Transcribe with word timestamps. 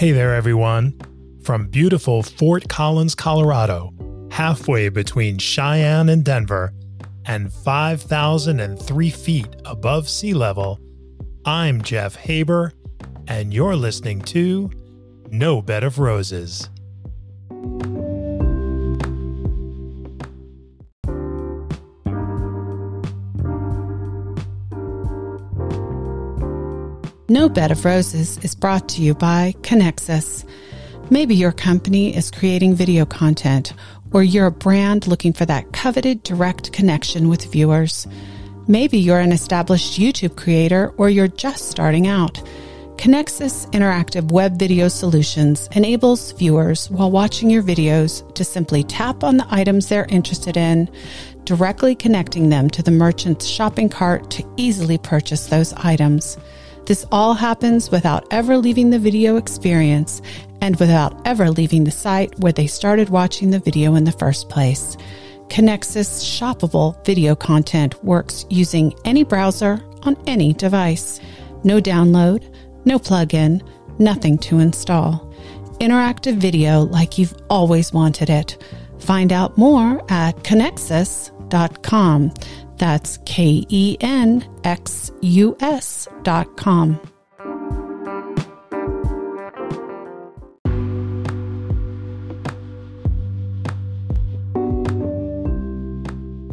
Hey 0.00 0.12
there, 0.12 0.34
everyone. 0.34 0.98
From 1.42 1.66
beautiful 1.66 2.22
Fort 2.22 2.70
Collins, 2.70 3.14
Colorado, 3.14 3.92
halfway 4.30 4.88
between 4.88 5.36
Cheyenne 5.36 6.08
and 6.08 6.24
Denver, 6.24 6.72
and 7.26 7.52
5,003 7.52 9.10
feet 9.10 9.56
above 9.66 10.08
sea 10.08 10.32
level, 10.32 10.80
I'm 11.44 11.82
Jeff 11.82 12.16
Haber, 12.16 12.72
and 13.28 13.52
you're 13.52 13.76
listening 13.76 14.22
to 14.22 14.70
No 15.28 15.60
Bed 15.60 15.84
of 15.84 15.98
Roses. 15.98 16.70
No 27.40 27.48
Bed 27.48 27.70
of 27.70 27.86
Roses 27.86 28.36
is 28.44 28.54
brought 28.54 28.86
to 28.90 29.00
you 29.00 29.14
by 29.14 29.54
Kenxus. 29.62 30.44
Maybe 31.08 31.34
your 31.34 31.52
company 31.52 32.14
is 32.14 32.30
creating 32.30 32.74
video 32.74 33.06
content, 33.06 33.72
or 34.12 34.22
you're 34.22 34.48
a 34.48 34.52
brand 34.52 35.06
looking 35.06 35.32
for 35.32 35.46
that 35.46 35.72
coveted 35.72 36.22
direct 36.22 36.70
connection 36.72 37.30
with 37.30 37.50
viewers. 37.50 38.06
Maybe 38.68 38.98
you're 38.98 39.20
an 39.20 39.32
established 39.32 39.98
YouTube 39.98 40.36
creator, 40.36 40.92
or 40.98 41.08
you're 41.08 41.28
just 41.28 41.70
starting 41.70 42.06
out. 42.06 42.34
Kenxus 42.96 43.66
Interactive 43.70 44.30
Web 44.30 44.58
Video 44.58 44.88
Solutions 44.88 45.66
enables 45.72 46.32
viewers 46.32 46.90
while 46.90 47.10
watching 47.10 47.48
your 47.48 47.62
videos 47.62 48.34
to 48.34 48.44
simply 48.44 48.84
tap 48.84 49.24
on 49.24 49.38
the 49.38 49.46
items 49.48 49.88
they're 49.88 50.04
interested 50.10 50.58
in, 50.58 50.90
directly 51.44 51.94
connecting 51.94 52.50
them 52.50 52.68
to 52.68 52.82
the 52.82 52.90
merchant's 52.90 53.46
shopping 53.46 53.88
cart 53.88 54.30
to 54.32 54.44
easily 54.58 54.98
purchase 54.98 55.46
those 55.46 55.72
items. 55.72 56.36
This 56.86 57.06
all 57.12 57.34
happens 57.34 57.90
without 57.90 58.26
ever 58.30 58.56
leaving 58.56 58.90
the 58.90 58.98
video 58.98 59.36
experience 59.36 60.22
and 60.60 60.76
without 60.76 61.20
ever 61.26 61.50
leaving 61.50 61.84
the 61.84 61.90
site 61.90 62.38
where 62.40 62.52
they 62.52 62.66
started 62.66 63.08
watching 63.08 63.50
the 63.50 63.58
video 63.58 63.94
in 63.94 64.04
the 64.04 64.12
first 64.12 64.48
place. 64.48 64.96
Kenxus 65.48 66.22
shoppable 66.22 67.04
video 67.04 67.34
content 67.34 68.02
works 68.04 68.46
using 68.50 68.94
any 69.04 69.24
browser 69.24 69.80
on 70.02 70.16
any 70.26 70.52
device. 70.52 71.20
No 71.64 71.80
download, 71.80 72.54
no 72.84 72.98
plugin, 72.98 73.60
nothing 73.98 74.38
to 74.38 74.60
install. 74.60 75.28
Interactive 75.80 76.36
video 76.36 76.82
like 76.82 77.18
you've 77.18 77.34
always 77.48 77.92
wanted 77.92 78.30
it. 78.30 78.62
Find 78.98 79.32
out 79.32 79.56
more 79.56 80.02
at 80.10 80.36
kenxus.com. 80.44 82.32
That's 82.80 83.18
K 83.26 83.66
E 83.68 83.98
N 84.00 84.42
X 84.64 85.12
U 85.20 85.54
S 85.60 86.08
dot 86.22 86.56
com. 86.56 86.98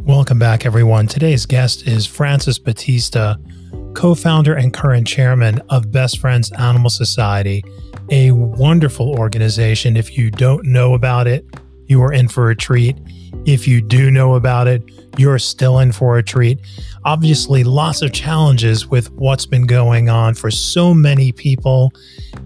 Welcome 0.04 0.38
back, 0.38 0.66
everyone. 0.66 1.06
Today's 1.06 1.46
guest 1.46 1.88
is 1.88 2.04
Francis 2.04 2.58
Battista, 2.58 3.38
co 3.94 4.14
founder 4.14 4.52
and 4.52 4.74
current 4.74 5.06
chairman 5.06 5.62
of 5.70 5.90
Best 5.90 6.18
Friends 6.18 6.52
Animal 6.52 6.90
Society, 6.90 7.64
a 8.10 8.32
wonderful 8.32 9.18
organization. 9.18 9.96
If 9.96 10.18
you 10.18 10.30
don't 10.30 10.66
know 10.66 10.92
about 10.92 11.26
it, 11.26 11.46
you 11.86 12.02
are 12.02 12.12
in 12.12 12.28
for 12.28 12.50
a 12.50 12.54
treat. 12.54 12.98
If 13.48 13.66
you 13.66 13.80
do 13.80 14.10
know 14.10 14.34
about 14.34 14.68
it, 14.68 14.82
you're 15.16 15.38
still 15.38 15.78
in 15.78 15.92
for 15.92 16.18
a 16.18 16.22
treat. 16.22 16.60
Obviously, 17.06 17.64
lots 17.64 18.02
of 18.02 18.12
challenges 18.12 18.86
with 18.86 19.10
what's 19.12 19.46
been 19.46 19.66
going 19.66 20.10
on 20.10 20.34
for 20.34 20.50
so 20.50 20.92
many 20.92 21.32
people 21.32 21.90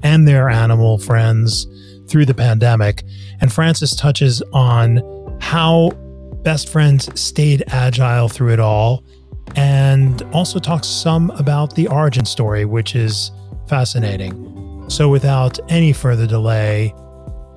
and 0.04 0.28
their 0.28 0.48
animal 0.48 0.98
friends 0.98 1.66
through 2.06 2.26
the 2.26 2.34
pandemic. 2.34 3.02
And 3.40 3.52
Francis 3.52 3.96
touches 3.96 4.42
on 4.52 5.02
how 5.40 5.90
best 6.44 6.68
friends 6.68 7.08
stayed 7.20 7.64
agile 7.66 8.28
through 8.28 8.52
it 8.52 8.60
all 8.60 9.02
and 9.56 10.22
also 10.32 10.60
talks 10.60 10.86
some 10.86 11.30
about 11.30 11.74
the 11.74 11.88
origin 11.88 12.24
story, 12.24 12.64
which 12.64 12.94
is 12.94 13.32
fascinating. 13.66 14.88
So, 14.88 15.08
without 15.08 15.58
any 15.68 15.92
further 15.92 16.28
delay, 16.28 16.94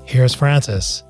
here's 0.03 0.33
Francis. 0.33 1.03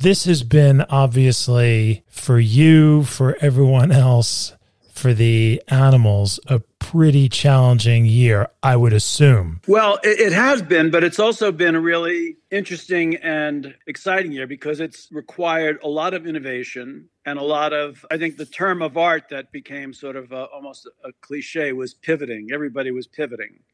This 0.00 0.26
has 0.26 0.44
been 0.44 0.82
obviously 0.82 2.04
for 2.06 2.38
you, 2.38 3.02
for 3.02 3.36
everyone 3.40 3.90
else, 3.90 4.54
for 4.92 5.12
the 5.12 5.60
animals, 5.66 6.38
a 6.46 6.60
pretty 6.78 7.28
challenging 7.28 8.06
year, 8.06 8.46
I 8.62 8.76
would 8.76 8.92
assume. 8.92 9.60
Well, 9.66 9.98
it, 10.04 10.20
it, 10.20 10.32
has 10.32 10.62
been, 10.62 10.92
but 10.92 11.02
it's 11.02 11.18
also 11.18 11.50
been 11.50 11.74
a 11.74 11.80
really 11.80 12.36
interesting 12.52 13.16
and 13.16 13.74
exciting 13.88 14.30
year 14.30 14.46
because 14.46 14.78
it's 14.78 15.08
required 15.10 15.80
a 15.82 15.88
lot 15.88 16.14
of 16.14 16.28
innovation 16.28 17.08
and 17.26 17.36
a 17.36 17.42
lot 17.42 17.72
of, 17.72 18.06
I 18.08 18.18
think 18.18 18.36
the 18.36 18.46
term 18.46 18.82
of 18.82 18.96
art 18.96 19.24
that 19.30 19.50
became 19.50 19.92
sort 19.92 20.14
of 20.14 20.30
a, 20.30 20.44
almost 20.44 20.88
a 21.04 21.10
cliche 21.22 21.72
was 21.72 21.94
pivoting. 21.94 22.50
Everybody 22.52 22.92
was 22.92 23.08
pivoting 23.08 23.64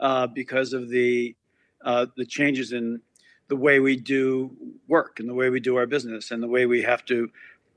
uh, 0.00 0.26
because 0.26 0.72
of 0.72 0.88
the 0.88 1.36
uh, 1.84 2.06
the 2.16 2.26
changes 2.26 2.72
in 2.72 3.00
the 3.48 3.56
way 3.56 3.80
we 3.80 3.96
do 3.96 4.50
work 4.86 5.20
and 5.20 5.28
the 5.28 5.34
way 5.34 5.50
we 5.50 5.60
do 5.60 5.76
our 5.76 5.86
business 5.86 6.30
and 6.30 6.42
the 6.42 6.48
way 6.48 6.66
we 6.66 6.82
have 6.82 7.04
to 7.06 7.30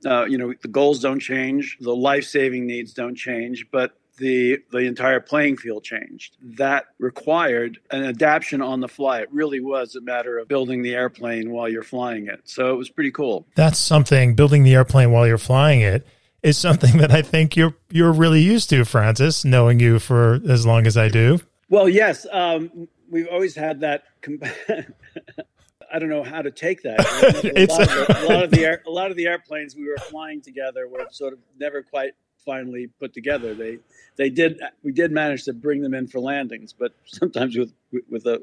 uh, 0.05 0.25
you 0.25 0.37
know 0.37 0.53
the 0.61 0.67
goals 0.67 0.99
don't 0.99 1.19
change 1.19 1.77
the 1.79 1.95
life-saving 1.95 2.65
needs 2.65 2.93
don't 2.93 3.15
change 3.15 3.67
but 3.71 3.95
the 4.17 4.59
the 4.71 4.79
entire 4.79 5.19
playing 5.19 5.57
field 5.57 5.83
changed. 5.83 6.37
That 6.41 6.85
required 6.99 7.79
an 7.89 8.03
adaptation 8.03 8.61
on 8.61 8.79
the 8.79 8.87
fly. 8.87 9.21
It 9.21 9.29
really 9.31 9.59
was 9.59 9.95
a 9.95 10.01
matter 10.01 10.37
of 10.37 10.47
building 10.47 10.83
the 10.83 10.93
airplane 10.93 11.51
while 11.51 11.67
you're 11.67 11.81
flying 11.81 12.27
it. 12.27 12.41
So 12.43 12.71
it 12.71 12.77
was 12.77 12.89
pretty 12.89 13.11
cool. 13.11 13.47
That's 13.55 13.79
something 13.79 14.35
building 14.35 14.63
the 14.63 14.75
airplane 14.75 15.11
while 15.11 15.27
you're 15.27 15.37
flying 15.37 15.81
it 15.81 16.07
is 16.43 16.57
something 16.57 16.97
that 17.01 17.11
i 17.11 17.21
think 17.21 17.55
you're 17.55 17.75
you're 17.89 18.11
really 18.11 18.41
used 18.41 18.69
to 18.69 18.83
francis 18.83 19.45
knowing 19.45 19.79
you 19.79 19.99
for 19.99 20.39
as 20.49 20.65
long 20.65 20.87
as 20.87 20.97
i 20.97 21.07
do. 21.07 21.39
Well 21.69 21.87
yes 21.87 22.25
um, 22.31 22.87
we've 23.09 23.27
always 23.27 23.55
had 23.55 23.81
that 23.81 24.03
I 25.93 25.99
don't 25.99 26.09
know 26.09 26.23
how 26.23 26.41
to 26.41 26.51
take 26.51 26.81
that. 26.83 26.99
a, 26.99 27.65
lot 27.65 27.87
the, 27.87 28.25
a, 28.25 28.27
lot 28.27 28.43
of 28.43 28.51
the 28.51 28.65
air, 28.65 28.83
a 28.85 28.89
lot 28.89 29.11
of 29.11 29.17
the 29.17 29.27
airplanes 29.27 29.75
we 29.75 29.87
were 29.87 29.97
flying 29.97 30.41
together 30.41 30.87
were 30.87 31.05
sort 31.11 31.33
of 31.33 31.39
never 31.59 31.83
quite 31.83 32.13
finally 32.45 32.87
put 32.99 33.13
together. 33.13 33.53
They 33.53 33.79
they 34.15 34.29
did 34.29 34.59
we 34.83 34.91
did 34.91 35.11
manage 35.11 35.45
to 35.45 35.53
bring 35.53 35.81
them 35.81 35.93
in 35.93 36.07
for 36.07 36.19
landings, 36.19 36.73
but 36.73 36.93
sometimes 37.05 37.57
with 37.57 37.73
with 38.09 38.25
a 38.25 38.41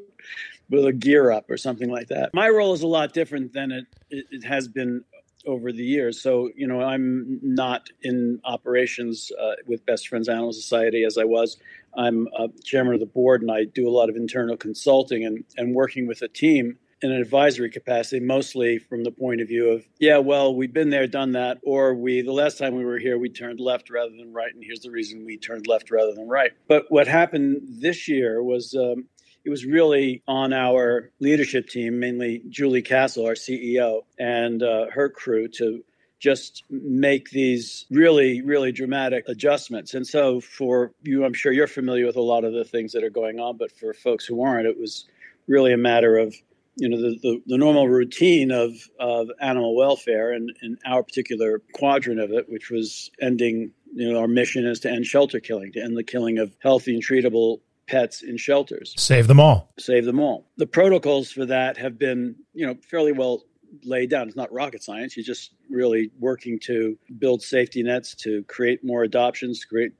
with 0.70 0.86
a 0.86 0.92
gear 0.92 1.30
up 1.30 1.50
or 1.50 1.56
something 1.56 1.90
like 1.90 2.08
that. 2.08 2.34
My 2.34 2.48
role 2.48 2.72
is 2.72 2.82
a 2.82 2.86
lot 2.86 3.12
different 3.12 3.52
than 3.52 3.72
it 3.72 3.86
it, 4.10 4.26
it 4.30 4.44
has 4.44 4.68
been 4.68 5.04
over 5.46 5.72
the 5.72 5.84
years. 5.84 6.20
So 6.20 6.50
you 6.54 6.66
know 6.66 6.82
I'm 6.82 7.40
not 7.42 7.88
in 8.02 8.40
operations 8.44 9.32
uh, 9.40 9.54
with 9.66 9.84
Best 9.86 10.08
Friends 10.08 10.28
Animal 10.28 10.52
Society 10.52 11.04
as 11.04 11.18
I 11.18 11.24
was. 11.24 11.56
I'm 11.96 12.28
uh, 12.38 12.48
chairman 12.64 12.94
of 12.94 13.00
the 13.00 13.06
board 13.06 13.42
and 13.42 13.50
I 13.50 13.64
do 13.64 13.88
a 13.88 13.90
lot 13.90 14.08
of 14.08 14.16
internal 14.16 14.56
consulting 14.56 15.24
and, 15.24 15.42
and 15.56 15.74
working 15.74 16.06
with 16.06 16.22
a 16.22 16.28
team 16.28 16.78
in 17.00 17.12
an 17.12 17.20
advisory 17.20 17.70
capacity, 17.70 18.20
mostly 18.20 18.78
from 18.78 19.04
the 19.04 19.10
point 19.10 19.40
of 19.40 19.48
view 19.48 19.70
of, 19.70 19.86
yeah, 19.98 20.18
well, 20.18 20.54
we've 20.54 20.72
been 20.72 20.90
there, 20.90 21.06
done 21.06 21.32
that, 21.32 21.58
or 21.62 21.94
we, 21.94 22.22
the 22.22 22.32
last 22.32 22.58
time 22.58 22.74
we 22.74 22.84
were 22.84 22.98
here, 22.98 23.18
we 23.18 23.28
turned 23.28 23.60
left 23.60 23.90
rather 23.90 24.10
than 24.16 24.32
right, 24.32 24.52
and 24.52 24.64
here's 24.64 24.80
the 24.80 24.90
reason 24.90 25.24
we 25.24 25.36
turned 25.36 25.66
left 25.66 25.90
rather 25.90 26.12
than 26.12 26.28
right. 26.28 26.52
But 26.66 26.86
what 26.88 27.06
happened 27.06 27.62
this 27.80 28.08
year 28.08 28.42
was 28.42 28.74
um, 28.74 29.04
it 29.44 29.50
was 29.50 29.64
really 29.64 30.22
on 30.26 30.52
our 30.52 31.10
leadership 31.20 31.68
team, 31.68 32.00
mainly 32.00 32.42
Julie 32.48 32.82
Castle, 32.82 33.26
our 33.26 33.34
CEO, 33.34 34.02
and 34.18 34.62
uh, 34.62 34.86
her 34.92 35.08
crew 35.08 35.48
to 35.56 35.84
just 36.18 36.64
make 36.68 37.30
these 37.30 37.86
really, 37.90 38.42
really 38.42 38.72
dramatic 38.72 39.28
adjustments. 39.28 39.94
And 39.94 40.06
so, 40.06 40.40
for 40.40 40.92
you, 41.02 41.24
I'm 41.24 41.32
sure 41.32 41.52
you're 41.52 41.68
familiar 41.68 42.06
with 42.06 42.16
a 42.16 42.22
lot 42.22 42.44
of 42.44 42.52
the 42.52 42.64
things 42.64 42.92
that 42.92 43.04
are 43.04 43.10
going 43.10 43.38
on, 43.38 43.56
but 43.56 43.70
for 43.70 43.94
folks 43.94 44.26
who 44.26 44.42
aren't, 44.42 44.66
it 44.66 44.78
was 44.78 45.06
really 45.46 45.72
a 45.72 45.78
matter 45.78 46.18
of 46.18 46.34
you 46.78 46.88
know 46.88 46.96
the, 46.96 47.18
the, 47.22 47.42
the, 47.46 47.58
normal 47.58 47.88
routine 47.88 48.50
of, 48.50 48.72
of 49.00 49.28
animal 49.40 49.76
welfare 49.76 50.32
and 50.32 50.50
in 50.62 50.78
our 50.86 51.02
particular 51.02 51.60
quadrant 51.74 52.20
of 52.20 52.30
it 52.30 52.48
which 52.48 52.70
was 52.70 53.10
ending 53.20 53.70
you 53.94 54.10
know 54.10 54.18
our 54.18 54.28
mission 54.28 54.64
is 54.66 54.80
to 54.80 54.90
end 54.90 55.04
shelter 55.04 55.40
killing 55.40 55.72
to 55.72 55.80
end 55.80 55.96
the 55.96 56.04
killing 56.04 56.38
of 56.38 56.56
healthy 56.62 56.94
and 56.94 57.04
treatable 57.04 57.58
pets 57.88 58.22
in 58.22 58.36
shelters. 58.36 58.94
Save 58.96 59.26
them 59.26 59.40
all. 59.40 59.72
Save 59.78 60.04
them 60.04 60.20
all. 60.20 60.46
The 60.58 60.66
protocols 60.66 61.32
for 61.32 61.46
that 61.46 61.76
have 61.76 61.98
been 61.98 62.36
you 62.54 62.66
know 62.66 62.76
fairly 62.88 63.12
well 63.12 63.42
laid 63.84 64.10
down. 64.10 64.28
It's 64.28 64.36
not 64.36 64.52
rocket 64.52 64.82
science. 64.82 65.16
You're 65.16 65.24
just 65.24 65.54
really 65.68 66.10
working 66.18 66.58
to 66.60 66.96
build 67.18 67.42
safety 67.42 67.82
nets 67.82 68.14
to 68.16 68.44
create 68.44 68.84
more 68.84 69.02
adoptions 69.02 69.60
to 69.60 69.66
create 69.66 69.92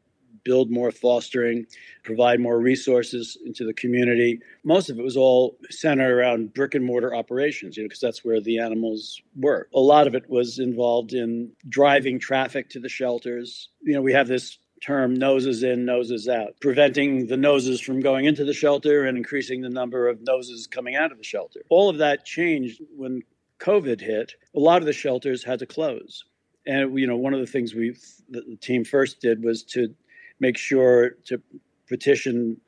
build 0.45 0.71
more 0.71 0.91
fostering, 0.91 1.67
provide 2.03 2.41
more 2.41 2.59
resources 2.59 3.37
into 3.45 3.65
the 3.65 3.75
community. 3.75 4.41
Most 4.65 4.91
of 4.91 4.99
it 4.99 5.03
was 5.03 5.17
all 5.17 5.57
centered 5.71 6.17
around 6.17 6.55
brick 6.55 6.75
and 6.75 6.85
mortar 6.85 7.15
operations, 7.15 7.77
you 7.77 7.83
know, 7.83 7.89
because 7.89 8.01
that's 8.01 8.25
where 8.25 8.41
the 8.41 8.59
animals 8.59 9.21
were. 9.37 9.69
A 9.75 9.81
lot 9.81 10.07
of 10.07 10.15
it 10.15 10.29
was 10.29 10.59
involved 10.59 11.13
in 11.13 11.51
driving 11.69 12.19
traffic 12.19 12.71
to 12.71 12.81
the 12.81 12.89
shelters. 12.89 13.69
You 13.83 13.95
know, 13.95 14.03
we 14.03 14.13
have 14.13 14.29
this 14.29 14.59
term 14.81 15.15
noses 15.15 15.63
in, 15.63 15.85
noses 15.85 16.29
out, 16.29 16.55
preventing 16.61 17.27
the 17.27 17.37
noses 17.37 17.81
from 17.81 18.01
going 18.01 18.25
into 18.25 18.45
the 18.45 18.53
shelter 18.53 19.05
and 19.05 19.17
increasing 19.17 19.61
the 19.61 19.69
number 19.69 20.09
of 20.09 20.23
noses 20.23 20.67
coming 20.67 20.97
out 20.97 21.13
of 21.13 21.19
the 21.19 21.25
shelter. 21.25 21.61
All 21.69 21.89
of 21.89 21.99
that 21.99 22.25
changed 22.25 22.81
when 22.97 23.23
COVID 23.61 24.01
hit. 24.01 24.35
A 24.55 24.61
lot 24.61 24.83
of 24.83 24.87
the 24.87 24.93
shelters 24.93 25.45
had 25.45 25.59
to 25.59 25.67
close. 25.67 26.25
And 26.67 26.99
you 26.99 27.07
know, 27.07 27.17
one 27.17 27.35
of 27.35 27.41
the 27.41 27.47
things 27.47 27.75
we 27.75 27.97
the 28.29 28.57
team 28.61 28.85
first 28.85 29.21
did 29.21 29.43
was 29.43 29.63
to 29.65 29.95
make 30.41 30.57
sure 30.57 31.11
to 31.27 31.41
petition 31.89 32.61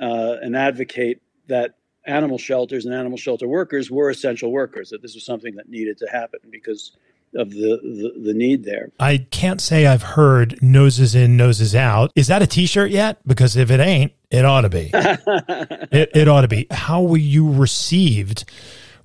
uh, 0.00 0.36
and 0.42 0.56
advocate 0.56 1.22
that 1.48 1.74
animal 2.06 2.38
shelters 2.38 2.86
and 2.86 2.94
animal 2.94 3.18
shelter 3.18 3.48
workers 3.48 3.90
were 3.90 4.10
essential 4.10 4.52
workers, 4.52 4.90
that 4.90 5.02
this 5.02 5.14
was 5.14 5.24
something 5.24 5.56
that 5.56 5.68
needed 5.68 5.98
to 5.98 6.06
happen 6.10 6.40
because 6.50 6.96
of 7.34 7.50
the, 7.50 7.80
the, 7.82 8.20
the, 8.22 8.34
need 8.34 8.64
there. 8.64 8.90
I 9.00 9.26
can't 9.30 9.60
say 9.60 9.86
I've 9.86 10.02
heard 10.02 10.62
noses 10.62 11.14
in, 11.14 11.36
noses 11.36 11.74
out. 11.74 12.12
Is 12.14 12.28
that 12.28 12.40
a 12.40 12.46
t 12.46 12.66
shirt 12.66 12.90
yet? 12.90 13.18
Because 13.26 13.56
if 13.56 13.70
it 13.70 13.80
ain't, 13.80 14.12
it 14.30 14.44
ought 14.44 14.62
to 14.62 14.68
be. 14.68 14.90
it, 14.94 16.10
it 16.14 16.28
ought 16.28 16.42
to 16.42 16.48
be. 16.48 16.66
How 16.70 17.02
were 17.02 17.18
you 17.18 17.52
received 17.52 18.44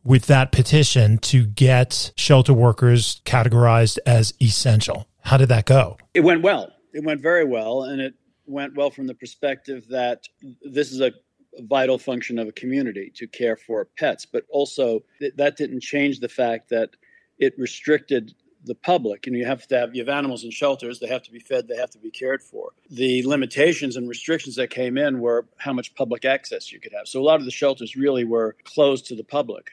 with 0.04 0.28
that 0.28 0.52
petition 0.52 1.18
to 1.20 1.46
get 1.46 2.12
shelter 2.16 2.54
workers 2.54 3.22
categorized 3.26 3.98
as 4.06 4.34
essential? 4.42 5.08
How 5.22 5.38
did 5.38 5.50
that 5.50 5.66
go? 5.66 5.98
It 6.14 6.22
went 6.22 6.42
well. 6.42 6.72
It 6.94 7.04
went 7.04 7.22
very 7.22 7.46
well. 7.46 7.84
And 7.84 8.02
it 8.02 8.14
went 8.46 8.76
well 8.76 8.90
from 8.90 9.08
the 9.08 9.14
perspective 9.14 9.88
that 9.90 10.24
this 10.62 10.92
is 10.92 11.02
a 11.02 11.12
vital 11.60 11.98
function 11.98 12.40
of 12.40 12.48
a 12.48 12.52
community 12.52 13.12
to 13.16 13.28
care 13.28 13.56
for 13.56 13.88
pets, 13.98 14.26
but 14.26 14.46
also 14.50 15.04
that 15.38 15.58
didn't 15.58 15.82
change 15.82 16.20
the 16.20 16.30
fact 16.30 16.70
that 16.70 16.92
it 17.40 17.58
restricted 17.58 18.34
the 18.66 18.76
public 18.76 19.26
and 19.26 19.36
you 19.36 19.44
have 19.44 19.66
to 19.68 19.76
have 19.76 19.96
you 19.96 20.02
have 20.02 20.10
animals 20.10 20.44
in 20.44 20.52
shelters 20.52 21.00
they 21.00 21.08
have 21.08 21.24
to 21.24 21.32
be 21.32 21.40
fed 21.40 21.68
they 21.68 21.76
have 21.76 21.90
to 21.90 21.98
be 21.98 22.12
cared 22.12 22.44
for. 22.44 22.72
The 22.92 23.26
limitations 23.26 23.98
and 23.98 24.08
restrictions 24.08 24.56
that 24.56 24.70
came 24.70 24.98
in 24.98 25.20
were 25.20 25.48
how 25.58 25.74
much 25.74 25.96
public 25.96 26.26
access 26.26 26.72
you 26.72 26.80
could 26.80 26.94
have. 26.94 27.08
So 27.08 27.20
a 27.20 27.24
lot 27.24 27.40
of 27.40 27.46
the 27.46 27.52
shelters 27.52 27.96
really 27.96 28.24
were 28.24 28.56
closed 28.64 29.08
to 29.08 29.16
the 29.16 29.24
public. 29.24 29.72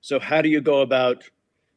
So 0.00 0.20
how 0.20 0.40
do 0.40 0.48
you 0.48 0.60
go 0.60 0.82
about 0.82 1.24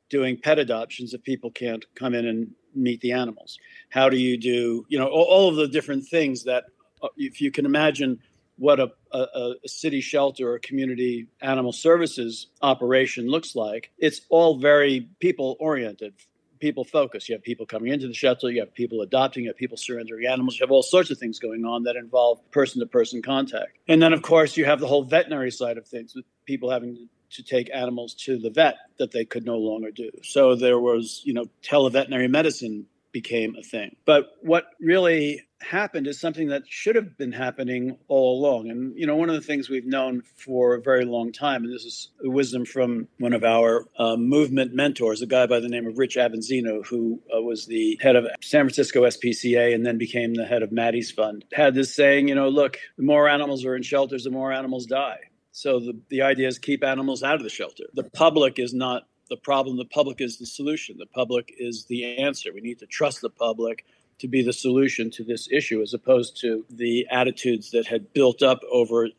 doing 0.10 0.38
pet 0.38 0.60
adoptions 0.60 1.14
if 1.14 1.24
people 1.24 1.50
can't 1.50 1.84
come 1.96 2.14
in 2.14 2.28
and 2.28 2.52
meet 2.76 3.02
the 3.02 3.12
animals 3.12 3.58
how 3.90 4.10
do 4.10 4.18
you 4.18 4.38
do 4.38 4.86
you 4.90 4.98
know 4.98 5.08
all, 5.08 5.24
all 5.24 5.50
of 5.50 5.56
the 5.56 5.68
different 5.68 6.06
things 6.06 6.44
that 6.44 6.66
uh, 7.02 7.08
if 7.18 7.42
you 7.42 7.52
can 7.52 7.66
imagine 7.66 8.20
what 8.62 8.80
a, 8.80 8.92
a, 9.12 9.54
a, 9.64 9.68
city 9.68 10.02
shelter 10.02 10.54
or 10.54 10.60
community 10.60 11.26
animal 11.42 11.72
services 11.72 12.46
operation 12.62 13.28
looks 13.28 13.56
like, 13.56 13.90
it's 13.98 14.22
all 14.30 14.60
very 14.60 15.10
people 15.20 15.58
oriented, 15.60 16.14
people 16.60 16.84
focused. 16.84 17.28
You 17.28 17.34
have 17.34 17.42
people 17.42 17.66
coming 17.66 17.92
into 17.92 18.08
the 18.08 18.14
shelter, 18.14 18.52
you 18.52 18.60
have 18.60 18.72
people 18.72 19.02
adopting, 19.02 19.46
you 19.46 19.50
have 19.50 19.58
people 19.58 19.78
surrendering 19.78 20.28
animals, 20.28 20.60
you 20.60 20.64
have 20.64 20.72
all 20.72 20.84
sorts 20.84 21.10
of 21.10 21.18
things 21.18 21.40
going 21.40 21.66
on 21.66 21.82
that 21.86 21.96
involve 21.96 22.40
person 22.52 22.80
to 22.82 22.86
person 22.86 23.24
contact. 23.24 23.80
And 23.88 24.00
then, 24.00 24.14
of 24.14 24.22
course, 24.22 24.56
you 24.56 24.66
have 24.66 24.80
the 24.80 24.88
whole 24.88 25.04
veterinary 25.04 25.50
side 25.50 25.80
of 25.80 25.88
things 25.88 26.14
with 26.14 26.26
people 26.46 26.70
having 26.70 27.10
to 27.34 27.44
take 27.44 27.70
animals 27.74 28.14
to 28.14 28.38
the 28.38 28.50
vet 28.50 28.76
that 28.98 29.12
they 29.12 29.26
could 29.26 29.46
no 29.46 29.58
longer 29.58 29.92
do. 29.92 30.12
So 30.24 30.56
there 30.56 30.80
was, 30.80 31.22
you 31.24 31.34
know, 31.34 31.46
televeterinary 31.64 32.30
medicine 32.30 32.88
became 33.12 33.56
a 33.56 33.64
thing. 33.64 33.96
But 34.06 34.38
what 34.42 34.66
really 34.80 35.42
happened 35.62 36.08
is 36.08 36.20
something 36.20 36.48
that 36.48 36.64
should 36.68 36.96
have 36.96 37.18
been 37.18 37.32
happening 37.32 37.98
all 38.08 38.40
along. 38.40 38.70
And, 38.70 38.98
you 38.98 39.06
know, 39.06 39.16
one 39.16 39.30
of 39.30 39.36
the 39.36 39.42
things 39.42 39.70
we've 39.70 39.86
known 39.86 40.24
for 40.36 40.76
a 40.76 40.82
very 40.82 41.06
long 41.06 41.32
time, 41.32 41.64
and 41.64 41.74
this 41.74 41.86
is 41.86 42.10
wisdom 42.22 42.66
from 42.66 43.08
one 43.20 43.34
of 43.34 43.44
our 43.44 43.86
uh, 43.98 44.16
movement 44.16 44.74
mentors, 44.74 45.22
a 45.22 45.28
guy 45.28 45.46
by 45.46 45.60
the 45.60 45.68
name 45.68 45.88
of 45.88 45.98
Rich 45.98 46.16
Avanzino, 46.16 46.86
who 46.86 47.22
uh, 47.36 47.42
was 47.42 47.66
the 47.66 48.00
head 48.02 48.16
of 48.16 48.26
San 48.42 48.66
Francisco 48.66 49.04
SPCA 49.04 49.74
and 49.76 49.86
then 49.86 49.98
became 49.98 50.34
the 50.34 50.46
head 50.46 50.64
of 50.64 50.72
Maddie's 50.72 51.12
Fund, 51.12 51.46
had 51.54 51.76
this 51.76 51.94
saying, 51.94 52.28
you 52.28 52.36
know, 52.36 52.50
look, 52.50 52.78
the 52.98 53.04
more 53.04 53.28
animals 53.28 53.66
are 53.66 53.76
in 53.76 53.84
shelters, 53.84 54.24
the 54.24 54.32
more 54.32 54.52
animals 54.52 54.86
die. 54.86 55.20
So 55.52 55.80
the, 55.80 56.00
the 56.10 56.22
idea 56.22 56.48
is 56.48 56.58
keep 56.58 56.84
animals 56.84 57.24
out 57.24 57.36
of 57.36 57.44
the 57.44 57.50
shelter. 57.50 57.84
The 57.94 58.10
public 58.12 58.60
is 58.60 58.74
not 58.74 59.08
the 59.30 59.38
problem. 59.38 59.78
The 59.78 59.86
public 59.86 60.22
is 60.22 60.38
the 60.38 60.46
solution. 60.46 60.98
The 60.98 61.06
public 61.06 61.54
is 61.58 61.86
the 61.86 62.18
answer. 62.18 62.52
We 62.54 62.62
need 62.62 62.80
to 62.80 62.86
trust 62.86 63.22
the 63.22 63.30
public 63.30 63.86
to 64.20 64.28
be 64.28 64.44
the 64.44 64.54
solution 64.54 65.10
to 65.12 65.24
this 65.24 65.48
issue 65.52 65.82
as 65.82 65.94
opposed 65.94 66.40
to 66.42 66.64
the 66.70 67.08
attitudes 67.10 67.72
that 67.72 67.88
had 67.88 68.14
built 68.14 68.44
up 68.44 68.60
over 68.72 69.10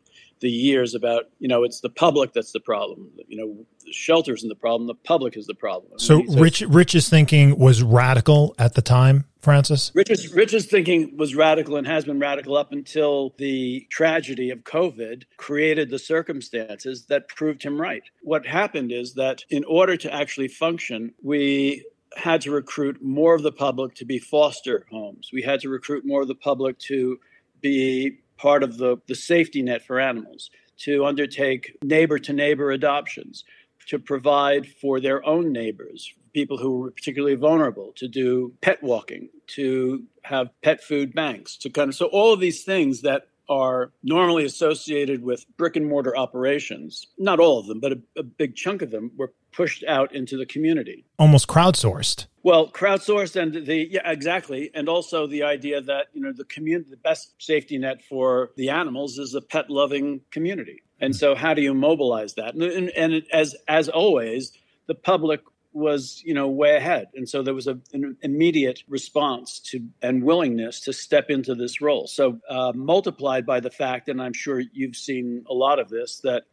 the 0.42 0.50
years 0.50 0.94
about 0.94 1.24
you 1.38 1.48
know 1.48 1.64
it's 1.64 1.80
the 1.80 1.88
public 1.88 2.34
that's 2.34 2.52
the 2.52 2.60
problem. 2.60 3.10
You 3.28 3.36
know 3.38 3.66
the 3.86 3.92
shelters 3.92 4.42
and 4.42 4.50
the 4.50 4.56
problem 4.56 4.88
the 4.88 4.94
public 4.94 5.36
is 5.36 5.46
the 5.46 5.54
problem. 5.54 5.98
So, 5.98 6.22
so 6.26 6.38
rich 6.38 6.60
rich's 6.62 7.08
thinking 7.08 7.58
was 7.58 7.82
radical 7.82 8.54
at 8.58 8.74
the 8.74 8.82
time 8.82 9.24
francis? 9.40 9.92
Rich's 9.94 10.34
rich's 10.34 10.66
thinking 10.66 11.16
was 11.16 11.34
radical 11.34 11.76
and 11.76 11.86
has 11.86 12.04
been 12.04 12.18
radical 12.18 12.56
up 12.56 12.72
until 12.72 13.34
the 13.38 13.86
tragedy 13.90 14.50
of 14.50 14.64
covid 14.64 15.22
created 15.38 15.88
the 15.88 15.98
circumstances 15.98 17.06
that 17.06 17.28
proved 17.28 17.62
him 17.62 17.80
right. 17.80 18.02
What 18.22 18.44
happened 18.44 18.92
is 18.92 19.14
that 19.14 19.44
in 19.48 19.64
order 19.64 19.96
to 19.96 20.12
actually 20.12 20.48
function 20.48 21.14
we 21.22 21.86
had 22.16 22.42
to 22.42 22.50
recruit 22.50 23.02
more 23.02 23.34
of 23.34 23.42
the 23.42 23.52
public 23.52 23.94
to 23.94 24.04
be 24.04 24.18
foster 24.18 24.86
homes. 24.90 25.30
We 25.32 25.40
had 25.40 25.60
to 25.60 25.70
recruit 25.70 26.04
more 26.04 26.20
of 26.20 26.28
the 26.28 26.34
public 26.34 26.78
to 26.80 27.18
be 27.62 28.18
part 28.42 28.64
of 28.64 28.76
the, 28.76 28.96
the 29.06 29.14
safety 29.14 29.62
net 29.62 29.86
for 29.86 30.00
animals, 30.00 30.50
to 30.76 31.06
undertake 31.06 31.76
neighbor 31.84 32.18
to 32.18 32.32
neighbor 32.32 32.72
adoptions, 32.72 33.44
to 33.86 34.00
provide 34.00 34.66
for 34.66 34.98
their 34.98 35.24
own 35.24 35.52
neighbors, 35.52 36.12
people 36.32 36.58
who 36.58 36.80
were 36.80 36.90
particularly 36.90 37.36
vulnerable, 37.36 37.92
to 37.94 38.08
do 38.08 38.52
pet 38.60 38.82
walking, 38.82 39.28
to 39.46 40.02
have 40.22 40.50
pet 40.62 40.82
food 40.82 41.14
banks, 41.14 41.56
to 41.56 41.70
kind 41.70 41.88
of 41.88 41.94
so 41.94 42.06
all 42.06 42.32
of 42.32 42.40
these 42.40 42.64
things 42.64 43.02
that 43.02 43.28
are 43.48 43.92
normally 44.02 44.44
associated 44.44 45.22
with 45.22 45.44
brick 45.56 45.76
and 45.76 45.86
mortar 45.86 46.16
operations, 46.16 47.06
not 47.18 47.38
all 47.38 47.60
of 47.60 47.66
them, 47.66 47.78
but 47.78 47.92
a, 47.92 48.00
a 48.16 48.22
big 48.22 48.56
chunk 48.56 48.82
of 48.82 48.90
them 48.90 49.12
were 49.16 49.32
pushed 49.52 49.84
out 49.84 50.12
into 50.14 50.36
the 50.36 50.46
community. 50.46 51.04
Almost 51.18 51.46
crowdsourced. 51.46 52.26
Well, 52.44 52.68
crowdsourced 52.70 53.40
and 53.40 53.66
the 53.66 53.88
yeah, 53.90 54.10
exactly, 54.10 54.70
and 54.74 54.88
also 54.88 55.26
the 55.28 55.44
idea 55.44 55.80
that 55.80 56.06
you 56.12 56.20
know 56.20 56.32
the 56.32 56.44
community, 56.44 56.90
the 56.90 56.96
best 56.96 57.34
safety 57.38 57.78
net 57.78 58.02
for 58.02 58.50
the 58.56 58.70
animals 58.70 59.18
is 59.18 59.34
a 59.34 59.40
pet 59.40 59.70
loving 59.70 60.22
community. 60.32 60.82
And 61.00 61.14
so, 61.14 61.34
how 61.36 61.54
do 61.54 61.62
you 61.62 61.72
mobilize 61.72 62.34
that? 62.34 62.54
And, 62.54 62.62
and, 62.62 62.90
and 62.90 63.22
as 63.32 63.54
as 63.68 63.88
always, 63.88 64.52
the 64.86 64.94
public 64.94 65.40
was 65.72 66.22
you 66.24 66.34
know 66.34 66.48
way 66.48 66.76
ahead 66.76 67.06
and 67.14 67.26
so 67.28 67.42
there 67.42 67.54
was 67.54 67.66
a, 67.66 67.78
an 67.94 68.16
immediate 68.20 68.82
response 68.88 69.58
to 69.58 69.80
and 70.02 70.22
willingness 70.22 70.80
to 70.80 70.92
step 70.92 71.30
into 71.30 71.54
this 71.54 71.80
role 71.80 72.06
so 72.06 72.38
uh, 72.48 72.72
multiplied 72.74 73.46
by 73.46 73.58
the 73.58 73.70
fact 73.70 74.08
and 74.10 74.20
i'm 74.20 74.34
sure 74.34 74.62
you've 74.72 74.96
seen 74.96 75.44
a 75.48 75.54
lot 75.54 75.78
of 75.78 75.88
this 75.88 76.20
that 76.22 76.44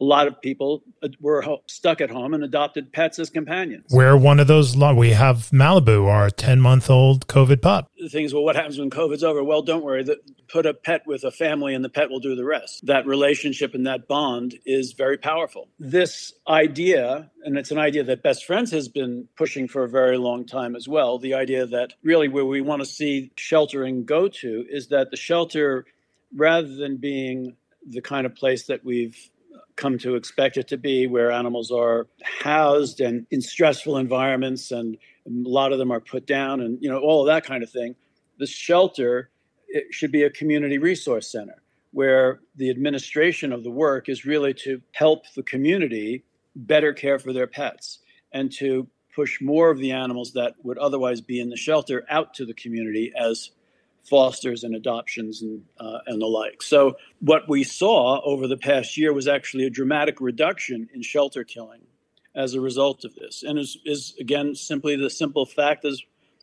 a 0.00 0.04
lot 0.04 0.26
of 0.26 0.40
people 0.40 0.82
uh, 1.02 1.08
were 1.20 1.44
stuck 1.66 2.00
at 2.00 2.10
home 2.10 2.34
and 2.34 2.44
adopted 2.44 2.92
pets 2.92 3.18
as 3.18 3.30
companions. 3.30 3.86
We're 3.90 4.16
one 4.16 4.40
of 4.40 4.46
those. 4.46 4.76
We 4.76 5.10
have 5.10 5.50
Malibu, 5.50 6.06
our 6.08 6.30
10 6.30 6.60
month 6.60 6.90
old 6.90 7.26
COVID 7.26 7.62
pup. 7.62 7.90
The 7.98 8.08
thing 8.08 8.24
is, 8.24 8.34
well, 8.34 8.44
what 8.44 8.56
happens 8.56 8.78
when 8.78 8.90
COVID's 8.90 9.24
over? 9.24 9.42
Well, 9.42 9.62
don't 9.62 9.82
worry. 9.82 10.02
The, 10.02 10.18
put 10.48 10.66
a 10.66 10.74
pet 10.74 11.06
with 11.06 11.24
a 11.24 11.30
family 11.30 11.74
and 11.74 11.84
the 11.84 11.88
pet 11.88 12.10
will 12.10 12.20
do 12.20 12.34
the 12.34 12.44
rest. 12.44 12.86
That 12.86 13.06
relationship 13.06 13.74
and 13.74 13.86
that 13.86 14.06
bond 14.06 14.58
is 14.64 14.92
very 14.92 15.18
powerful. 15.18 15.68
This 15.78 16.32
idea, 16.46 17.30
and 17.44 17.56
it's 17.56 17.70
an 17.70 17.78
idea 17.78 18.04
that 18.04 18.22
Best 18.22 18.44
Friends 18.44 18.70
has 18.72 18.88
been 18.88 19.28
pushing 19.36 19.68
for 19.68 19.84
a 19.84 19.88
very 19.88 20.18
long 20.18 20.46
time 20.46 20.76
as 20.76 20.86
well, 20.86 21.18
the 21.18 21.34
idea 21.34 21.66
that 21.66 21.94
really 22.02 22.28
where 22.28 22.44
we 22.44 22.60
want 22.60 22.82
to 22.82 22.86
see 22.86 23.32
sheltering 23.36 24.04
go 24.04 24.28
to 24.28 24.66
is 24.68 24.88
that 24.88 25.10
the 25.10 25.16
shelter, 25.16 25.86
rather 26.34 26.74
than 26.74 26.98
being 26.98 27.56
the 27.88 28.00
kind 28.00 28.26
of 28.26 28.34
place 28.34 28.66
that 28.66 28.84
we've 28.84 29.30
come 29.76 29.98
to 29.98 30.16
expect 30.16 30.56
it 30.56 30.68
to 30.68 30.76
be, 30.76 31.06
where 31.06 31.30
animals 31.30 31.70
are 31.70 32.06
housed 32.22 33.00
and 33.00 33.26
in 33.30 33.40
stressful 33.40 33.96
environments, 33.96 34.70
and 34.70 34.96
a 35.26 35.48
lot 35.48 35.72
of 35.72 35.78
them 35.78 35.90
are 35.90 36.00
put 36.00 36.26
down, 36.26 36.60
and 36.60 36.78
you 36.80 36.90
know 36.90 36.98
all 36.98 37.22
of 37.22 37.26
that 37.26 37.44
kind 37.44 37.62
of 37.62 37.70
thing. 37.70 37.94
The 38.38 38.46
shelter 38.46 39.30
should 39.90 40.12
be 40.12 40.22
a 40.22 40.30
community 40.30 40.78
resource 40.78 41.30
center 41.30 41.62
where 41.92 42.40
the 42.56 42.70
administration 42.70 43.52
of 43.52 43.64
the 43.64 43.70
work 43.70 44.08
is 44.08 44.24
really 44.24 44.52
to 44.52 44.82
help 44.92 45.24
the 45.34 45.42
community 45.42 46.24
better 46.54 46.92
care 46.92 47.18
for 47.18 47.32
their 47.32 47.46
pets 47.46 48.00
and 48.32 48.52
to 48.52 48.86
push 49.14 49.40
more 49.40 49.70
of 49.70 49.78
the 49.78 49.92
animals 49.92 50.32
that 50.32 50.54
would 50.62 50.76
otherwise 50.76 51.22
be 51.22 51.40
in 51.40 51.48
the 51.48 51.56
shelter 51.56 52.04
out 52.10 52.34
to 52.34 52.44
the 52.44 52.52
community 52.52 53.12
as 53.18 53.50
fosters 54.08 54.64
and 54.64 54.74
adoptions 54.74 55.42
and, 55.42 55.62
uh, 55.78 55.98
and 56.06 56.20
the 56.20 56.26
like. 56.26 56.62
So, 56.62 56.96
what 57.20 57.48
we 57.48 57.64
saw 57.64 58.20
over 58.22 58.46
the 58.46 58.56
past 58.56 58.96
year 58.96 59.12
was 59.12 59.28
actually 59.28 59.66
a 59.66 59.70
dramatic 59.70 60.20
reduction 60.20 60.88
in 60.94 61.02
shelter 61.02 61.44
killing 61.44 61.82
as 62.34 62.54
a 62.54 62.60
result 62.60 63.04
of 63.04 63.14
this. 63.14 63.42
And 63.42 63.58
is, 63.58 63.78
is 63.84 64.14
again 64.20 64.54
simply 64.54 64.96
the 64.96 65.10
simple 65.10 65.46
fact 65.46 65.84
is 65.84 66.02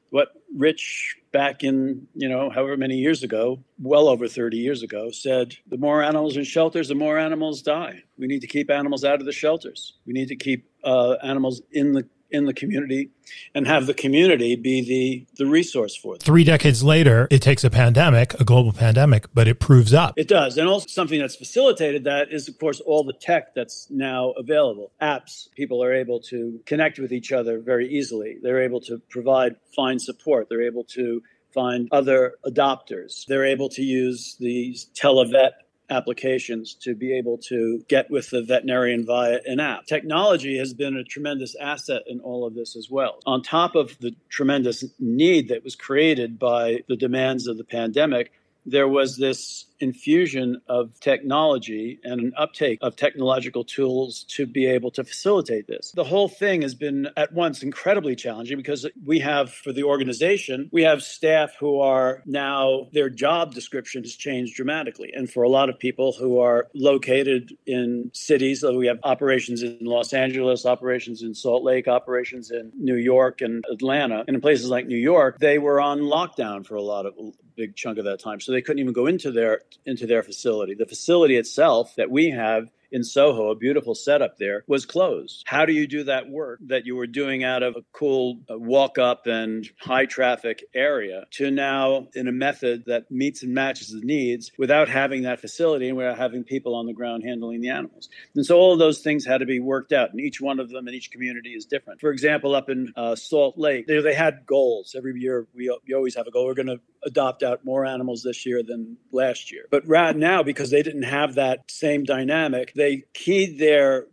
what 0.10 0.30
Rich 0.56 1.18
back 1.32 1.64
in, 1.64 2.08
you 2.14 2.30
know, 2.30 2.52
however 2.52 2.78
many 2.78 2.98
years 2.98 3.24
ago, 3.24 3.64
well 3.80 4.08
over 4.08 4.28
30 4.28 4.58
years 4.58 4.84
ago, 4.84 5.10
said 5.10 5.56
the 5.68 5.78
more 5.78 6.04
animals 6.04 6.38
in 6.38 6.44
shelters, 6.44 6.88
the 6.88 6.94
more 6.94 7.18
animals 7.18 7.64
die. 7.64 8.04
We 8.20 8.28
need 8.28 8.42
to 8.42 8.48
keep 8.48 8.70
animals 8.70 9.04
out 9.04 9.20
of 9.20 9.26
the 9.26 9.32
shelters. 9.32 9.94
We 10.06 10.14
need 10.14 10.28
to 10.28 10.36
keep 10.36 10.70
uh, 10.84 11.16
animals 11.24 11.64
in 11.72 11.94
the 11.94 12.08
in 12.34 12.46
the 12.46 12.54
community 12.54 13.12
and 13.56 13.68
have 13.68 13.86
the 13.86 13.94
community 13.94 14.56
be 14.56 14.82
the, 14.82 15.26
the 15.38 15.50
resource 15.50 15.96
for 15.96 16.16
them. 16.16 16.20
Three 16.20 16.44
decades 16.44 16.84
later, 16.84 17.28
it 17.32 17.42
takes 17.42 17.64
a 17.64 17.70
pandemic, 17.70 18.34
a 18.40 18.44
global 18.44 18.74
pandemic, 18.74 19.28
but 19.34 19.48
it 19.48 19.60
proves 19.60 19.94
up. 19.94 20.16
It 20.18 20.28
does. 20.28 20.58
And 20.58 20.68
also 20.68 20.88
something 20.88 21.20
that's 21.20 21.36
facilitated 21.36 22.04
that 22.06 22.32
is, 22.32 22.48
of 22.50 22.58
course, 22.60 22.82
all 22.82 23.04
the 23.04 23.14
tech 23.14 23.54
that's 23.54 23.88
now 23.90 24.32
available. 24.32 24.92
Apps, 25.02 25.48
people 25.56 25.84
are 25.84 25.94
able 25.94 26.20
to 26.22 26.60
connect 26.66 27.00
with 27.00 27.14
each 27.14 27.32
other 27.32 27.60
very 27.60 27.88
easily. 27.88 28.38
They're 28.42 28.64
able 28.64 28.82
to 28.82 29.00
provide 29.10 29.56
fine 29.76 30.00
support. 30.00 30.50
They're 30.50 30.64
able 30.64 30.84
to 30.96 31.22
find 31.54 31.88
other 31.92 32.34
adopters. 32.46 33.26
They're 33.28 33.46
able 33.46 33.70
to 33.70 33.84
use 33.84 34.36
these 34.40 34.90
televet 34.96 35.52
applications 35.90 36.74
to 36.74 36.96
be 36.96 37.18
able 37.18 37.38
to 37.38 37.84
get 37.88 38.10
with 38.10 38.30
the 38.30 38.42
veterinarian 38.42 39.06
via 39.06 39.40
an 39.46 39.60
app. 39.60 39.86
Technology 39.86 40.58
has 40.58 40.74
been 40.74 40.96
a 40.96 41.04
tremendous 41.04 41.56
asset 41.56 42.04
in 42.08 42.20
all 42.22 42.46
of 42.46 42.56
this 42.56 42.76
as 42.76 42.90
well. 42.90 43.20
On 43.26 43.42
top 43.42 43.76
of 43.76 43.98
the 44.00 44.16
tremendous 44.30 44.84
need 45.00 45.50
that 45.50 45.64
was 45.64 45.76
created 45.76 46.40
by 46.40 46.84
the 46.88 46.96
demands 46.96 47.48
of 47.48 47.58
the 47.58 47.64
pandemic, 47.64 48.32
there 48.66 48.88
was 48.88 49.18
this 49.18 49.66
infusion 49.80 50.62
of 50.68 50.98
technology 51.02 52.00
and 52.04 52.22
an 52.22 52.34
uptake 52.38 52.80
of 52.82 52.96
technological 52.96 53.66
tools 53.66 54.24
to 54.30 54.46
be 54.46 54.66
able 54.66 54.90
to 54.92 55.04
facilitate 55.04 55.68
this. 55.68 55.92
The 55.92 56.06
whole 56.06 56.30
thing 56.30 56.62
has 56.62 56.74
been 56.74 57.10
at 57.18 57.34
once 57.34 57.62
incredibly 57.62 58.16
challenging 58.16 58.58
because 58.58 58.88
we 59.06 59.20
have, 59.20 59.52
for 59.52 59.74
the 59.74 59.84
organization, 59.84 60.70
we 60.72 60.84
have 60.84 61.04
staff 61.04 61.52
who 61.60 61.82
are 61.82 62.24
now, 62.26 62.88
their 62.94 63.10
job 63.10 63.54
description 63.54 64.04
has 64.04 64.16
changed 64.16 64.56
dramatically. 64.56 65.12
And 65.14 65.30
for 65.30 65.44
a 65.44 65.50
lot 65.50 65.70
of 65.70 65.78
people 65.78 66.14
who 66.14 66.40
are 66.40 66.70
located 66.74 67.52
in 67.66 68.10
cities, 68.14 68.62
so 68.62 68.78
we 68.78 68.88
have 68.88 69.00
operations 69.04 69.64
in 69.64 69.80
Los 69.82 70.14
Angeles, 70.14 70.66
operations 70.66 71.22
in 71.22 71.36
Salt 71.36 71.64
Lake, 71.64 71.88
operations 71.88 72.52
in 72.52 72.72
New 72.78 72.96
York 72.96 73.42
and 73.42 73.66
Atlanta. 73.70 74.24
And 74.28 74.36
in 74.36 74.42
places 74.42 74.70
like 74.70 74.88
New 74.88 74.96
York, 74.96 75.40
they 75.40 75.58
were 75.58 75.82
on 75.82 76.00
lockdown 76.00 76.66
for 76.66 76.76
a 76.76 76.82
lot 76.82 77.06
of 77.06 77.14
big 77.56 77.76
chunk 77.76 77.98
of 77.98 78.06
that 78.06 78.20
time. 78.20 78.40
So 78.40 78.52
they 78.52 78.62
couldn't 78.62 78.80
even 78.80 78.94
go 78.94 79.08
into 79.08 79.32
their 79.32 79.62
into 79.86 80.06
their 80.08 80.24
facility. 80.24 80.74
The 80.74 80.86
facility 80.86 81.38
itself 81.38 81.96
that 81.96 82.10
we 82.10 82.30
have 82.32 82.70
in 82.94 83.04
Soho, 83.04 83.50
a 83.50 83.56
beautiful 83.56 83.96
setup 83.96 84.38
there, 84.38 84.64
was 84.68 84.86
closed. 84.86 85.44
How 85.46 85.66
do 85.66 85.74
you 85.74 85.88
do 85.88 86.04
that 86.06 86.30
work 86.30 86.60
that 86.68 86.86
you 86.86 86.96
were 86.96 87.08
doing 87.08 87.44
out 87.44 87.64
of 87.64 87.76
a 87.76 87.82
cool 87.92 88.40
uh, 88.50 88.58
walk 88.58 88.98
up 88.98 89.26
and 89.26 89.68
high 89.80 90.06
traffic 90.06 90.64
area 90.74 91.26
to 91.32 91.52
now 91.52 92.08
in 92.14 92.28
a 92.28 92.32
method 92.32 92.84
that 92.86 93.10
meets 93.10 93.42
and 93.44 93.54
matches 93.54 93.90
the 93.90 94.06
needs 94.06 94.52
without 94.58 94.88
having 94.88 95.24
that 95.24 95.42
facility 95.42 95.90
and 95.90 95.98
without 95.98 96.18
having 96.18 96.44
people 96.44 96.76
on 96.76 96.86
the 96.86 96.94
ground 96.94 97.24
handling 97.24 97.62
the 97.62 97.70
animals? 97.70 98.10
And 98.36 98.46
so 98.46 98.58
all 98.58 98.74
of 98.74 98.80
those 98.80 99.00
things 99.00 99.26
had 99.26 99.40
to 99.40 99.46
be 99.46 99.60
worked 99.60 99.92
out, 99.92 100.12
and 100.12 100.22
each 100.22 100.40
one 100.40 100.60
of 100.60 100.70
them 100.70 100.88
in 100.88 100.94
each 100.94 101.12
community 101.12 101.54
is 101.54 101.66
different. 101.66 102.00
For 102.00 102.12
example, 102.12 102.54
up 102.54 102.70
in 102.70 102.94
uh, 102.96 103.16
Salt 103.16 103.58
Lake, 103.58 103.88
they, 103.88 104.02
they 104.02 104.14
had 104.14 104.46
goals. 104.46 104.96
Every 104.96 105.20
year 105.20 105.48
we, 105.56 105.76
we 105.88 105.94
always 105.96 106.16
have 106.16 106.28
a 106.28 106.32
goal. 106.32 106.46
We're 106.46 106.54
going 106.54 106.68
to 106.68 106.80
adopt 107.06 107.44
out 107.44 107.66
more 107.66 107.86
animals 107.86 108.24
this 108.24 108.46
year 108.46 108.62
than 108.64 108.98
last 109.12 109.52
year. 109.52 109.66
But 109.70 109.88
right 109.88 110.16
now, 110.16 110.44
because 110.44 110.70
they 110.70 110.84
didn't 110.84 111.04
have 111.04 111.36
that 111.36 111.70
same 111.70 112.04
dynamic, 112.04 112.74
they 112.84 113.06
keyed 113.14 113.58
their 113.60 114.08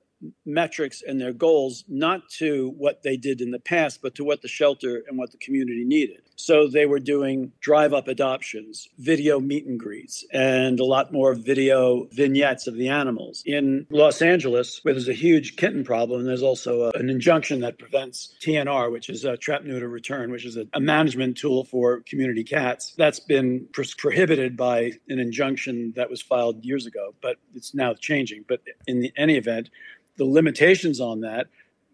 metrics 0.46 1.02
and 1.02 1.20
their 1.20 1.32
goals 1.32 1.84
not 1.88 2.28
to 2.28 2.72
what 2.78 3.02
they 3.02 3.16
did 3.16 3.40
in 3.40 3.50
the 3.50 3.58
past, 3.58 4.00
but 4.00 4.14
to 4.14 4.22
what 4.22 4.42
the 4.42 4.48
shelter 4.48 5.02
and 5.08 5.18
what 5.18 5.32
the 5.32 5.38
community 5.38 5.84
needed. 5.84 6.22
So 6.40 6.68
they 6.68 6.86
were 6.86 6.98
doing 6.98 7.52
drive 7.60 7.92
up 7.92 8.08
adoptions, 8.08 8.88
video 8.98 9.40
meet 9.40 9.66
and 9.66 9.78
greets, 9.78 10.24
and 10.32 10.80
a 10.80 10.84
lot 10.84 11.12
more 11.12 11.34
video 11.34 12.08
vignettes 12.12 12.66
of 12.66 12.74
the 12.74 12.88
animals. 12.88 13.42
In 13.44 13.86
Los 13.90 14.22
Angeles, 14.22 14.80
where 14.82 14.94
there's 14.94 15.08
a 15.08 15.12
huge 15.12 15.56
kitten 15.56 15.84
problem, 15.84 16.24
there's 16.24 16.42
also 16.42 16.82
a, 16.82 16.90
an 16.98 17.10
injunction 17.10 17.60
that 17.60 17.78
prevents 17.78 18.34
TNR, 18.40 18.90
which 18.90 19.08
is 19.10 19.24
a 19.24 19.36
trap 19.36 19.64
neuter 19.64 19.88
return, 19.88 20.30
which 20.30 20.46
is 20.46 20.56
a, 20.56 20.66
a 20.72 20.80
management 20.80 21.36
tool 21.36 21.64
for 21.64 22.00
community 22.00 22.44
cats. 22.44 22.94
That's 22.96 23.20
been 23.20 23.68
pro- 23.72 23.84
prohibited 23.98 24.56
by 24.56 24.92
an 25.08 25.18
injunction 25.18 25.92
that 25.96 26.10
was 26.10 26.22
filed 26.22 26.64
years 26.64 26.86
ago, 26.86 27.14
but 27.20 27.36
it's 27.54 27.74
now 27.74 27.94
changing. 27.94 28.44
But 28.48 28.62
in 28.86 29.00
the, 29.00 29.12
any 29.16 29.36
event, 29.36 29.70
the 30.16 30.24
limitations 30.24 31.00
on 31.00 31.20
that 31.20 31.46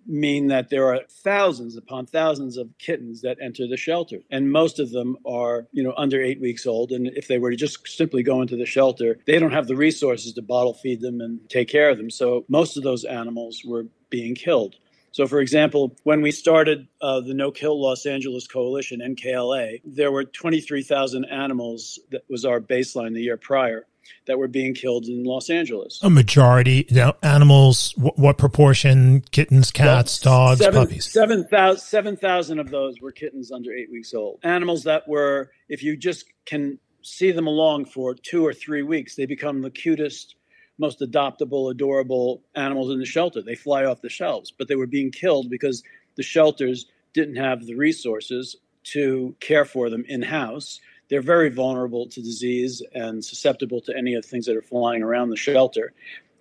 mean 0.06 0.48
that 0.48 0.70
there 0.70 0.92
are 0.92 1.00
thousands 1.08 1.76
upon 1.76 2.06
thousands 2.06 2.56
of 2.56 2.68
kittens 2.78 3.22
that 3.22 3.38
enter 3.40 3.66
the 3.66 3.76
shelter. 3.76 4.20
And 4.30 4.50
most 4.50 4.78
of 4.78 4.90
them 4.90 5.16
are 5.26 5.66
you 5.72 5.82
know 5.82 5.94
under 5.96 6.22
eight 6.22 6.40
weeks 6.40 6.66
old. 6.66 6.92
And 6.92 7.06
if 7.08 7.28
they 7.28 7.38
were 7.38 7.50
to 7.50 7.56
just 7.56 7.86
simply 7.88 8.22
go 8.22 8.40
into 8.42 8.56
the 8.56 8.66
shelter 8.66 9.18
they 9.26 9.38
don't 9.38 9.52
have 9.52 9.66
the 9.66 9.76
resources 9.76 10.32
to 10.34 10.42
bottle 10.42 10.74
feed 10.74 11.00
them 11.00 11.20
and 11.20 11.40
take 11.48 11.68
care 11.68 11.90
of 11.90 11.98
them. 11.98 12.10
So 12.10 12.44
most 12.48 12.76
of 12.76 12.82
those 12.82 13.04
animals 13.04 13.62
were 13.64 13.86
being 14.10 14.34
killed. 14.34 14.76
So, 15.12 15.26
for 15.26 15.40
example, 15.40 15.96
when 16.02 16.20
we 16.20 16.30
started 16.30 16.88
uh, 17.00 17.20
the 17.20 17.32
No 17.32 17.50
Kill 17.50 17.80
Los 17.80 18.04
Angeles 18.04 18.46
Coalition, 18.46 19.00
NKLA, 19.00 19.80
there 19.82 20.12
were 20.12 20.24
23,000 20.24 21.24
animals 21.24 21.98
that 22.10 22.24
was 22.28 22.44
our 22.44 22.60
baseline 22.60 23.14
the 23.14 23.22
year 23.22 23.38
prior 23.38 23.86
that 24.26 24.38
were 24.38 24.48
being 24.48 24.74
killed 24.74 25.06
in 25.06 25.24
Los 25.24 25.50
Angeles. 25.50 26.00
A 26.02 26.10
majority, 26.10 26.86
you 26.88 26.96
know, 26.96 27.14
animals, 27.22 27.94
what, 27.96 28.18
what 28.18 28.38
proportion? 28.38 29.22
Kittens, 29.30 29.70
cats, 29.70 30.24
well, 30.24 30.48
dogs, 30.48 30.60
seven, 30.60 30.86
puppies? 30.86 31.10
7,000 31.12 32.18
7, 32.18 32.58
of 32.58 32.70
those 32.70 33.00
were 33.00 33.12
kittens 33.12 33.52
under 33.52 33.72
eight 33.72 33.90
weeks 33.90 34.14
old. 34.14 34.40
Animals 34.42 34.84
that 34.84 35.06
were, 35.08 35.50
if 35.68 35.82
you 35.82 35.96
just 35.96 36.26
can 36.44 36.78
see 37.02 37.30
them 37.30 37.46
along 37.46 37.84
for 37.84 38.14
two 38.14 38.44
or 38.44 38.52
three 38.52 38.82
weeks, 38.82 39.14
they 39.14 39.26
become 39.26 39.62
the 39.62 39.70
cutest, 39.70 40.34
most 40.78 41.00
adoptable, 41.00 41.70
adorable 41.70 42.42
animals 42.54 42.90
in 42.90 42.98
the 42.98 43.06
shelter. 43.06 43.42
They 43.42 43.54
fly 43.54 43.84
off 43.84 44.02
the 44.02 44.08
shelves, 44.08 44.52
but 44.56 44.68
they 44.68 44.76
were 44.76 44.86
being 44.86 45.10
killed 45.10 45.48
because 45.48 45.82
the 46.16 46.22
shelters 46.22 46.86
didn't 47.12 47.36
have 47.36 47.64
the 47.64 47.74
resources 47.74 48.56
to 48.84 49.34
care 49.40 49.64
for 49.64 49.90
them 49.90 50.04
in 50.06 50.22
house 50.22 50.80
they're 51.08 51.22
very 51.22 51.50
vulnerable 51.50 52.08
to 52.08 52.20
disease 52.20 52.82
and 52.94 53.24
susceptible 53.24 53.80
to 53.82 53.96
any 53.96 54.14
of 54.14 54.22
the 54.22 54.28
things 54.28 54.46
that 54.46 54.56
are 54.56 54.62
flying 54.62 55.02
around 55.02 55.30
the 55.30 55.36
shelter 55.36 55.92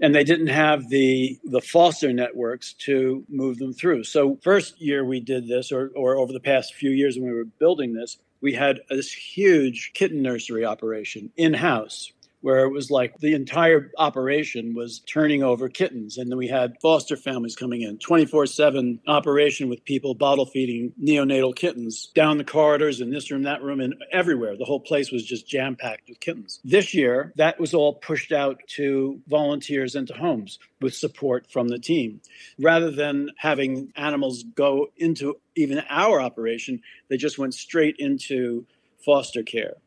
and 0.01 0.13
they 0.13 0.24
didn't 0.24 0.48
have 0.48 0.89
the 0.89 1.39
the 1.43 1.62
foster 1.62 2.12
networks 2.12 2.74
to 2.74 3.24
move 3.29 3.57
them 3.57 3.74
through. 3.74 4.03
So 4.03 4.38
first 4.43 4.81
year 4.81 5.05
we 5.05 5.19
did 5.19 5.48
this, 5.48 5.72
or 5.72 5.91
or 5.95 6.17
over 6.17 6.34
the 6.34 6.39
past 6.39 6.74
few 6.74 6.91
years 6.91 7.15
when 7.15 7.29
we 7.29 7.36
were 7.36 7.45
building 7.45 7.93
this, 7.93 8.17
we 8.41 8.53
had 8.53 8.81
this 8.89 9.12
huge 9.12 9.91
kitten 9.93 10.22
nursery 10.22 10.65
operation 10.65 11.31
in 11.38 11.53
house 11.53 12.12
where 12.45 12.63
it 12.63 12.69
was 12.69 12.91
like 12.91 13.17
the 13.17 13.33
entire 13.33 13.89
operation 13.97 14.75
was 14.75 14.99
turning 14.99 15.41
over 15.41 15.67
kittens. 15.67 16.19
And 16.19 16.29
then 16.29 16.37
we 16.37 16.47
had 16.47 16.79
foster 16.79 17.17
families 17.17 17.55
coming 17.55 17.81
in, 17.81 17.97
24 17.97 18.45
7 18.45 18.99
operation 19.07 19.67
with 19.67 19.83
people 19.83 20.13
bottle 20.13 20.45
feeding 20.45 20.93
neonatal 21.01 21.55
kittens 21.55 22.11
down 22.13 22.37
the 22.37 22.43
corridors 22.43 23.01
in 23.01 23.09
this 23.09 23.31
room, 23.31 23.41
that 23.43 23.63
room, 23.63 23.79
and 23.79 23.95
everywhere. 24.11 24.55
The 24.55 24.63
whole 24.65 24.79
place 24.79 25.11
was 25.11 25.25
just 25.25 25.47
jam 25.47 25.75
packed 25.75 26.07
with 26.07 26.19
kittens. 26.19 26.59
This 26.63 26.93
year, 26.93 27.33
that 27.35 27.59
was 27.59 27.73
all 27.73 27.95
pushed 27.95 28.31
out 28.31 28.61
to 28.75 29.19
volunteers 29.27 29.95
and 29.95 30.07
to 30.09 30.13
homes 30.13 30.59
with 30.79 30.93
support 30.93 31.51
from 31.51 31.69
the 31.69 31.79
team. 31.79 32.21
Rather 32.59 32.91
than 32.91 33.31
having 33.37 33.91
animals 33.95 34.43
go 34.43 34.91
into 34.97 35.39
even 35.55 35.81
our 35.89 36.21
operation, 36.21 36.83
they 37.09 37.17
just 37.17 37.39
went 37.39 37.55
straight 37.55 37.95
into 37.97 38.67
foster 39.03 39.41
care. 39.41 39.77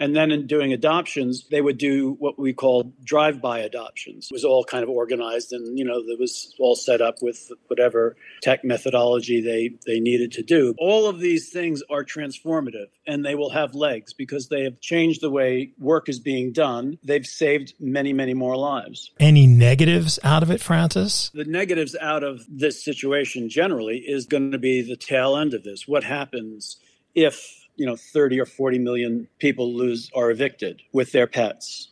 And 0.00 0.14
then 0.14 0.30
in 0.30 0.46
doing 0.46 0.72
adoptions, 0.72 1.46
they 1.50 1.60
would 1.60 1.78
do 1.78 2.16
what 2.18 2.38
we 2.38 2.52
call 2.52 2.92
drive-by 3.02 3.60
adoptions. 3.60 4.28
It 4.30 4.34
was 4.34 4.44
all 4.44 4.64
kind 4.64 4.84
of 4.84 4.88
organized 4.88 5.52
and, 5.52 5.78
you 5.78 5.84
know, 5.84 5.98
it 5.98 6.18
was 6.18 6.54
all 6.58 6.76
set 6.76 7.00
up 7.00 7.16
with 7.22 7.50
whatever 7.66 8.16
tech 8.42 8.64
methodology 8.64 9.40
they, 9.40 9.70
they 9.86 10.00
needed 10.00 10.32
to 10.32 10.42
do. 10.42 10.74
All 10.78 11.08
of 11.08 11.18
these 11.18 11.50
things 11.50 11.82
are 11.90 12.04
transformative 12.04 12.86
and 13.06 13.24
they 13.24 13.34
will 13.34 13.50
have 13.50 13.74
legs 13.74 14.12
because 14.12 14.48
they 14.48 14.62
have 14.64 14.80
changed 14.80 15.20
the 15.20 15.30
way 15.30 15.72
work 15.78 16.08
is 16.08 16.20
being 16.20 16.52
done. 16.52 16.98
They've 17.02 17.26
saved 17.26 17.74
many, 17.80 18.12
many 18.12 18.34
more 18.34 18.56
lives. 18.56 19.10
Any 19.18 19.46
negatives 19.46 20.18
out 20.22 20.42
of 20.42 20.50
it, 20.50 20.60
Francis? 20.60 21.30
The 21.34 21.44
negatives 21.44 21.96
out 22.00 22.22
of 22.22 22.44
this 22.48 22.84
situation 22.84 23.48
generally 23.48 23.98
is 23.98 24.26
going 24.26 24.52
to 24.52 24.58
be 24.58 24.82
the 24.82 24.96
tail 24.96 25.36
end 25.36 25.54
of 25.54 25.64
this. 25.64 25.88
What 25.88 26.04
happens 26.04 26.76
if 27.14 27.67
you 27.78 27.86
know 27.86 27.96
30 27.96 28.40
or 28.40 28.46
40 28.46 28.78
million 28.78 29.28
people 29.38 29.72
lose 29.72 30.10
are 30.14 30.30
evicted 30.30 30.82
with 30.92 31.12
their 31.12 31.26
pets. 31.26 31.88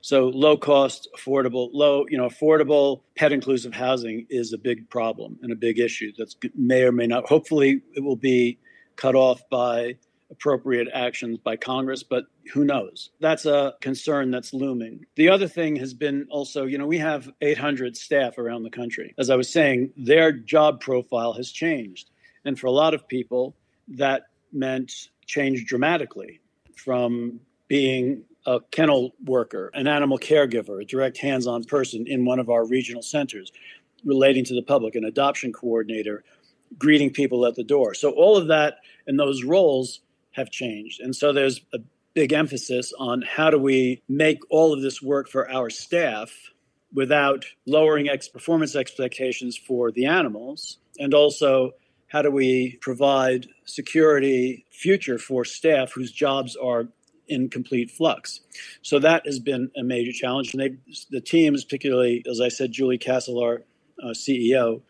So 0.00 0.28
low 0.28 0.56
cost 0.56 1.08
affordable 1.16 1.70
low 1.72 2.04
you 2.08 2.18
know 2.18 2.28
affordable 2.28 3.00
pet 3.16 3.32
inclusive 3.32 3.72
housing 3.72 4.26
is 4.28 4.52
a 4.52 4.58
big 4.58 4.90
problem 4.90 5.38
and 5.42 5.52
a 5.52 5.56
big 5.56 5.78
issue 5.78 6.12
that's 6.16 6.36
may 6.54 6.82
or 6.82 6.92
may 6.92 7.06
not 7.06 7.28
hopefully 7.28 7.82
it 7.94 8.02
will 8.02 8.16
be 8.16 8.58
cut 8.96 9.14
off 9.14 9.40
by 9.50 9.96
appropriate 10.30 10.88
actions 10.92 11.38
by 11.38 11.56
congress 11.56 12.02
but 12.02 12.24
who 12.52 12.64
knows? 12.64 13.10
That's 13.20 13.44
a 13.44 13.74
concern 13.80 14.30
that's 14.30 14.54
looming. 14.54 15.04
The 15.16 15.28
other 15.28 15.48
thing 15.48 15.76
has 15.76 15.94
been 15.94 16.26
also 16.30 16.64
you 16.64 16.78
know 16.78 16.86
we 16.86 16.98
have 16.98 17.30
800 17.40 17.96
staff 17.96 18.38
around 18.38 18.62
the 18.62 18.70
country. 18.70 19.14
As 19.18 19.30
i 19.30 19.36
was 19.36 19.50
saying 19.50 19.92
their 19.96 20.32
job 20.32 20.80
profile 20.80 21.32
has 21.34 21.50
changed. 21.50 22.10
And 22.44 22.58
for 22.58 22.66
a 22.66 22.72
lot 22.72 22.94
of 22.94 23.06
people 23.08 23.56
that 23.88 24.22
meant 24.52 25.08
changed 25.28 25.68
dramatically 25.68 26.40
from 26.74 27.38
being 27.68 28.24
a 28.46 28.60
kennel 28.70 29.14
worker, 29.24 29.70
an 29.74 29.86
animal 29.86 30.18
caregiver, 30.18 30.82
a 30.82 30.84
direct 30.84 31.18
hands 31.18 31.46
on 31.46 31.62
person 31.62 32.06
in 32.06 32.24
one 32.24 32.38
of 32.40 32.48
our 32.48 32.66
regional 32.66 33.02
centers 33.02 33.52
relating 34.04 34.44
to 34.44 34.54
the 34.54 34.62
public, 34.62 34.94
an 34.94 35.04
adoption 35.04 35.52
coordinator, 35.52 36.24
greeting 36.78 37.10
people 37.10 37.46
at 37.46 37.54
the 37.54 37.62
door. 37.62 37.94
So 37.94 38.10
all 38.10 38.36
of 38.36 38.48
that 38.48 38.78
and 39.06 39.18
those 39.18 39.44
roles 39.44 40.00
have 40.32 40.50
changed. 40.50 41.00
And 41.00 41.14
so 41.14 41.32
there's 41.32 41.60
a 41.74 41.78
big 42.14 42.32
emphasis 42.32 42.92
on 42.98 43.22
how 43.22 43.50
do 43.50 43.58
we 43.58 44.02
make 44.08 44.38
all 44.50 44.72
of 44.72 44.80
this 44.80 45.02
work 45.02 45.28
for 45.28 45.50
our 45.50 45.68
staff 45.68 46.32
without 46.92 47.44
lowering 47.66 48.08
ex- 48.08 48.28
performance 48.28 48.74
expectations 48.74 49.58
for 49.58 49.92
the 49.92 50.06
animals 50.06 50.78
and 50.98 51.12
also 51.12 51.72
how 52.08 52.22
do 52.22 52.30
we 52.30 52.78
provide 52.80 53.46
security 53.64 54.64
future 54.70 55.18
for 55.18 55.44
staff 55.44 55.92
whose 55.92 56.12
jobs 56.12 56.56
are 56.56 56.88
in 57.28 57.48
complete 57.48 57.90
flux 57.90 58.40
so 58.82 58.98
that 58.98 59.24
has 59.26 59.38
been 59.38 59.70
a 59.76 59.82
major 59.82 60.12
challenge 60.12 60.54
and 60.54 60.62
they 60.62 61.04
the 61.10 61.20
teams 61.20 61.64
particularly 61.64 62.24
as 62.30 62.40
i 62.40 62.48
said 62.48 62.72
julie 62.72 62.98
castle 62.98 63.38
our 63.42 63.62
uh, 64.02 64.08
ceo 64.08 64.80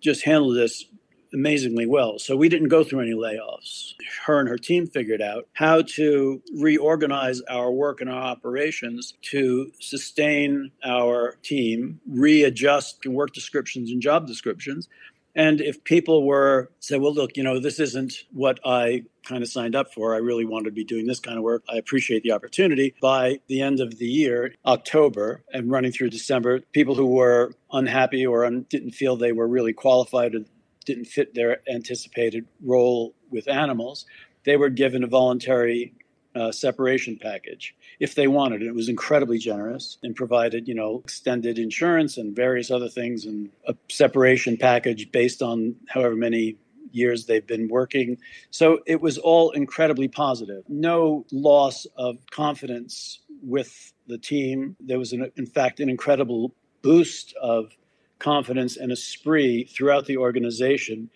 just 0.00 0.24
handled 0.24 0.56
this 0.56 0.86
amazingly 1.34 1.84
well. 1.84 2.18
So 2.18 2.36
we 2.36 2.48
didn't 2.48 2.68
go 2.68 2.84
through 2.84 3.00
any 3.00 3.12
layoffs. 3.12 3.94
Her 4.24 4.38
and 4.38 4.48
her 4.48 4.56
team 4.56 4.86
figured 4.86 5.20
out 5.20 5.48
how 5.52 5.82
to 5.82 6.40
reorganize 6.56 7.42
our 7.42 7.72
work 7.72 8.00
and 8.00 8.08
our 8.08 8.22
operations 8.22 9.14
to 9.22 9.72
sustain 9.80 10.70
our 10.84 11.36
team, 11.42 12.00
readjust 12.08 13.04
work 13.06 13.34
descriptions 13.34 13.90
and 13.90 14.00
job 14.00 14.26
descriptions. 14.26 14.88
And 15.34 15.60
if 15.60 15.82
people 15.84 16.24
were 16.26 16.70
say, 16.80 16.98
well, 16.98 17.12
look, 17.12 17.36
you 17.36 17.42
know, 17.42 17.58
this 17.58 17.80
isn't 17.80 18.14
what 18.32 18.60
I 18.64 19.04
kind 19.26 19.42
of 19.42 19.48
signed 19.48 19.74
up 19.74 19.92
for. 19.92 20.14
I 20.14 20.18
really 20.18 20.44
wanted 20.44 20.66
to 20.66 20.70
be 20.72 20.84
doing 20.84 21.06
this 21.06 21.20
kind 21.20 21.36
of 21.36 21.42
work. 21.42 21.64
I 21.68 21.76
appreciate 21.76 22.22
the 22.22 22.32
opportunity. 22.32 22.94
By 23.00 23.40
the 23.48 23.60
end 23.60 23.80
of 23.80 23.98
the 23.98 24.06
year, 24.06 24.54
October, 24.66 25.42
and 25.52 25.70
running 25.70 25.92
through 25.92 26.10
December, 26.10 26.60
people 26.72 26.94
who 26.94 27.06
were 27.06 27.52
unhappy 27.72 28.26
or 28.26 28.44
un- 28.44 28.66
didn't 28.68 28.92
feel 28.92 29.16
they 29.16 29.32
were 29.32 29.48
really 29.48 29.72
qualified 29.72 30.34
or 30.34 30.40
didn't 30.84 31.06
fit 31.06 31.34
their 31.34 31.62
anticipated 31.68 32.46
role 32.62 33.14
with 33.30 33.48
animals, 33.48 34.06
they 34.44 34.56
were 34.56 34.68
given 34.68 35.02
a 35.02 35.06
voluntary 35.06 35.94
uh, 36.34 36.52
separation 36.52 37.18
package 37.20 37.74
if 38.00 38.14
they 38.14 38.26
wanted. 38.26 38.62
It 38.62 38.74
was 38.74 38.88
incredibly 38.88 39.38
generous 39.38 39.98
and 40.02 40.14
provided, 40.14 40.68
you 40.68 40.74
know, 40.74 41.00
extended 41.04 41.58
insurance 41.58 42.16
and 42.16 42.34
various 42.34 42.70
other 42.70 42.88
things 42.88 43.24
and 43.24 43.50
a 43.66 43.74
separation 43.88 44.56
package 44.56 45.10
based 45.12 45.42
on 45.42 45.76
however 45.88 46.16
many 46.16 46.56
years 46.92 47.26
they've 47.26 47.46
been 47.46 47.68
working. 47.68 48.18
So 48.50 48.80
it 48.86 49.00
was 49.00 49.18
all 49.18 49.50
incredibly 49.50 50.08
positive. 50.08 50.64
No 50.68 51.26
loss 51.32 51.86
of 51.96 52.18
confidence 52.30 53.20
with 53.42 53.92
the 54.06 54.18
team. 54.18 54.76
There 54.80 54.98
was, 54.98 55.12
an, 55.12 55.30
in 55.36 55.46
fact, 55.46 55.80
an 55.80 55.90
incredible 55.90 56.54
boost 56.82 57.34
of 57.40 57.72
confidence 58.18 58.76
and 58.76 58.92
esprit 58.92 59.68
throughout 59.70 60.06
the 60.06 60.16
organization 60.16 61.10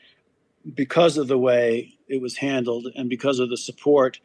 because 0.75 1.17
of 1.17 1.29
the 1.29 1.39
way 1.39 1.95
it 2.09 2.21
was 2.21 2.37
handled 2.37 2.89
and 2.97 3.09
because 3.09 3.39
of 3.39 3.49
the 3.49 3.57
support 3.57 4.21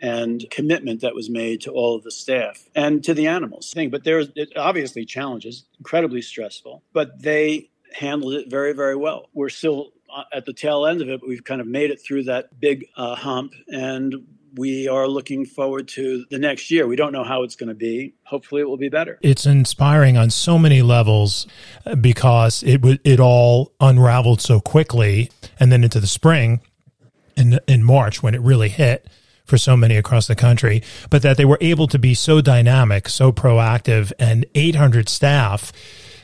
and 0.00 0.44
commitment 0.50 1.00
that 1.00 1.14
was 1.14 1.28
made 1.28 1.60
to 1.62 1.72
all 1.72 1.96
of 1.96 2.04
the 2.04 2.10
staff 2.10 2.68
and 2.74 3.02
to 3.04 3.14
the 3.14 3.26
animals. 3.26 3.74
But 3.90 4.04
there's 4.04 4.28
obviously 4.56 5.04
challenges, 5.04 5.64
incredibly 5.78 6.22
stressful, 6.22 6.82
but 6.92 7.22
they 7.22 7.70
handled 7.92 8.34
it 8.34 8.50
very, 8.50 8.72
very 8.72 8.96
well. 8.96 9.28
We're 9.32 9.48
still 9.48 9.92
uh, 10.14 10.24
at 10.32 10.46
the 10.46 10.52
tail 10.52 10.86
end 10.86 11.02
of 11.02 11.08
it, 11.08 11.20
but 11.20 11.28
we've 11.28 11.44
kind 11.44 11.60
of 11.60 11.66
made 11.66 11.90
it 11.90 12.00
through 12.00 12.24
that 12.24 12.58
big 12.60 12.86
uh, 12.96 13.14
hump 13.14 13.52
and 13.68 14.26
we 14.54 14.88
are 14.88 15.06
looking 15.06 15.44
forward 15.44 15.88
to 15.88 16.24
the 16.30 16.38
next 16.38 16.70
year. 16.70 16.86
We 16.86 16.96
don't 16.96 17.12
know 17.12 17.24
how 17.24 17.42
it's 17.42 17.56
going 17.56 17.68
to 17.68 17.74
be. 17.74 18.14
Hopefully, 18.24 18.62
it 18.62 18.64
will 18.64 18.76
be 18.76 18.88
better. 18.88 19.18
It's 19.22 19.46
inspiring 19.46 20.16
on 20.16 20.30
so 20.30 20.58
many 20.58 20.82
levels 20.82 21.46
uh, 21.86 21.94
because 21.94 22.62
it 22.62 22.80
it 23.04 23.20
all 23.20 23.72
unraveled 23.80 24.40
so 24.40 24.60
quickly, 24.60 25.30
and 25.60 25.70
then 25.70 25.84
into 25.84 26.00
the 26.00 26.06
spring, 26.06 26.60
in 27.36 27.60
in 27.68 27.84
March 27.84 28.22
when 28.22 28.34
it 28.34 28.40
really 28.40 28.68
hit 28.68 29.06
for 29.48 29.58
so 29.58 29.76
many 29.76 29.96
across 29.96 30.26
the 30.26 30.36
country. 30.36 30.82
But 31.10 31.22
that 31.22 31.36
they 31.36 31.44
were 31.44 31.58
able 31.60 31.88
to 31.88 31.98
be 31.98 32.14
so 32.14 32.40
dynamic, 32.40 33.08
so 33.08 33.32
proactive, 33.32 34.12
and 34.18 34.46
800 34.54 35.08
staff. 35.08 35.72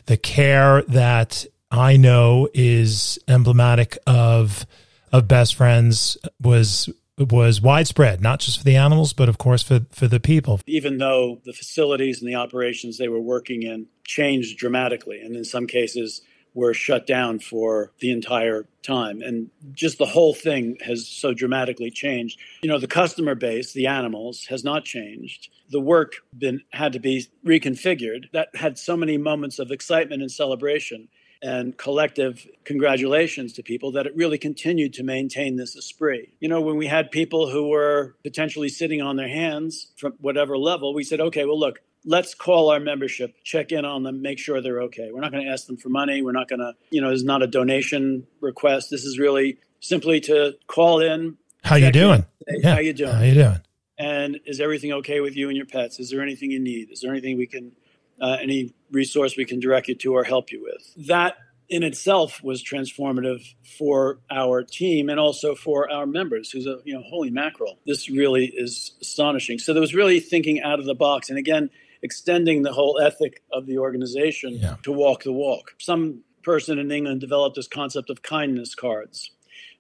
The 0.07 0.17
care 0.17 0.83
that 0.83 1.47
I 1.71 1.97
know 1.97 2.49
is 2.55 3.19
emblematic 3.27 3.99
of 4.07 4.67
of 5.13 5.29
best 5.29 5.55
friends 5.55 6.17
was 6.41 6.89
was 7.19 7.61
widespread, 7.61 8.21
not 8.21 8.41
just 8.41 8.59
for 8.59 8.65
the 8.65 8.77
animals, 8.77 9.13
but 9.13 9.29
of 9.29 9.39
course 9.39 9.63
for, 9.63 9.81
for 9.91 10.09
the 10.09 10.19
people. 10.19 10.61
Even 10.67 10.99
though 10.99 11.41
the 11.45 11.53
facilities 11.53 12.21
and 12.21 12.29
the 12.29 12.35
operations 12.35 12.99
they 12.99 13.09
were 13.09 13.21
working 13.21 13.63
in 13.63 13.87
changed 14.05 14.59
dramatically, 14.59 15.21
and 15.21 15.37
in 15.37 15.45
some 15.45 15.67
cases 15.67 16.23
were 16.55 16.73
shut 16.73 17.07
down 17.07 17.41
for 17.41 17.93
the 17.99 18.11
entire 18.11 18.67
time. 18.83 19.21
And 19.21 19.51
just 19.73 19.99
the 19.99 20.07
whole 20.07 20.35
thing 20.35 20.77
has 20.85 21.07
so 21.07 21.35
dramatically 21.35 21.91
changed. 21.91 22.39
You 22.63 22.69
know, 22.69 22.79
the 22.79 22.87
customer 22.87 23.35
base, 23.35 23.73
the 23.73 23.87
animals, 23.87 24.47
has 24.47 24.63
not 24.63 24.85
changed. 24.85 25.49
The 25.71 25.81
work 25.81 26.15
been 26.37 26.63
had 26.71 26.93
to 26.93 27.01
be 27.01 27.27
reconfigured. 27.45 28.31
That 28.33 28.55
had 28.55 28.79
so 28.79 28.97
many 28.97 29.19
moments 29.19 29.59
of 29.59 29.71
excitement 29.71 30.23
and 30.23 30.31
celebration 30.31 31.09
and 31.43 31.77
collective 31.77 32.47
congratulations 32.65 33.53
to 33.53 33.63
people 33.63 33.93
that 33.93 34.07
it 34.07 34.17
really 34.17 34.39
continued 34.39 34.95
to 34.95 35.03
maintain 35.03 35.57
this 35.57 35.77
esprit. 35.77 36.31
You 36.41 36.49
know, 36.49 36.63
when 36.63 36.77
we 36.77 36.87
had 36.87 37.11
people 37.11 37.51
who 37.51 37.69
were 37.69 38.17
potentially 38.23 38.71
sitting 38.71 39.03
on 39.03 39.17
their 39.17 39.29
hands 39.29 39.93
from 39.97 40.15
whatever 40.21 40.57
level, 40.57 40.95
we 40.95 41.05
said, 41.05 41.21
okay, 41.21 41.45
well, 41.45 41.59
look, 41.61 41.81
let's 42.05 42.35
call 42.35 42.71
our 42.71 42.81
membership, 42.81 43.35
check 43.45 43.73
in 43.73 43.85
on 43.85 44.03
them, 44.03 44.23
make 44.23 44.39
sure 44.39 44.61
they're 44.61 44.83
okay. 44.83 45.11
We're 45.13 45.21
not 45.21 45.33
going 45.33 45.45
to 45.45 45.51
ask 45.51 45.67
them 45.67 45.77
for 45.77 45.89
money. 45.89 46.23
We're 46.23 46.33
not 46.33 46.49
going 46.49 46.61
to, 46.61 46.75
you 46.91 47.01
know, 47.01 47.11
this 47.11 47.21
is 47.21 47.25
not 47.25 47.43
a 47.43 47.47
donation 47.47 48.27
request. 48.41 48.91
This 48.91 49.05
is 49.05 49.19
really 49.19 49.59
simply 49.81 50.21
to 50.23 50.55
call 50.67 51.01
in. 51.01 51.37
How 51.63 51.77
you 51.77 51.91
doing? 51.91 52.25
In, 52.47 52.61
yeah. 52.61 52.75
How 52.75 52.81
you 52.81 52.93
doing? 52.93 53.15
How 53.15 53.23
you 53.23 53.35
doing? 53.35 53.61
And 53.97 54.41
is 54.45 54.61
everything 54.61 54.93
okay 54.93 55.21
with 55.21 55.37
you 55.37 55.49
and 55.49 55.57
your 55.57 55.67
pets? 55.67 56.01
Is 56.01 56.11
there 56.11 56.21
anything 56.21 56.51
you 56.51 56.61
need? 56.61 56.91
Is 56.91 57.01
there 57.01 57.11
anything 57.11 57.39
we 57.39 57.47
can 57.47 57.73
uh, 58.21 58.37
any 58.41 58.75
resource 58.91 59.37
we 59.37 59.45
can 59.45 59.61
direct 59.61 59.89
you 59.89 59.95
to 59.95 60.15
or 60.15 60.25
help 60.25 60.53
you 60.53 60.63
with. 60.63 61.09
That 61.09 61.37
in 61.69 61.83
itself 61.83 62.43
was 62.43 62.63
transformative 62.63 63.55
for 63.79 64.19
our 64.31 64.63
team 64.63 65.09
and 65.09 65.19
also 65.19 65.55
for 65.55 65.91
our 65.91 66.07
members 66.07 66.51
who's 66.51 66.67
a 66.67 66.79
you 66.85 66.93
know 66.93 67.03
holy 67.03 67.31
mackerel 67.31 67.79
this 67.87 68.11
really 68.11 68.53
is 68.55 68.93
astonishing 69.01 69.59
so 69.59 69.73
there 69.73 69.81
was 69.81 69.95
really 69.95 70.21
thinking 70.21 70.61
out 70.61 70.79
of 70.79 70.85
the 70.85 70.95
box 70.95 71.31
and 71.31 71.39
again 71.39 71.71
extending 72.05 72.63
the 72.63 72.73
whole 72.73 73.01
ethic 73.01 73.43
of 73.53 73.67
the 73.67 73.79
organization 73.79 74.53
yeah. 74.53 74.77
to 74.85 74.93
walk 74.93 75.25
the 75.25 75.33
walk 75.33 75.75
some 75.79 76.21
person 76.45 76.79
in 76.79 76.93
england 76.93 77.21
developed 77.21 77.57
this 77.57 77.67
concept 77.67 78.11
of 78.11 78.23
kindness 78.23 78.77
cards 78.77 79.33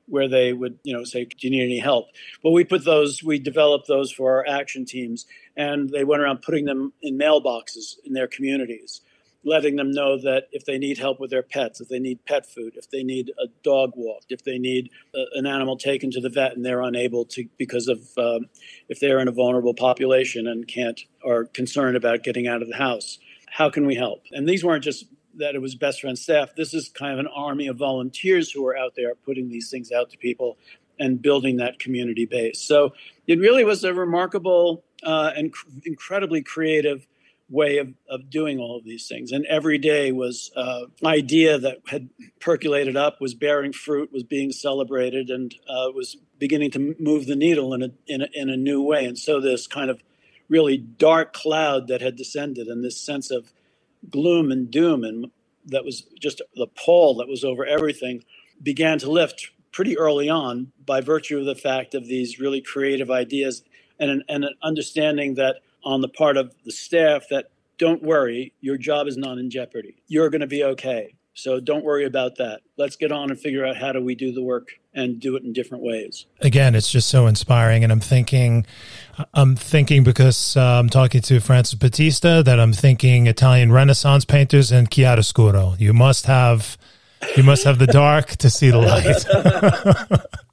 where 0.06 0.28
they 0.28 0.52
would, 0.52 0.78
you 0.82 0.92
know, 0.92 1.04
say, 1.04 1.24
"Do 1.24 1.46
you 1.46 1.50
need 1.50 1.62
any 1.62 1.78
help?" 1.78 2.08
Well, 2.42 2.52
we 2.52 2.64
put 2.64 2.84
those, 2.84 3.22
we 3.22 3.38
developed 3.38 3.88
those 3.88 4.12
for 4.12 4.36
our 4.36 4.46
action 4.46 4.84
teams, 4.84 5.26
and 5.56 5.88
they 5.90 6.04
went 6.04 6.22
around 6.22 6.42
putting 6.42 6.64
them 6.64 6.92
in 7.02 7.18
mailboxes 7.18 7.96
in 8.04 8.12
their 8.12 8.28
communities, 8.28 9.00
letting 9.44 9.76
them 9.76 9.90
know 9.90 10.18
that 10.18 10.48
if 10.52 10.64
they 10.64 10.78
need 10.78 10.98
help 10.98 11.20
with 11.20 11.30
their 11.30 11.42
pets, 11.42 11.80
if 11.80 11.88
they 11.88 11.98
need 11.98 12.24
pet 12.24 12.46
food, 12.46 12.74
if 12.76 12.90
they 12.90 13.02
need 13.02 13.30
a 13.38 13.46
dog 13.62 13.92
walked, 13.94 14.32
if 14.32 14.42
they 14.44 14.58
need 14.58 14.90
a, 15.14 15.24
an 15.34 15.46
animal 15.46 15.76
taken 15.76 16.10
to 16.10 16.20
the 16.20 16.30
vet 16.30 16.56
and 16.56 16.64
they're 16.64 16.82
unable 16.82 17.24
to 17.26 17.46
because 17.58 17.88
of 17.88 18.00
um, 18.16 18.46
if 18.88 19.00
they're 19.00 19.20
in 19.20 19.28
a 19.28 19.32
vulnerable 19.32 19.74
population 19.74 20.46
and 20.46 20.66
can't 20.66 21.00
or 21.22 21.44
concerned 21.46 21.96
about 21.96 22.22
getting 22.22 22.46
out 22.46 22.62
of 22.62 22.68
the 22.68 22.76
house, 22.76 23.18
how 23.50 23.70
can 23.70 23.86
we 23.86 23.94
help? 23.94 24.22
And 24.32 24.48
these 24.48 24.64
weren't 24.64 24.84
just 24.84 25.04
that 25.36 25.54
it 25.54 25.60
was 25.60 25.74
best 25.74 26.00
friend 26.00 26.18
staff. 26.18 26.54
This 26.56 26.74
is 26.74 26.88
kind 26.88 27.12
of 27.12 27.18
an 27.18 27.26
army 27.26 27.66
of 27.66 27.76
volunteers 27.76 28.50
who 28.50 28.66
are 28.66 28.76
out 28.76 28.94
there 28.96 29.14
putting 29.14 29.48
these 29.48 29.70
things 29.70 29.92
out 29.92 30.10
to 30.10 30.18
people 30.18 30.58
and 30.98 31.20
building 31.20 31.56
that 31.56 31.78
community 31.78 32.24
base. 32.24 32.60
So 32.60 32.94
it 33.26 33.38
really 33.40 33.64
was 33.64 33.82
a 33.84 33.92
remarkable 33.92 34.84
uh, 35.02 35.32
and 35.36 35.52
cr- 35.52 35.66
incredibly 35.84 36.42
creative 36.42 37.06
way 37.48 37.78
of, 37.78 37.92
of 38.08 38.30
doing 38.30 38.58
all 38.58 38.76
of 38.76 38.84
these 38.84 39.06
things. 39.06 39.30
And 39.30 39.44
every 39.46 39.78
day 39.78 40.12
was 40.12 40.50
uh, 40.56 40.86
idea 41.04 41.58
that 41.58 41.78
had 41.86 42.08
percolated 42.40 42.96
up, 42.96 43.20
was 43.20 43.34
bearing 43.34 43.72
fruit, 43.72 44.12
was 44.12 44.22
being 44.22 44.50
celebrated, 44.50 45.30
and 45.30 45.54
uh, 45.68 45.90
was 45.94 46.16
beginning 46.38 46.70
to 46.72 46.96
move 46.98 47.26
the 47.26 47.36
needle 47.36 47.74
in 47.74 47.82
a, 47.82 47.90
in 48.06 48.22
a, 48.22 48.28
in 48.32 48.48
a 48.48 48.56
new 48.56 48.82
way. 48.82 49.04
And 49.04 49.18
so 49.18 49.40
this 49.40 49.66
kind 49.66 49.90
of 49.90 50.02
really 50.48 50.76
dark 50.76 51.32
cloud 51.32 51.88
that 51.88 52.00
had 52.00 52.16
descended 52.16 52.66
and 52.66 52.84
this 52.84 53.00
sense 53.00 53.30
of 53.30 53.52
gloom 54.10 54.50
and 54.50 54.70
doom 54.70 55.04
and 55.04 55.30
that 55.66 55.84
was 55.84 56.02
just 56.20 56.42
the 56.54 56.66
pall 56.66 57.14
that 57.16 57.28
was 57.28 57.42
over 57.42 57.64
everything 57.64 58.22
began 58.62 58.98
to 58.98 59.10
lift 59.10 59.50
pretty 59.72 59.96
early 59.98 60.28
on 60.28 60.70
by 60.84 61.00
virtue 61.00 61.38
of 61.38 61.46
the 61.46 61.54
fact 61.54 61.94
of 61.94 62.06
these 62.06 62.38
really 62.38 62.60
creative 62.60 63.10
ideas 63.10 63.62
and 63.98 64.10
an, 64.10 64.22
and 64.28 64.44
an 64.44 64.54
understanding 64.62 65.34
that 65.34 65.56
on 65.84 66.00
the 66.00 66.08
part 66.08 66.36
of 66.36 66.54
the 66.64 66.72
staff 66.72 67.24
that 67.30 67.46
don't 67.78 68.02
worry 68.02 68.52
your 68.60 68.76
job 68.76 69.06
is 69.06 69.16
not 69.16 69.38
in 69.38 69.50
jeopardy 69.50 69.96
you're 70.06 70.30
going 70.30 70.40
to 70.40 70.46
be 70.46 70.64
okay 70.64 71.14
so 71.34 71.58
don't 71.58 71.84
worry 71.84 72.04
about 72.04 72.36
that. 72.36 72.62
Let's 72.76 72.94
get 72.94 73.10
on 73.10 73.30
and 73.30 73.38
figure 73.38 73.66
out 73.66 73.76
how 73.76 73.92
do 73.92 74.00
we 74.00 74.14
do 74.14 74.32
the 74.32 74.42
work 74.42 74.78
and 74.94 75.18
do 75.18 75.34
it 75.34 75.42
in 75.42 75.52
different 75.52 75.82
ways. 75.82 76.26
Again, 76.40 76.76
it's 76.76 76.90
just 76.90 77.08
so 77.08 77.26
inspiring, 77.26 77.82
and 77.82 77.92
I'm 77.92 78.00
thinking, 78.00 78.64
I'm 79.34 79.56
thinking 79.56 80.04
because 80.04 80.56
uh, 80.56 80.78
I'm 80.78 80.88
talking 80.88 81.20
to 81.22 81.40
Francis 81.40 81.74
Battista 81.74 82.42
that 82.44 82.60
I'm 82.60 82.72
thinking 82.72 83.26
Italian 83.26 83.72
Renaissance 83.72 84.24
painters 84.24 84.70
and 84.70 84.88
chiaroscuro. 84.88 85.78
You 85.78 85.92
must 85.92 86.26
have 86.26 86.78
You 87.36 87.42
must 87.42 87.64
have 87.64 87.78
the 87.78 87.86
dark 87.88 88.36
to 88.36 88.50
see 88.50 88.70
the 88.70 88.78
light. 88.78 90.20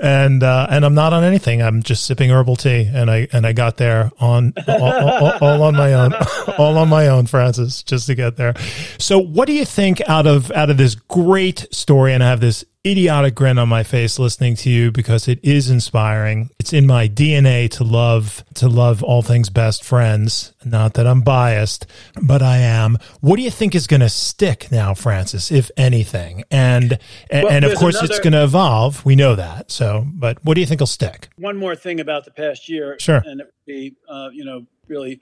and 0.00 0.42
uh, 0.42 0.66
and 0.70 0.84
I'm 0.84 0.94
not 0.94 1.12
on 1.12 1.24
anything. 1.24 1.62
I'm 1.62 1.82
just 1.82 2.06
sipping 2.06 2.30
herbal 2.30 2.56
tea, 2.56 2.90
and 2.92 3.10
I 3.10 3.28
and 3.32 3.46
I 3.46 3.52
got 3.52 3.76
there 3.76 4.10
on 4.18 4.52
all, 4.66 4.82
all, 4.82 5.32
all, 5.40 5.62
on 5.62 5.74
my 5.74 5.92
own, 5.92 6.12
all 6.58 6.78
on 6.78 6.88
my 6.88 7.08
own, 7.08 7.26
Francis, 7.26 7.82
just 7.82 8.06
to 8.06 8.14
get 8.14 8.36
there. 8.36 8.54
So, 8.98 9.18
what 9.18 9.46
do 9.46 9.52
you 9.52 9.64
think 9.64 10.00
out 10.08 10.26
of 10.26 10.50
out 10.52 10.70
of 10.70 10.76
this 10.76 10.94
great 10.94 11.66
story? 11.70 12.14
And 12.14 12.22
I 12.22 12.28
have 12.28 12.40
this 12.40 12.64
idiotic 12.86 13.34
grin 13.34 13.58
on 13.58 13.68
my 13.68 13.82
face 13.82 14.18
listening 14.18 14.56
to 14.56 14.70
you 14.70 14.90
because 14.90 15.28
it 15.28 15.38
is 15.42 15.68
inspiring. 15.68 16.48
It's 16.58 16.72
in 16.72 16.86
my 16.86 17.08
DNA 17.08 17.68
to 17.72 17.84
love 17.84 18.42
to 18.54 18.68
love 18.68 19.02
all 19.02 19.22
things 19.22 19.50
best 19.50 19.84
friends. 19.84 20.54
Not 20.64 20.94
that 20.94 21.06
I'm 21.06 21.20
biased, 21.20 21.86
but 22.22 22.42
I 22.42 22.58
am. 22.58 22.96
What 23.20 23.36
do 23.36 23.42
you 23.42 23.50
think 23.50 23.74
is 23.74 23.86
going 23.86 24.00
to 24.00 24.08
stick 24.08 24.68
now, 24.70 24.94
Francis, 24.94 25.52
if 25.52 25.70
anything? 25.76 26.44
And 26.50 26.98
and, 27.30 27.44
well, 27.44 27.52
and 27.52 27.64
of 27.64 27.76
course 27.76 27.96
another, 27.96 28.14
it's 28.14 28.20
going 28.20 28.32
to 28.32 28.44
evolve. 28.44 29.04
We 29.04 29.14
know 29.14 29.34
that. 29.34 29.70
So, 29.70 30.06
but 30.14 30.42
what 30.44 30.54
do 30.54 30.60
you 30.60 30.66
think 30.66 30.80
will 30.80 30.86
stick? 30.86 31.28
One 31.36 31.58
more 31.58 31.76
thing 31.76 32.00
about 32.00 32.24
the 32.24 32.30
past 32.30 32.68
year, 32.68 32.96
sure, 32.98 33.22
and 33.24 33.40
it 33.40 33.44
would 33.44 33.66
be 33.66 33.96
uh, 34.08 34.30
you 34.32 34.44
know 34.44 34.66
really 34.88 35.20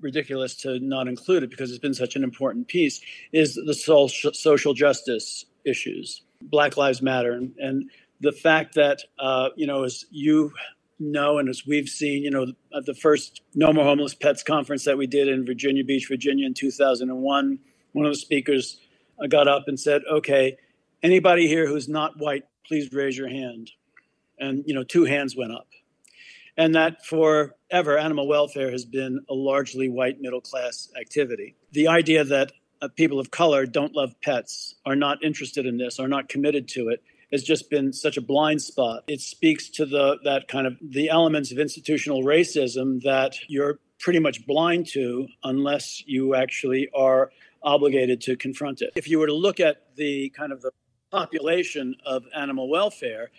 ridiculous 0.00 0.54
to 0.54 0.78
not 0.80 1.08
include 1.08 1.42
it 1.42 1.50
because 1.50 1.70
it's 1.70 1.80
been 1.80 1.94
such 1.94 2.14
an 2.14 2.22
important 2.22 2.68
piece 2.68 3.00
is 3.32 3.54
the 3.54 3.74
social 3.74 4.74
justice 4.74 5.46
issues 5.64 6.22
Black 6.42 6.76
Lives 6.76 7.02
Matter, 7.02 7.32
and, 7.32 7.54
and 7.58 7.90
the 8.20 8.32
fact 8.32 8.74
that 8.74 9.02
uh, 9.18 9.50
you 9.56 9.66
know, 9.66 9.84
as 9.84 10.04
you 10.10 10.52
know, 10.98 11.38
and 11.38 11.48
as 11.48 11.66
we've 11.66 11.88
seen, 11.88 12.22
you 12.22 12.30
know, 12.30 12.46
the 12.84 12.94
first 12.94 13.40
No 13.54 13.72
More 13.72 13.84
Homeless 13.84 14.14
Pets 14.14 14.42
conference 14.42 14.84
that 14.84 14.98
we 14.98 15.06
did 15.06 15.28
in 15.28 15.46
Virginia 15.46 15.82
Beach, 15.82 16.06
Virginia, 16.08 16.46
in 16.46 16.54
2001, 16.54 17.58
one 17.92 18.06
of 18.06 18.12
the 18.12 18.18
speakers 18.18 18.78
uh, 19.22 19.26
got 19.26 19.48
up 19.48 19.64
and 19.66 19.80
said, 19.80 20.02
"Okay, 20.10 20.56
anybody 21.02 21.48
here 21.48 21.66
who's 21.66 21.88
not 21.88 22.18
white, 22.18 22.44
please 22.66 22.92
raise 22.92 23.16
your 23.16 23.28
hand." 23.28 23.70
And 24.38 24.62
you 24.66 24.74
know, 24.74 24.84
two 24.84 25.04
hands 25.04 25.36
went 25.36 25.52
up, 25.52 25.68
and 26.56 26.74
that 26.74 27.04
forever, 27.04 27.98
animal 27.98 28.28
welfare 28.28 28.70
has 28.70 28.84
been 28.84 29.20
a 29.28 29.34
largely 29.34 29.88
white 29.88 30.20
middle 30.20 30.40
class 30.40 30.88
activity. 30.98 31.56
The 31.72 31.88
idea 31.88 32.24
that 32.24 32.52
uh, 32.82 32.88
people 32.88 33.18
of 33.18 33.30
color 33.30 33.66
don't 33.66 33.94
love 33.94 34.14
pets, 34.22 34.74
are 34.86 34.96
not 34.96 35.22
interested 35.22 35.66
in 35.66 35.78
this, 35.78 35.98
are 35.98 36.08
not 36.08 36.28
committed 36.28 36.68
to 36.68 36.88
it, 36.88 37.02
has 37.32 37.42
just 37.42 37.70
been 37.70 37.92
such 37.92 38.16
a 38.16 38.20
blind 38.20 38.60
spot. 38.62 39.04
It 39.08 39.20
speaks 39.20 39.68
to 39.70 39.86
the 39.86 40.18
that 40.24 40.48
kind 40.48 40.66
of 40.66 40.76
the 40.82 41.08
elements 41.08 41.52
of 41.52 41.58
institutional 41.58 42.22
racism 42.22 43.02
that 43.02 43.36
you're 43.48 43.78
pretty 43.98 44.18
much 44.18 44.46
blind 44.46 44.86
to 44.88 45.28
unless 45.44 46.02
you 46.06 46.34
actually 46.34 46.88
are 46.94 47.30
obligated 47.62 48.20
to 48.22 48.36
confront 48.36 48.80
it. 48.80 48.90
If 48.96 49.08
you 49.08 49.18
were 49.18 49.26
to 49.26 49.34
look 49.34 49.60
at 49.60 49.94
the 49.96 50.30
kind 50.30 50.52
of 50.52 50.62
the 50.62 50.72
population 51.10 51.94
of 52.06 52.24
animal 52.34 52.68
welfare, 52.68 53.30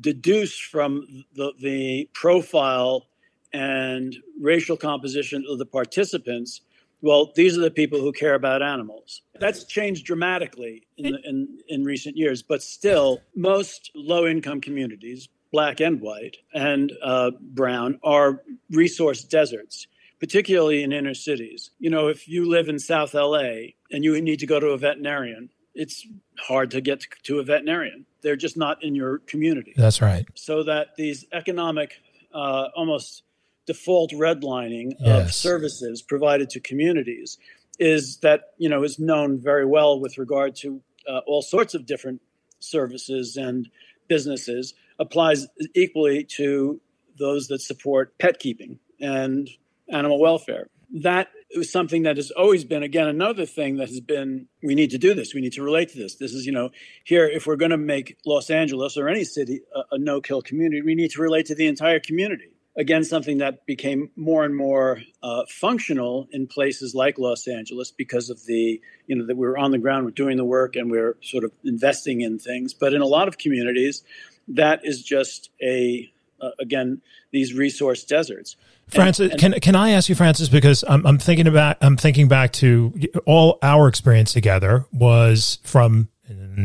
deduce 0.00 0.58
from 0.58 1.24
the, 1.34 1.52
the 1.60 2.08
profile 2.14 3.06
and 3.52 4.16
racial 4.40 4.76
composition 4.76 5.44
of 5.48 5.58
the 5.58 5.66
participants, 5.66 6.62
well, 7.00 7.32
these 7.34 7.56
are 7.56 7.60
the 7.60 7.70
people 7.70 8.00
who 8.00 8.12
care 8.12 8.34
about 8.34 8.62
animals. 8.62 9.22
That's 9.38 9.64
changed 9.64 10.04
dramatically 10.04 10.86
in, 10.96 11.12
the, 11.12 11.20
in, 11.24 11.58
in 11.68 11.84
recent 11.84 12.16
years, 12.16 12.42
but 12.42 12.62
still, 12.62 13.20
most 13.34 13.90
low 13.94 14.26
income 14.26 14.60
communities, 14.60 15.28
black 15.52 15.80
and 15.80 16.00
white 16.00 16.38
and 16.54 16.92
uh, 17.02 17.30
brown, 17.40 18.00
are 18.02 18.42
resource 18.70 19.22
deserts, 19.22 19.86
particularly 20.18 20.82
in 20.82 20.92
inner 20.92 21.14
cities. 21.14 21.70
You 21.78 21.90
know, 21.90 22.08
if 22.08 22.28
you 22.28 22.48
live 22.48 22.68
in 22.68 22.78
South 22.78 23.14
LA 23.14 23.74
and 23.92 24.02
you 24.02 24.20
need 24.20 24.40
to 24.40 24.46
go 24.46 24.58
to 24.58 24.68
a 24.68 24.78
veterinarian, 24.78 25.50
it's 25.74 26.04
hard 26.38 26.72
to 26.72 26.80
get 26.80 27.04
to 27.24 27.38
a 27.38 27.44
veterinarian. 27.44 28.04
They're 28.22 28.36
just 28.36 28.56
not 28.56 28.82
in 28.82 28.96
your 28.96 29.18
community. 29.18 29.72
That's 29.76 30.02
right. 30.02 30.26
So 30.34 30.64
that 30.64 30.96
these 30.96 31.24
economic, 31.32 31.92
uh, 32.34 32.68
almost 32.74 33.22
default 33.68 34.12
redlining 34.12 34.94
yes. 34.98 35.28
of 35.28 35.34
services 35.34 36.00
provided 36.00 36.48
to 36.48 36.58
communities 36.58 37.36
is 37.78 38.16
that 38.20 38.54
you 38.56 38.68
know 38.68 38.82
is 38.82 38.98
known 38.98 39.38
very 39.38 39.66
well 39.66 40.00
with 40.00 40.16
regard 40.16 40.56
to 40.56 40.80
uh, 41.06 41.20
all 41.26 41.42
sorts 41.42 41.74
of 41.74 41.84
different 41.84 42.22
services 42.60 43.36
and 43.36 43.68
businesses 44.08 44.72
applies 44.98 45.46
equally 45.74 46.24
to 46.24 46.80
those 47.18 47.48
that 47.48 47.60
support 47.60 48.18
pet 48.18 48.38
keeping 48.38 48.78
and 49.00 49.50
animal 49.92 50.18
welfare. 50.18 50.68
That 51.02 51.28
is 51.50 51.70
something 51.70 52.04
that 52.04 52.16
has 52.16 52.30
always 52.30 52.64
been 52.64 52.82
again 52.82 53.06
another 53.06 53.44
thing 53.44 53.76
that 53.76 53.90
has 53.90 54.00
been 54.00 54.46
we 54.62 54.74
need 54.74 54.92
to 54.92 54.98
do 54.98 55.12
this. 55.12 55.34
We 55.34 55.42
need 55.42 55.52
to 55.52 55.62
relate 55.62 55.90
to 55.90 55.98
this. 55.98 56.14
This 56.14 56.32
is 56.32 56.46
you 56.46 56.52
know 56.52 56.70
here 57.04 57.26
if 57.26 57.46
we're 57.46 57.56
going 57.56 57.76
to 57.78 57.84
make 57.94 58.16
los 58.24 58.48
angeles 58.48 58.96
or 58.96 59.10
any 59.10 59.24
city 59.24 59.60
a, 59.74 59.96
a 59.96 59.98
no 59.98 60.22
kill 60.22 60.40
community 60.40 60.80
we 60.80 60.94
need 60.94 61.10
to 61.10 61.20
relate 61.20 61.44
to 61.46 61.54
the 61.54 61.66
entire 61.66 62.00
community 62.00 62.48
again 62.78 63.04
something 63.04 63.38
that 63.38 63.66
became 63.66 64.10
more 64.16 64.44
and 64.44 64.56
more 64.56 65.02
uh, 65.22 65.42
functional 65.48 66.28
in 66.30 66.46
places 66.46 66.94
like 66.94 67.18
Los 67.18 67.46
Angeles 67.46 67.90
because 67.90 68.30
of 68.30 68.46
the 68.46 68.80
you 69.06 69.16
know 69.16 69.26
that 69.26 69.36
we 69.36 69.46
were 69.46 69.58
on 69.58 69.72
the 69.72 69.78
ground, 69.78 70.06
we're 70.06 70.12
doing 70.12 70.36
the 70.38 70.44
work, 70.44 70.76
and 70.76 70.90
we're 70.90 71.16
sort 71.20 71.44
of 71.44 71.52
investing 71.64 72.22
in 72.22 72.38
things. 72.38 72.72
But 72.72 72.94
in 72.94 73.02
a 73.02 73.06
lot 73.06 73.28
of 73.28 73.36
communities, 73.36 74.04
that 74.46 74.80
is 74.84 75.02
just 75.02 75.50
a 75.62 76.10
uh, 76.40 76.50
again 76.58 77.02
these 77.32 77.52
resource 77.52 78.04
deserts. 78.04 78.56
Francis, 78.88 79.24
and, 79.24 79.32
and, 79.32 79.40
can 79.40 79.60
can 79.60 79.76
I 79.76 79.90
ask 79.90 80.08
you, 80.08 80.14
Francis, 80.14 80.48
because 80.48 80.84
I'm 80.88 81.04
I'm 81.04 81.18
thinking 81.18 81.48
about 81.48 81.76
I'm 81.82 81.96
thinking 81.96 82.28
back 82.28 82.52
to 82.54 82.94
all 83.26 83.58
our 83.62 83.88
experience 83.88 84.32
together 84.32 84.86
was 84.92 85.58
from 85.64 86.08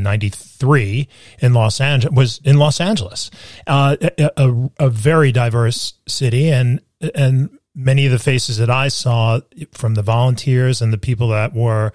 93 0.02 1.08
in 1.40 1.54
Los 1.54 1.80
Angeles 1.80 2.16
was 2.16 2.42
in 2.44 2.58
Los 2.58 2.82
Angeles, 2.82 3.30
uh, 3.68 3.96
a, 4.18 4.70
a, 4.80 4.90
very 4.90 5.32
diverse 5.32 5.94
city, 6.08 6.50
and 6.50 6.82
and 7.14 7.50
many 7.76 8.06
of 8.06 8.12
the 8.12 8.20
faces 8.20 8.58
that 8.58 8.70
I 8.70 8.88
saw 8.88 9.42
from 9.72 9.96
the 9.96 10.02
volunteers 10.02 10.82
and 10.82 10.94
the 10.94 10.98
people 10.98 11.30
that 11.30 11.54
were 11.54 11.92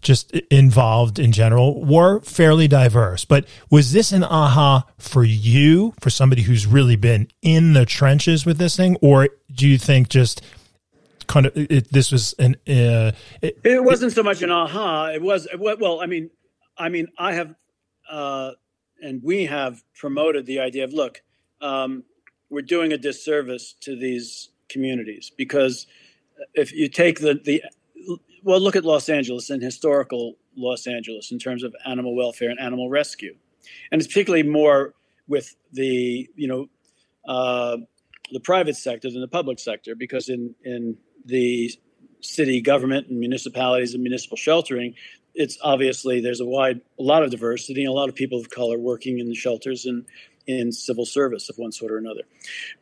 just 0.00 0.32
involved 0.50 1.18
in 1.18 1.32
general 1.32 1.84
were 1.84 2.20
fairly 2.20 2.68
diverse. 2.68 3.24
But 3.24 3.46
was 3.70 3.92
this 3.92 4.12
an 4.12 4.22
aha 4.22 4.86
for 4.98 5.24
you, 5.24 5.94
for 6.00 6.10
somebody 6.10 6.42
who's 6.42 6.66
really 6.66 6.96
been 6.96 7.28
in 7.42 7.72
the 7.72 7.84
trenches 7.84 8.46
with 8.46 8.58
this 8.58 8.76
thing, 8.76 8.96
or 9.02 9.28
do 9.52 9.68
you 9.68 9.78
think 9.78 10.08
just 10.08 10.42
kind 11.26 11.46
of 11.46 11.52
it, 11.56 11.92
this 11.92 12.12
was 12.12 12.34
an 12.38 12.54
uh, 12.68 13.10
it, 13.42 13.58
it, 13.64 13.82
wasn't 13.82 14.12
so 14.12 14.22
much 14.22 14.42
an 14.42 14.50
aha. 14.50 15.08
It 15.08 15.22
was 15.22 15.48
well 15.58 16.00
i 16.00 16.06
mean 16.06 16.30
I 16.78 16.88
mean, 16.88 17.08
I 17.18 17.34
have, 17.34 17.54
uh, 18.10 18.52
and 19.02 19.22
we 19.22 19.46
have 19.46 19.82
promoted 19.94 20.46
the 20.46 20.60
idea 20.60 20.84
of 20.84 20.92
look, 20.92 21.22
um, 21.60 22.04
we're 22.50 22.62
doing 22.62 22.92
a 22.92 22.98
disservice 22.98 23.74
to 23.80 23.96
these 23.96 24.50
communities 24.68 25.30
because 25.36 25.86
if 26.54 26.72
you 26.72 26.88
take 26.88 27.20
the 27.20 27.40
the 27.44 27.62
well, 28.42 28.60
look 28.60 28.76
at 28.76 28.84
Los 28.84 29.08
Angeles 29.08 29.50
and 29.50 29.60
historical 29.60 30.36
Los 30.56 30.86
Angeles 30.86 31.32
in 31.32 31.38
terms 31.38 31.64
of 31.64 31.74
animal 31.84 32.14
welfare 32.14 32.50
and 32.50 32.60
animal 32.60 32.88
rescue, 32.88 33.34
and 33.90 34.00
it's 34.00 34.06
particularly 34.06 34.44
more 34.44 34.94
with 35.26 35.56
the 35.72 36.28
you 36.36 36.46
know 36.46 36.68
uh, 37.26 37.78
the 38.32 38.40
private 38.40 38.76
sector 38.76 39.10
than 39.10 39.20
the 39.20 39.28
public 39.28 39.58
sector 39.58 39.94
because 39.94 40.28
in 40.28 40.54
in 40.64 40.96
the 41.24 41.72
city 42.20 42.60
government 42.60 43.08
and 43.08 43.18
municipalities 43.18 43.94
and 43.94 44.02
municipal 44.02 44.36
sheltering, 44.36 44.94
it's 45.36 45.58
obviously 45.62 46.20
there's 46.20 46.40
a 46.40 46.46
wide, 46.46 46.80
a 46.98 47.02
lot 47.02 47.22
of 47.22 47.30
diversity, 47.30 47.84
a 47.84 47.92
lot 47.92 48.08
of 48.08 48.14
people 48.14 48.40
of 48.40 48.50
color 48.50 48.78
working 48.78 49.18
in 49.18 49.28
the 49.28 49.34
shelters 49.34 49.84
and 49.84 50.06
in 50.46 50.72
civil 50.72 51.04
service 51.04 51.48
of 51.50 51.58
one 51.58 51.72
sort 51.72 51.92
or 51.92 51.98
another. 51.98 52.22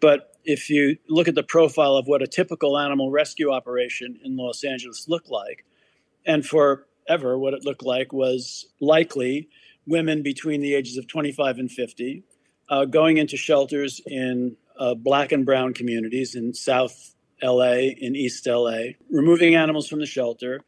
But 0.00 0.36
if 0.44 0.70
you 0.70 0.96
look 1.08 1.28
at 1.28 1.34
the 1.34 1.42
profile 1.42 1.96
of 1.96 2.06
what 2.06 2.22
a 2.22 2.26
typical 2.26 2.78
animal 2.78 3.10
rescue 3.10 3.50
operation 3.50 4.20
in 4.22 4.36
Los 4.36 4.62
Angeles 4.62 5.08
looked 5.08 5.30
like, 5.30 5.64
and 6.24 6.46
forever 6.46 7.38
what 7.38 7.54
it 7.54 7.64
looked 7.64 7.82
like 7.82 8.12
was 8.12 8.66
likely 8.80 9.48
women 9.86 10.22
between 10.22 10.60
the 10.60 10.74
ages 10.74 10.96
of 10.96 11.08
25 11.08 11.58
and 11.58 11.70
50 11.70 12.22
uh, 12.68 12.84
going 12.84 13.16
into 13.16 13.36
shelters 13.36 14.00
in 14.06 14.56
uh, 14.78 14.94
black 14.94 15.32
and 15.32 15.44
brown 15.44 15.74
communities 15.74 16.34
in 16.34 16.54
South 16.54 17.14
LA, 17.42 17.72
in 17.72 18.16
East 18.16 18.46
LA, 18.46 18.94
removing 19.10 19.54
animals 19.54 19.88
from 19.88 19.98
the 19.98 20.06
shelter 20.06 20.62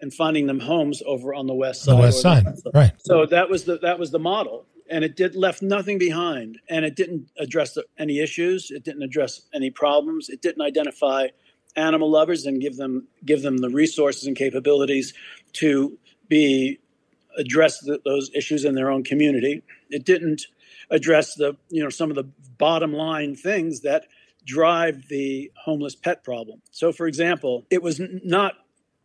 and 0.00 0.12
finding 0.12 0.46
them 0.46 0.60
homes 0.60 1.02
over 1.06 1.34
on 1.34 1.46
the 1.46 1.54
west 1.54 1.82
side. 1.82 1.96
The 1.96 2.00
west 2.00 2.22
side, 2.22 2.44
the 2.44 2.70
right? 2.74 2.92
So 2.98 3.26
that 3.26 3.48
was 3.48 3.64
the 3.64 3.78
that 3.78 3.98
was 3.98 4.10
the 4.10 4.18
model, 4.18 4.66
and 4.88 5.04
it 5.04 5.16
did 5.16 5.34
left 5.34 5.62
nothing 5.62 5.98
behind, 5.98 6.58
and 6.68 6.84
it 6.84 6.96
didn't 6.96 7.30
address 7.38 7.74
the, 7.74 7.84
any 7.98 8.20
issues. 8.20 8.70
It 8.70 8.84
didn't 8.84 9.02
address 9.02 9.42
any 9.54 9.70
problems. 9.70 10.28
It 10.28 10.42
didn't 10.42 10.62
identify 10.62 11.28
animal 11.76 12.10
lovers 12.10 12.46
and 12.46 12.60
give 12.60 12.76
them 12.76 13.06
give 13.24 13.42
them 13.42 13.58
the 13.58 13.70
resources 13.70 14.26
and 14.26 14.36
capabilities 14.36 15.14
to 15.54 15.98
be 16.28 16.78
address 17.36 17.80
the, 17.80 18.00
those 18.04 18.30
issues 18.34 18.64
in 18.64 18.74
their 18.74 18.90
own 18.90 19.04
community. 19.04 19.62
It 19.88 20.04
didn't 20.04 20.46
address 20.90 21.34
the 21.34 21.56
you 21.68 21.82
know 21.82 21.90
some 21.90 22.10
of 22.10 22.16
the 22.16 22.28
bottom 22.58 22.92
line 22.92 23.36
things 23.36 23.80
that 23.80 24.06
drive 24.44 25.08
the 25.08 25.50
homeless 25.64 25.94
pet 25.94 26.24
problem. 26.24 26.60
So, 26.70 26.92
for 26.92 27.06
example, 27.06 27.66
it 27.70 27.82
was 27.82 28.00
not 28.24 28.54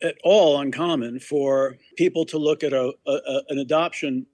at 0.01 0.15
all 0.23 0.59
uncommon 0.59 1.19
for 1.19 1.77
people 1.95 2.25
to 2.25 2.37
look 2.37 2.63
at 2.63 2.73
a, 2.73 2.93
a, 3.07 3.41
an 3.49 3.59
adoption 3.59 4.25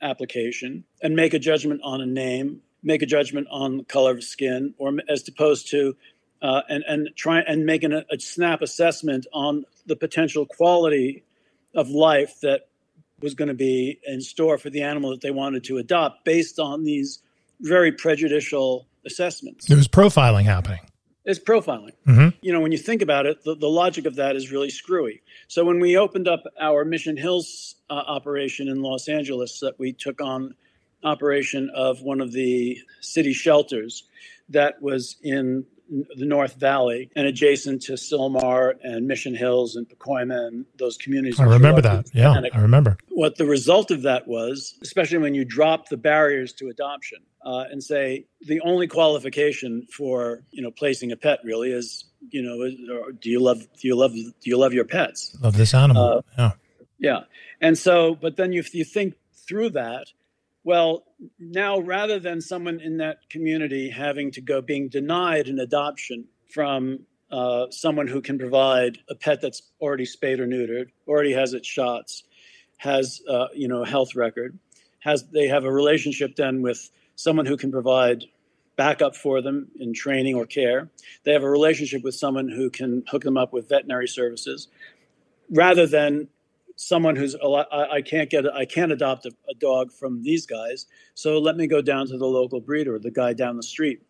application 0.00 0.84
and 1.02 1.16
make 1.16 1.34
a 1.34 1.38
judgment 1.38 1.80
on 1.82 2.00
a 2.00 2.06
name, 2.06 2.60
make 2.82 3.02
a 3.02 3.06
judgment 3.06 3.46
on 3.50 3.78
the 3.78 3.84
color 3.84 4.12
of 4.12 4.22
skin, 4.22 4.74
or 4.78 4.92
as 5.08 5.26
opposed 5.28 5.70
to 5.70 5.96
uh, 6.40 6.62
and 6.68 6.84
and 6.86 7.08
try 7.16 7.40
and 7.40 7.66
make 7.66 7.82
an, 7.82 7.92
a 7.92 8.18
snap 8.18 8.62
assessment 8.62 9.26
on 9.32 9.64
the 9.86 9.96
potential 9.96 10.46
quality 10.46 11.24
of 11.74 11.88
life 11.88 12.40
that 12.40 12.68
was 13.20 13.34
going 13.34 13.48
to 13.48 13.54
be 13.54 13.98
in 14.06 14.20
store 14.20 14.58
for 14.58 14.70
the 14.70 14.82
animal 14.82 15.10
that 15.10 15.20
they 15.20 15.32
wanted 15.32 15.64
to 15.64 15.78
adopt 15.78 16.24
based 16.24 16.60
on 16.60 16.84
these 16.84 17.20
very 17.60 17.90
prejudicial 17.90 18.86
assessments. 19.04 19.66
There 19.66 19.76
was 19.76 19.88
profiling 19.88 20.44
happening. 20.44 20.80
It's 21.28 21.38
profiling. 21.38 21.92
Mm-hmm. 22.06 22.28
You 22.40 22.54
know, 22.54 22.60
when 22.60 22.72
you 22.72 22.78
think 22.78 23.02
about 23.02 23.26
it, 23.26 23.44
the, 23.44 23.54
the 23.54 23.68
logic 23.68 24.06
of 24.06 24.16
that 24.16 24.34
is 24.34 24.50
really 24.50 24.70
screwy. 24.70 25.20
So 25.46 25.62
when 25.62 25.78
we 25.78 25.98
opened 25.98 26.26
up 26.26 26.44
our 26.58 26.86
Mission 26.86 27.18
Hills 27.18 27.74
uh, 27.90 27.92
operation 27.92 28.66
in 28.66 28.80
Los 28.80 29.08
Angeles, 29.08 29.60
that 29.60 29.78
we 29.78 29.92
took 29.92 30.22
on 30.22 30.54
operation 31.04 31.70
of 31.74 32.00
one 32.00 32.22
of 32.22 32.32
the 32.32 32.78
city 33.02 33.34
shelters 33.34 34.04
that 34.48 34.80
was 34.80 35.16
in 35.22 35.66
the 35.88 36.26
North 36.26 36.54
Valley 36.54 37.10
and 37.16 37.26
adjacent 37.26 37.82
to 37.82 37.92
Sylmar 37.92 38.74
and 38.82 39.06
Mission 39.06 39.34
Hills 39.34 39.76
and 39.76 39.88
Pacoima 39.88 40.46
and 40.46 40.66
those 40.78 40.96
communities. 40.96 41.40
I 41.40 41.44
remember 41.44 41.80
that. 41.82 42.06
Yeah, 42.14 42.40
I 42.52 42.60
remember. 42.60 42.98
What 43.08 43.36
the 43.36 43.46
result 43.46 43.90
of 43.90 44.02
that 44.02 44.28
was, 44.28 44.76
especially 44.82 45.18
when 45.18 45.34
you 45.34 45.44
drop 45.44 45.88
the 45.88 45.96
barriers 45.96 46.52
to 46.54 46.68
adoption 46.68 47.18
uh, 47.44 47.64
and 47.70 47.82
say 47.82 48.26
the 48.42 48.60
only 48.60 48.86
qualification 48.86 49.86
for 49.90 50.42
you 50.50 50.62
know 50.62 50.70
placing 50.70 51.12
a 51.12 51.16
pet 51.16 51.40
really 51.44 51.72
is 51.72 52.04
you 52.30 52.42
know 52.42 53.10
do 53.20 53.30
you 53.30 53.40
love 53.40 53.60
do 53.80 53.88
you 53.88 53.96
love 53.96 54.12
do 54.12 54.32
you 54.44 54.58
love 54.58 54.72
your 54.72 54.84
pets? 54.84 55.36
Love 55.40 55.56
this 55.56 55.74
animal. 55.74 56.02
Uh, 56.02 56.22
yeah. 56.36 56.50
Yeah, 57.00 57.20
and 57.60 57.78
so 57.78 58.14
but 58.14 58.36
then 58.36 58.52
if 58.52 58.74
you 58.74 58.84
think 58.84 59.14
through 59.46 59.70
that 59.70 60.08
well, 60.68 61.04
now 61.38 61.78
rather 61.78 62.18
than 62.18 62.42
someone 62.42 62.78
in 62.78 62.98
that 62.98 63.30
community 63.30 63.88
having 63.88 64.30
to 64.32 64.42
go 64.42 64.60
being 64.60 64.90
denied 64.90 65.48
an 65.48 65.58
adoption 65.58 66.26
from 66.52 67.06
uh, 67.30 67.70
someone 67.70 68.06
who 68.06 68.20
can 68.20 68.38
provide 68.38 68.98
a 69.08 69.14
pet 69.14 69.40
that's 69.40 69.62
already 69.80 70.04
spayed 70.04 70.40
or 70.40 70.46
neutered, 70.46 70.90
already 71.06 71.32
has 71.32 71.54
its 71.54 71.66
shots, 71.66 72.24
has 72.76 73.22
uh, 73.26 73.46
you 73.54 73.66
know 73.66 73.82
a 73.82 73.86
health 73.86 74.14
record, 74.14 74.58
has 74.98 75.24
they 75.28 75.48
have 75.48 75.64
a 75.64 75.72
relationship 75.72 76.36
then 76.36 76.60
with 76.60 76.90
someone 77.16 77.46
who 77.46 77.56
can 77.56 77.72
provide 77.72 78.26
backup 78.76 79.16
for 79.16 79.40
them 79.40 79.68
in 79.80 79.94
training 79.94 80.34
or 80.34 80.44
care. 80.44 80.90
They 81.24 81.32
have 81.32 81.44
a 81.44 81.50
relationship 81.50 82.04
with 82.04 82.14
someone 82.14 82.50
who 82.50 82.68
can 82.68 83.04
hook 83.10 83.22
them 83.22 83.38
up 83.38 83.54
with 83.54 83.70
veterinary 83.70 84.06
services, 84.06 84.68
rather 85.48 85.86
than 85.86 86.28
someone 86.78 87.16
who's 87.16 87.34
I, 87.34 88.00
can't 88.02 88.30
get 88.30 88.46
I 88.46 88.64
can't 88.64 88.92
adopt 88.92 89.26
a, 89.26 89.32
a, 89.50 89.54
dog 89.54 89.92
from 89.92 90.22
these 90.22 90.46
guys, 90.46 90.86
so 91.14 91.38
let 91.38 91.56
me 91.56 91.66
go 91.66 91.82
down 91.82 92.06
to 92.06 92.16
the 92.16 92.26
local 92.26 92.60
breeder, 92.60 92.98
the 93.00 93.10
guy 93.10 93.32
down 93.32 93.56
the 93.56 93.64
street, 93.64 94.00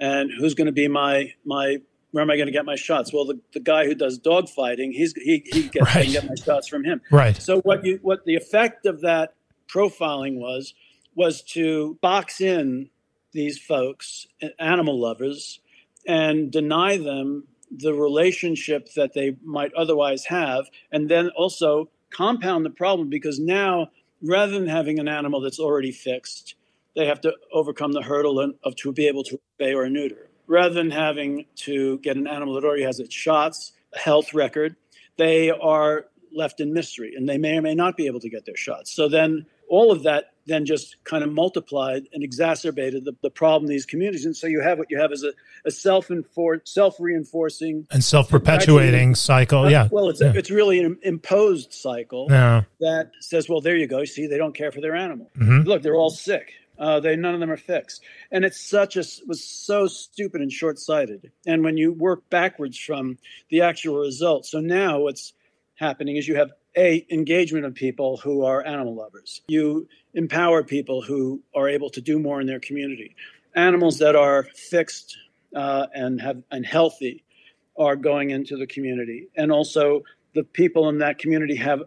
and 0.00 0.30
who's 0.38 0.54
going 0.54 0.66
to 0.66 0.72
be 0.72 0.88
my 0.88 1.32
my 1.44 1.82
where 2.12 2.22
am 2.22 2.30
I 2.30 2.36
going 2.36 2.46
to 2.46 2.52
get 2.52 2.64
my 2.64 2.76
shots? 2.76 3.12
Well, 3.12 3.26
the, 3.26 3.40
the 3.52 3.60
guy 3.60 3.84
who 3.84 3.94
does 3.94 4.18
dog 4.18 4.48
fighting, 4.48 4.92
he's 4.92 5.12
he 5.14 5.44
he 5.52 5.68
gets 5.68 5.94
right. 5.94 5.96
I 5.96 6.04
can 6.04 6.12
get 6.12 6.26
my 6.26 6.34
shots 6.34 6.66
from 6.66 6.82
him. 6.82 7.02
Right. 7.10 7.36
So 7.36 7.60
what 7.60 7.84
you 7.84 7.98
what 8.02 8.24
the 8.24 8.36
effect 8.36 8.86
of 8.86 9.02
that 9.02 9.34
profiling 9.68 10.36
was 10.36 10.72
was 11.14 11.42
to 11.42 11.98
box 12.00 12.40
in 12.40 12.88
these 13.32 13.58
folks, 13.58 14.26
animal 14.58 14.98
lovers, 14.98 15.60
and 16.06 16.50
deny 16.50 16.96
them 16.96 17.48
the 17.70 17.92
relationship 17.92 18.94
that 18.94 19.12
they 19.12 19.36
might 19.44 19.74
otherwise 19.74 20.26
have, 20.26 20.70
and 20.90 21.10
then 21.10 21.28
also 21.36 21.90
compound 22.14 22.64
the 22.64 22.70
problem 22.70 23.08
because 23.10 23.38
now, 23.38 23.88
rather 24.22 24.52
than 24.52 24.68
having 24.68 24.98
an 24.98 25.08
animal 25.08 25.40
that's 25.40 25.58
already 25.58 25.92
fixed, 25.92 26.54
they 26.94 27.06
have 27.06 27.20
to 27.22 27.34
overcome 27.52 27.92
the 27.92 28.02
hurdle 28.02 28.52
of 28.62 28.76
to 28.76 28.92
be 28.92 29.06
able 29.06 29.24
to 29.24 29.38
spay 29.58 29.74
or 29.74 29.88
neuter. 29.90 30.28
Rather 30.46 30.74
than 30.74 30.90
having 30.90 31.46
to 31.56 31.98
get 31.98 32.16
an 32.16 32.26
animal 32.26 32.54
that 32.54 32.64
already 32.64 32.82
has 32.82 33.00
its 33.00 33.14
shots, 33.14 33.72
a 33.94 33.98
health 33.98 34.34
record, 34.34 34.76
they 35.16 35.50
are 35.50 36.06
left 36.32 36.60
in 36.60 36.72
mystery 36.72 37.14
and 37.16 37.28
they 37.28 37.38
may 37.38 37.56
or 37.56 37.62
may 37.62 37.74
not 37.74 37.96
be 37.96 38.06
able 38.06 38.20
to 38.20 38.28
get 38.28 38.44
their 38.44 38.56
shots. 38.56 38.92
So 38.92 39.08
then 39.08 39.46
all 39.68 39.90
of 39.90 40.02
that 40.02 40.33
then 40.46 40.66
just 40.66 40.96
kind 41.04 41.24
of 41.24 41.32
multiplied 41.32 42.04
and 42.12 42.22
exacerbated 42.22 43.04
the, 43.04 43.14
the 43.22 43.30
problem 43.30 43.64
in 43.64 43.70
these 43.70 43.86
communities. 43.86 44.24
And 44.24 44.36
so 44.36 44.46
you 44.46 44.60
have 44.60 44.78
what 44.78 44.90
you 44.90 44.98
have 44.98 45.12
is 45.12 45.24
a, 45.24 45.32
a 45.64 45.70
self 45.70 46.10
self 46.64 46.96
reinforcing 47.00 47.86
and 47.90 48.04
self 48.04 48.28
perpetuating 48.28 49.14
cycle. 49.14 49.70
Yeah. 49.70 49.88
Well, 49.90 50.08
it's 50.08 50.20
yeah. 50.20 50.32
it's 50.34 50.50
really 50.50 50.80
an 50.80 50.98
imposed 51.02 51.72
cycle 51.72 52.26
yeah. 52.30 52.62
that 52.80 53.10
says, 53.20 53.48
well, 53.48 53.60
there 53.60 53.76
you 53.76 53.86
go. 53.86 54.04
See, 54.04 54.26
they 54.26 54.38
don't 54.38 54.54
care 54.54 54.72
for 54.72 54.80
their 54.80 54.94
animal. 54.94 55.30
Mm-hmm. 55.38 55.68
Look, 55.68 55.82
they're 55.82 55.96
all 55.96 56.10
sick. 56.10 56.52
Uh, 56.76 56.98
they 56.98 57.14
none 57.14 57.34
of 57.34 57.40
them 57.40 57.52
are 57.52 57.56
fixed, 57.56 58.02
and 58.32 58.44
it's 58.44 58.60
such 58.60 58.96
a 58.96 59.04
was 59.28 59.44
so 59.44 59.86
stupid 59.86 60.40
and 60.40 60.50
short 60.50 60.78
sighted. 60.78 61.30
And 61.46 61.62
when 61.62 61.76
you 61.76 61.92
work 61.92 62.28
backwards 62.30 62.76
from 62.78 63.16
the 63.48 63.60
actual 63.60 63.98
result, 63.98 64.44
so 64.44 64.58
now 64.58 64.98
what's 64.98 65.34
happening 65.76 66.16
is 66.16 66.26
you 66.26 66.34
have 66.34 66.50
a 66.76 67.06
engagement 67.10 67.64
of 67.64 67.74
people 67.74 68.16
who 68.16 68.44
are 68.44 68.64
animal 68.64 68.94
lovers. 68.94 69.40
You 69.48 69.88
empower 70.12 70.62
people 70.62 71.02
who 71.02 71.42
are 71.54 71.68
able 71.68 71.90
to 71.90 72.00
do 72.00 72.18
more 72.18 72.40
in 72.40 72.46
their 72.46 72.60
community. 72.60 73.14
Animals 73.54 73.98
that 73.98 74.16
are 74.16 74.44
fixed 74.54 75.16
uh, 75.54 75.86
and 75.94 76.20
have 76.20 76.42
and 76.50 76.66
healthy 76.66 77.24
are 77.78 77.96
going 77.96 78.30
into 78.30 78.56
the 78.56 78.66
community, 78.66 79.28
and 79.36 79.50
also 79.50 80.02
the 80.34 80.44
people 80.44 80.88
in 80.88 80.98
that 80.98 81.18
community 81.18 81.56
have 81.56 81.82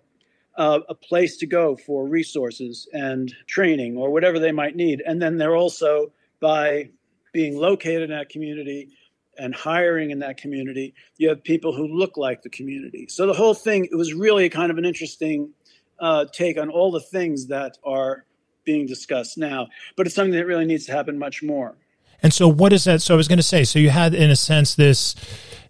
uh, 0.58 0.80
a 0.90 0.96
place 0.96 1.38
to 1.38 1.46
go 1.46 1.76
for 1.76 2.08
resources 2.08 2.88
and 2.92 3.34
training 3.46 3.96
or 3.98 4.10
whatever 4.10 4.40
they 4.40 4.52
might 4.52 4.76
need. 4.76 5.02
And 5.06 5.22
then 5.22 5.38
they're 5.38 5.56
also 5.56 6.12
by 6.40 6.90
being 7.32 7.58
located 7.58 8.04
in 8.04 8.10
that 8.10 8.30
community 8.30 8.90
and 9.38 9.54
hiring 9.54 10.12
in 10.12 10.20
that 10.20 10.38
community, 10.38 10.94
you 11.18 11.30
have 11.30 11.44
people 11.44 11.76
who 11.76 11.88
look 11.88 12.18
like 12.18 12.42
the 12.42 12.50
community. 12.50 13.08
So 13.10 13.26
the 13.26 13.34
whole 13.34 13.54
thing, 13.54 13.86
it 13.86 13.96
was 13.96 14.14
really 14.14 14.50
kind 14.50 14.72
of 14.72 14.78
an 14.78 14.86
interesting 14.86 15.52
uh, 16.00 16.26
take 16.32 16.58
on 16.60 16.70
all 16.70 16.92
the 16.92 17.02
things 17.02 17.48
that 17.48 17.78
are 17.84 18.26
being 18.64 18.86
discussed 18.86 19.38
now, 19.38 19.68
but 19.96 20.06
it's 20.06 20.16
something 20.16 20.34
that 20.34 20.46
really 20.46 20.66
needs 20.66 20.86
to 20.86 20.92
happen 20.92 21.18
much 21.18 21.42
more. 21.42 21.76
And 22.24 22.34
so, 22.34 22.48
what 22.48 22.74
is 22.74 22.84
that? 22.86 23.02
So, 23.04 23.14
I 23.14 23.18
was 23.18 23.28
going 23.28 23.38
to 23.38 23.44
say, 23.44 23.64
so 23.64 23.78
you 23.78 23.92
had, 23.92 24.16
in 24.16 24.32
a 24.32 24.36
sense, 24.36 24.74
this 24.74 25.16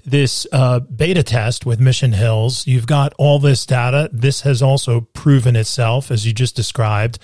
this 0.07 0.47
uh, 0.53 0.79
beta 0.79 1.21
test 1.21 1.65
with 1.65 1.81
Mission 1.81 2.13
Hills. 2.13 2.65
You've 2.65 2.87
got 2.87 3.13
all 3.17 3.39
this 3.39 3.65
data. 3.65 4.09
This 4.13 4.41
has 4.41 4.61
also 4.61 5.01
proven 5.01 5.57
itself, 5.57 6.09
as 6.09 6.25
you 6.25 6.33
just 6.33 6.55
described. 6.55 7.19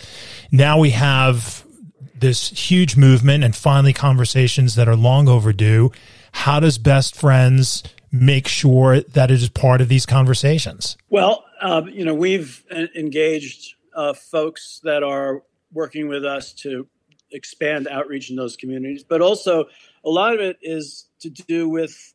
Now 0.52 0.78
we 0.78 0.90
have 0.90 1.66
this 2.14 2.50
huge 2.50 2.98
movement 2.98 3.44
and 3.44 3.56
finally 3.56 3.94
conversations 3.94 4.76
that 4.76 4.90
are 4.90 4.98
long 4.98 5.30
overdue 5.30 5.92
how 6.34 6.60
does 6.60 6.78
Best 6.78 7.16
Friends 7.16 7.84
make 8.12 8.48
sure 8.48 9.02
that 9.02 9.32
it 9.32 9.42
is 9.42 9.50
part 9.50 9.82
of 9.82 9.88
these 9.88 10.06
conversations? 10.06 10.98
Well, 11.10 11.46
uh, 11.62 11.84
you 11.90 12.06
know, 12.06 12.14
we've 12.14 12.64
engaged 12.96 13.76
uh, 13.96 14.14
folks 14.14 14.82
that 14.84 15.04
are 15.04 15.44
working 15.72 16.08
with 16.08 16.26
us 16.26 16.54
to 16.54 16.88
expand 17.32 17.88
outreach 17.88 18.30
in 18.30 18.36
those 18.36 18.56
communities, 18.56 19.04
but 19.04 19.22
also 19.22 19.66
a 20.04 20.10
lot 20.10 20.34
of 20.34 20.40
it 20.40 20.58
is 20.62 21.08
to 21.20 21.30
do 21.30 21.70
with 21.70 22.14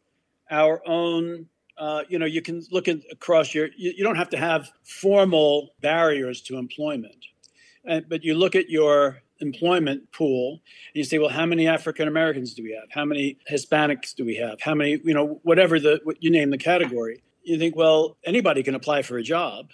our 0.50 0.80
own. 0.86 1.46
Uh, 1.76 2.02
you 2.08 2.18
know, 2.18 2.26
you 2.26 2.42
can 2.42 2.62
look 2.70 2.88
at 2.88 2.98
across 3.10 3.54
your. 3.54 3.68
You, 3.76 3.92
you, 3.96 4.04
don't 4.04 4.16
have 4.16 4.30
to 4.30 4.36
have 4.36 4.70
formal 4.84 5.70
barriers 5.80 6.42
to 6.42 6.58
employment, 6.58 7.24
but 8.08 8.24
you 8.24 8.34
look 8.34 8.54
at 8.56 8.68
your 8.68 9.22
employment 9.40 10.10
pool 10.12 10.52
and 10.52 10.60
you 10.94 11.04
say 11.04 11.18
well 11.18 11.28
how 11.28 11.46
many 11.46 11.66
african 11.66 12.08
americans 12.08 12.54
do 12.54 12.62
we 12.62 12.72
have? 12.72 12.88
How 12.90 13.04
many 13.04 13.38
hispanics 13.50 14.14
do 14.14 14.24
we 14.24 14.36
have? 14.36 14.60
How 14.60 14.74
many 14.74 15.00
you 15.04 15.14
know 15.14 15.40
whatever 15.42 15.78
the 15.78 16.00
what 16.04 16.22
you 16.22 16.30
name 16.30 16.50
the 16.50 16.58
category. 16.58 17.22
You 17.42 17.58
think 17.58 17.76
well 17.76 18.16
anybody 18.24 18.62
can 18.62 18.74
apply 18.74 19.02
for 19.02 19.18
a 19.18 19.22
job. 19.22 19.70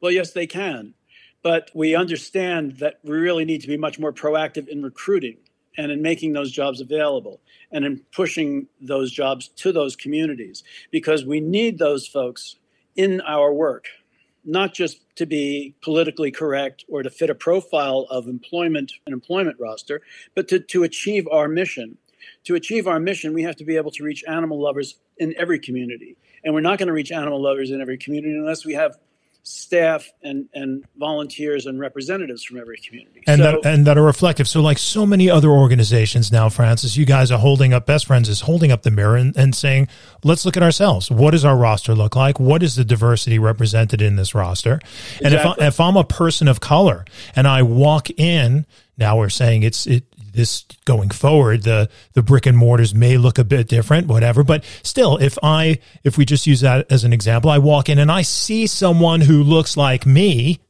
Well 0.00 0.12
yes 0.12 0.32
they 0.32 0.46
can. 0.46 0.94
But 1.42 1.70
we 1.74 1.94
understand 1.94 2.78
that 2.78 3.00
we 3.04 3.16
really 3.16 3.44
need 3.44 3.60
to 3.60 3.68
be 3.68 3.76
much 3.76 3.98
more 3.98 4.12
proactive 4.12 4.66
in 4.66 4.82
recruiting 4.82 5.36
and 5.76 5.92
in 5.92 6.00
making 6.00 6.32
those 6.32 6.50
jobs 6.50 6.80
available 6.80 7.40
and 7.70 7.84
in 7.84 8.00
pushing 8.12 8.68
those 8.80 9.12
jobs 9.12 9.48
to 9.48 9.72
those 9.72 9.96
communities 9.96 10.62
because 10.90 11.24
we 11.24 11.40
need 11.40 11.78
those 11.78 12.06
folks 12.06 12.56
in 12.96 13.20
our 13.22 13.52
work 13.52 13.86
not 14.44 14.74
just 14.74 15.00
to 15.16 15.26
be 15.26 15.74
politically 15.82 16.30
correct 16.30 16.84
or 16.88 17.02
to 17.02 17.10
fit 17.10 17.30
a 17.30 17.34
profile 17.34 18.06
of 18.10 18.26
employment 18.26 18.92
and 19.06 19.12
employment 19.12 19.56
roster, 19.60 20.00
but 20.34 20.48
to, 20.48 20.58
to 20.58 20.82
achieve 20.82 21.26
our 21.30 21.48
mission. 21.48 21.98
To 22.44 22.54
achieve 22.54 22.86
our 22.86 22.98
mission, 22.98 23.34
we 23.34 23.42
have 23.42 23.56
to 23.56 23.64
be 23.64 23.76
able 23.76 23.90
to 23.92 24.02
reach 24.02 24.24
animal 24.26 24.60
lovers 24.60 24.98
in 25.18 25.34
every 25.36 25.58
community. 25.58 26.16
And 26.42 26.54
we're 26.54 26.60
not 26.60 26.78
going 26.78 26.88
to 26.88 26.92
reach 26.92 27.12
animal 27.12 27.40
lovers 27.40 27.70
in 27.70 27.80
every 27.80 27.98
community 27.98 28.34
unless 28.34 28.64
we 28.64 28.74
have 28.74 28.98
staff 29.44 30.10
and, 30.22 30.48
and 30.54 30.84
volunteers 30.96 31.66
and 31.66 31.78
representatives 31.78 32.42
from 32.42 32.58
every 32.58 32.78
community. 32.78 33.22
And, 33.26 33.40
so, 33.40 33.60
that, 33.62 33.66
and 33.66 33.86
that 33.86 33.98
are 33.98 34.02
reflective. 34.02 34.48
So, 34.48 34.62
like 34.62 34.78
so 34.78 35.04
many 35.04 35.28
other 35.28 35.50
organizations 35.50 36.32
now, 36.32 36.48
Francis, 36.48 36.96
you 36.96 37.04
guys 37.04 37.30
are 37.30 37.38
holding 37.38 37.74
up, 37.74 37.84
Best 37.84 38.06
Friends 38.06 38.30
is 38.30 38.40
holding 38.40 38.72
up 38.72 38.82
the 38.82 38.90
mirror 38.90 39.16
and, 39.16 39.36
and 39.36 39.54
saying, 39.54 39.88
let's 40.24 40.46
look 40.46 40.56
at 40.56 40.62
ourselves. 40.62 41.10
What 41.10 41.32
does 41.32 41.44
our 41.44 41.56
roster 41.56 41.94
look 41.94 42.16
like? 42.16 42.40
What 42.40 42.62
is 42.62 42.76
the 42.76 42.84
diversity 42.84 43.38
represented 43.38 44.00
in 44.00 44.16
this 44.16 44.34
roster? 44.34 44.80
And 45.22 45.34
if, 45.34 45.44
I, 45.44 45.54
if 45.58 45.78
I'm 45.78 45.96
a 45.96 46.04
person 46.04 46.48
of 46.48 46.60
color 46.60 47.04
and 47.36 47.46
I 47.46 47.62
walk 47.62 48.08
in, 48.18 48.64
now 48.96 49.18
we're 49.18 49.28
saying 49.28 49.62
it's, 49.62 49.86
it, 49.86 50.04
this 50.34 50.64
going 50.84 51.10
forward, 51.10 51.62
the 51.62 51.88
the 52.12 52.22
brick 52.22 52.46
and 52.46 52.56
mortars 52.56 52.94
may 52.94 53.16
look 53.16 53.38
a 53.38 53.44
bit 53.44 53.68
different, 53.68 54.06
whatever. 54.06 54.42
But 54.42 54.64
still, 54.82 55.16
if 55.18 55.38
I 55.42 55.78
if 56.02 56.18
we 56.18 56.24
just 56.24 56.46
use 56.46 56.60
that 56.60 56.90
as 56.90 57.04
an 57.04 57.12
example, 57.12 57.50
I 57.50 57.58
walk 57.58 57.88
in 57.88 57.98
and 57.98 58.10
I 58.10 58.22
see 58.22 58.66
someone 58.66 59.22
who 59.22 59.42
looks 59.42 59.76
like 59.76 60.06
me, 60.06 60.60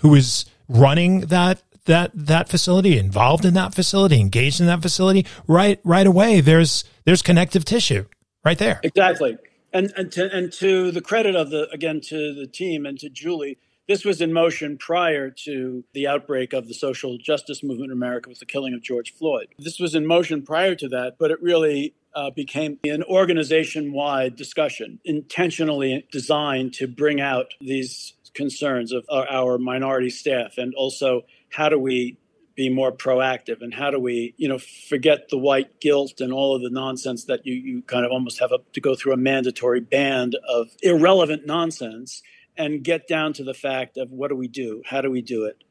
who 0.00 0.14
is 0.14 0.44
running 0.68 1.20
that 1.22 1.62
that 1.86 2.12
that 2.14 2.48
facility, 2.48 2.98
involved 2.98 3.44
in 3.44 3.54
that 3.54 3.74
facility, 3.74 4.20
engaged 4.20 4.60
in 4.60 4.66
that 4.66 4.82
facility, 4.82 5.26
right 5.46 5.80
right 5.84 6.06
away, 6.06 6.40
there's 6.40 6.84
there's 7.04 7.22
connective 7.22 7.64
tissue 7.64 8.04
right 8.44 8.58
there. 8.58 8.80
Exactly. 8.82 9.36
And 9.72 9.92
and 9.96 10.12
to 10.12 10.34
and 10.34 10.52
to 10.54 10.90
the 10.90 11.00
credit 11.00 11.34
of 11.34 11.50
the 11.50 11.68
again 11.70 12.00
to 12.02 12.34
the 12.34 12.46
team 12.46 12.86
and 12.86 12.98
to 13.00 13.10
Julie, 13.10 13.58
this 13.88 14.04
was 14.04 14.20
in 14.20 14.32
motion 14.32 14.76
prior 14.76 15.30
to 15.30 15.82
the 15.94 16.06
outbreak 16.06 16.52
of 16.52 16.68
the 16.68 16.74
social 16.74 17.16
justice 17.18 17.62
movement 17.62 17.90
in 17.90 17.96
America 17.96 18.28
with 18.28 18.38
the 18.38 18.46
killing 18.46 18.74
of 18.74 18.82
George 18.82 19.14
Floyd. 19.14 19.48
This 19.58 19.80
was 19.80 19.94
in 19.94 20.06
motion 20.06 20.42
prior 20.42 20.74
to 20.76 20.88
that, 20.90 21.16
but 21.18 21.30
it 21.30 21.42
really 21.42 21.94
uh, 22.14 22.30
became 22.30 22.78
an 22.84 23.02
organization 23.04 23.92
wide 23.92 24.36
discussion 24.36 25.00
intentionally 25.04 26.06
designed 26.12 26.74
to 26.74 26.86
bring 26.86 27.20
out 27.20 27.54
these 27.60 28.14
concerns 28.34 28.92
of 28.92 29.04
our, 29.10 29.28
our 29.28 29.58
minority 29.58 30.10
staff 30.10 30.58
and 30.58 30.74
also 30.74 31.22
how 31.50 31.68
do 31.68 31.78
we 31.78 32.18
be 32.54 32.68
more 32.68 32.92
proactive 32.92 33.62
and 33.62 33.72
how 33.72 33.90
do 33.90 33.98
we 33.98 34.34
you 34.36 34.48
know 34.48 34.58
forget 34.58 35.28
the 35.28 35.38
white 35.38 35.80
guilt 35.80 36.20
and 36.20 36.32
all 36.32 36.54
of 36.54 36.62
the 36.62 36.70
nonsense 36.70 37.24
that 37.24 37.46
you, 37.46 37.54
you 37.54 37.82
kind 37.82 38.04
of 38.04 38.10
almost 38.10 38.40
have 38.40 38.50
a, 38.52 38.58
to 38.72 38.80
go 38.80 38.94
through 38.94 39.12
a 39.12 39.16
mandatory 39.16 39.80
band 39.80 40.36
of 40.48 40.68
irrelevant 40.82 41.46
nonsense 41.46 42.22
and 42.58 42.82
get 42.82 43.06
down 43.06 43.32
to 43.34 43.44
the 43.44 43.54
fact 43.54 43.96
of 43.96 44.10
what 44.10 44.28
do 44.28 44.36
we 44.36 44.48
do? 44.48 44.82
How 44.84 45.00
do 45.00 45.10
we 45.10 45.22
do 45.22 45.44
it? 45.44 45.62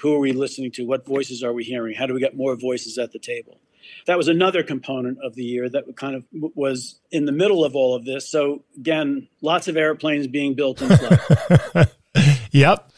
Who 0.00 0.14
are 0.14 0.18
we 0.18 0.32
listening 0.32 0.72
to? 0.72 0.84
What 0.84 1.06
voices 1.06 1.42
are 1.44 1.52
we 1.52 1.62
hearing? 1.62 1.94
How 1.94 2.06
do 2.06 2.14
we 2.14 2.20
get 2.20 2.36
more 2.36 2.56
voices 2.56 2.98
at 2.98 3.12
the 3.12 3.18
table? 3.18 3.60
That 4.06 4.16
was 4.16 4.28
another 4.28 4.62
component 4.62 5.18
of 5.22 5.34
the 5.34 5.44
year 5.44 5.68
that 5.68 5.84
kind 5.96 6.16
of 6.16 6.24
was 6.32 6.98
in 7.10 7.26
the 7.26 7.32
middle 7.32 7.64
of 7.64 7.76
all 7.76 7.94
of 7.94 8.04
this. 8.04 8.28
So 8.28 8.64
again, 8.76 9.28
lots 9.42 9.68
of 9.68 9.76
airplanes 9.76 10.26
being 10.26 10.54
built 10.54 10.82
in 10.82 10.96
flight. 10.96 11.88
yep. 12.50 12.90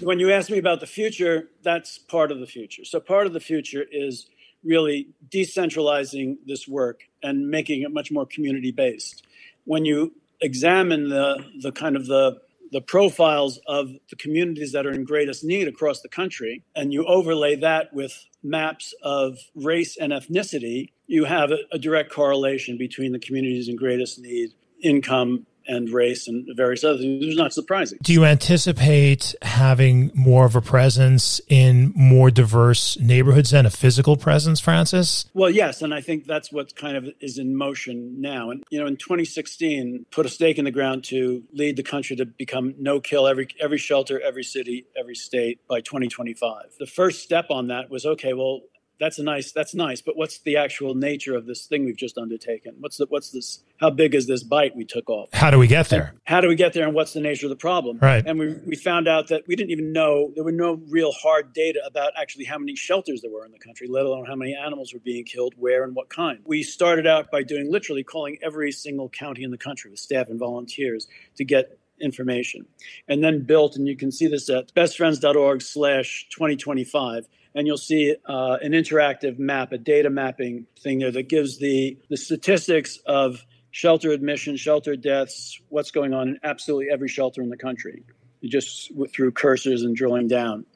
When 0.00 0.18
you 0.18 0.32
ask 0.32 0.50
me 0.50 0.58
about 0.58 0.80
the 0.80 0.86
future, 0.86 1.48
that's 1.62 1.98
part 1.98 2.32
of 2.32 2.40
the 2.40 2.46
future. 2.46 2.84
So 2.84 2.98
part 2.98 3.26
of 3.26 3.32
the 3.32 3.40
future 3.40 3.84
is 3.88 4.26
really 4.64 5.08
decentralizing 5.28 6.38
this 6.46 6.66
work 6.66 7.02
and 7.22 7.48
making 7.48 7.82
it 7.82 7.92
much 7.92 8.10
more 8.10 8.26
community 8.26 8.72
based. 8.72 9.24
When 9.64 9.84
you 9.84 10.14
examine 10.40 11.08
the 11.08 11.44
the 11.60 11.72
kind 11.72 11.96
of 11.96 12.06
the 12.06 12.40
the 12.74 12.80
profiles 12.80 13.60
of 13.68 13.88
the 14.10 14.16
communities 14.16 14.72
that 14.72 14.84
are 14.84 14.90
in 14.90 15.04
greatest 15.04 15.44
need 15.44 15.68
across 15.68 16.00
the 16.00 16.08
country, 16.08 16.64
and 16.74 16.92
you 16.92 17.06
overlay 17.06 17.54
that 17.54 17.94
with 17.94 18.26
maps 18.42 18.92
of 19.00 19.38
race 19.54 19.96
and 19.96 20.12
ethnicity, 20.12 20.90
you 21.06 21.24
have 21.24 21.52
a, 21.52 21.58
a 21.70 21.78
direct 21.78 22.10
correlation 22.10 22.76
between 22.76 23.12
the 23.12 23.18
communities 23.20 23.68
in 23.68 23.76
greatest 23.76 24.18
need, 24.18 24.50
income, 24.82 25.46
and 25.66 25.90
race 25.90 26.28
and 26.28 26.46
various 26.56 26.84
other 26.84 26.98
things. 26.98 27.22
It 27.22 27.26
was 27.26 27.36
not 27.36 27.52
surprising. 27.52 27.98
Do 28.02 28.12
you 28.12 28.24
anticipate 28.24 29.34
having 29.42 30.10
more 30.14 30.44
of 30.44 30.56
a 30.56 30.60
presence 30.60 31.40
in 31.48 31.92
more 31.94 32.30
diverse 32.30 32.98
neighborhoods 32.98 33.52
and 33.52 33.66
a 33.66 33.70
physical 33.70 34.16
presence, 34.16 34.60
Francis? 34.60 35.26
Well, 35.34 35.50
yes, 35.50 35.82
and 35.82 35.94
I 35.94 36.00
think 36.00 36.26
that's 36.26 36.52
what 36.52 36.74
kind 36.76 36.96
of 36.96 37.08
is 37.20 37.38
in 37.38 37.56
motion 37.56 38.20
now. 38.20 38.50
And 38.50 38.64
you 38.70 38.78
know, 38.78 38.86
in 38.86 38.96
2016, 38.96 40.06
put 40.10 40.26
a 40.26 40.28
stake 40.28 40.58
in 40.58 40.64
the 40.64 40.70
ground 40.70 41.04
to 41.04 41.42
lead 41.52 41.76
the 41.76 41.82
country 41.82 42.16
to 42.16 42.26
become 42.26 42.74
no 42.78 43.00
kill 43.00 43.26
every 43.26 43.48
every 43.60 43.78
shelter, 43.78 44.20
every 44.20 44.44
city, 44.44 44.86
every 44.98 45.14
state 45.14 45.60
by 45.68 45.80
2025. 45.80 46.64
The 46.78 46.86
first 46.86 47.22
step 47.22 47.46
on 47.50 47.68
that 47.68 47.90
was 47.90 48.06
okay. 48.06 48.32
Well, 48.32 48.60
that's 49.00 49.18
a 49.18 49.22
nice 49.22 49.52
that's 49.52 49.74
nice 49.74 50.00
but 50.00 50.16
what's 50.16 50.38
the 50.40 50.56
actual 50.56 50.94
nature 50.94 51.34
of 51.34 51.46
this 51.46 51.66
thing 51.66 51.84
we've 51.84 51.96
just 51.96 52.18
undertaken? 52.18 52.74
What's 52.78 52.96
the 52.96 53.06
what's 53.08 53.30
this 53.30 53.60
how 53.80 53.90
big 53.90 54.14
is 54.14 54.26
this 54.26 54.42
bite 54.42 54.76
we 54.76 54.84
took 54.84 55.10
off? 55.10 55.28
How 55.32 55.50
do 55.50 55.58
we 55.58 55.66
get 55.66 55.88
there? 55.88 56.08
and 56.08 56.20
how 56.24 56.40
do 56.40 56.48
we 56.48 56.54
get 56.54 56.72
there 56.72 56.86
and 56.86 56.94
what's 56.94 57.12
the 57.12 57.20
nature 57.20 57.46
of 57.46 57.50
the 57.50 57.56
problem? 57.56 57.98
Right. 57.98 58.24
And 58.26 58.38
we, 58.38 58.54
we 58.66 58.76
found 58.76 59.08
out 59.08 59.28
that 59.28 59.46
we 59.46 59.56
didn't 59.56 59.70
even 59.70 59.92
know 59.92 60.32
there 60.34 60.44
were 60.44 60.52
no 60.52 60.80
real 60.88 61.12
hard 61.12 61.52
data 61.52 61.80
about 61.86 62.12
actually 62.16 62.44
how 62.44 62.58
many 62.58 62.76
shelters 62.76 63.22
there 63.22 63.30
were 63.30 63.44
in 63.44 63.52
the 63.52 63.58
country 63.58 63.88
let 63.88 64.06
alone 64.06 64.24
how 64.26 64.36
many 64.36 64.54
animals 64.54 64.92
were 64.92 65.00
being 65.00 65.24
killed 65.24 65.54
where 65.56 65.84
and 65.84 65.94
what 65.94 66.08
kind. 66.08 66.38
We 66.44 66.62
started 66.62 67.06
out 67.06 67.30
by 67.30 67.42
doing 67.42 67.70
literally 67.70 68.04
calling 68.04 68.38
every 68.42 68.72
single 68.72 69.08
county 69.08 69.42
in 69.42 69.50
the 69.50 69.58
country 69.58 69.90
with 69.90 70.00
staff 70.00 70.28
and 70.28 70.38
volunteers 70.38 71.06
to 71.36 71.44
get 71.44 71.78
information 72.00 72.66
and 73.08 73.22
then 73.22 73.40
built 73.40 73.76
and 73.76 73.86
you 73.86 73.96
can 73.96 74.10
see 74.10 74.26
this 74.26 74.50
at 74.50 74.74
bestfriends.org 74.74 75.62
slash 75.62 76.26
2025 76.30 77.26
and 77.54 77.66
you'll 77.66 77.76
see 77.76 78.14
uh, 78.26 78.58
an 78.60 78.72
interactive 78.72 79.38
map, 79.38 79.72
a 79.72 79.78
data 79.78 80.10
mapping 80.10 80.66
thing 80.80 80.98
there 80.98 81.12
that 81.12 81.28
gives 81.28 81.58
the, 81.58 81.98
the 82.10 82.16
statistics 82.16 82.98
of 83.06 83.44
shelter 83.70 84.10
admission, 84.10 84.56
shelter 84.56 84.96
deaths, 84.96 85.60
what's 85.68 85.90
going 85.90 86.14
on 86.14 86.28
in 86.28 86.38
absolutely 86.42 86.88
every 86.92 87.08
shelter 87.08 87.42
in 87.42 87.48
the 87.48 87.56
country, 87.56 88.04
just 88.44 88.92
through 89.12 89.32
cursors 89.32 89.80
and 89.84 89.96
drilling 89.96 90.28
down. 90.28 90.66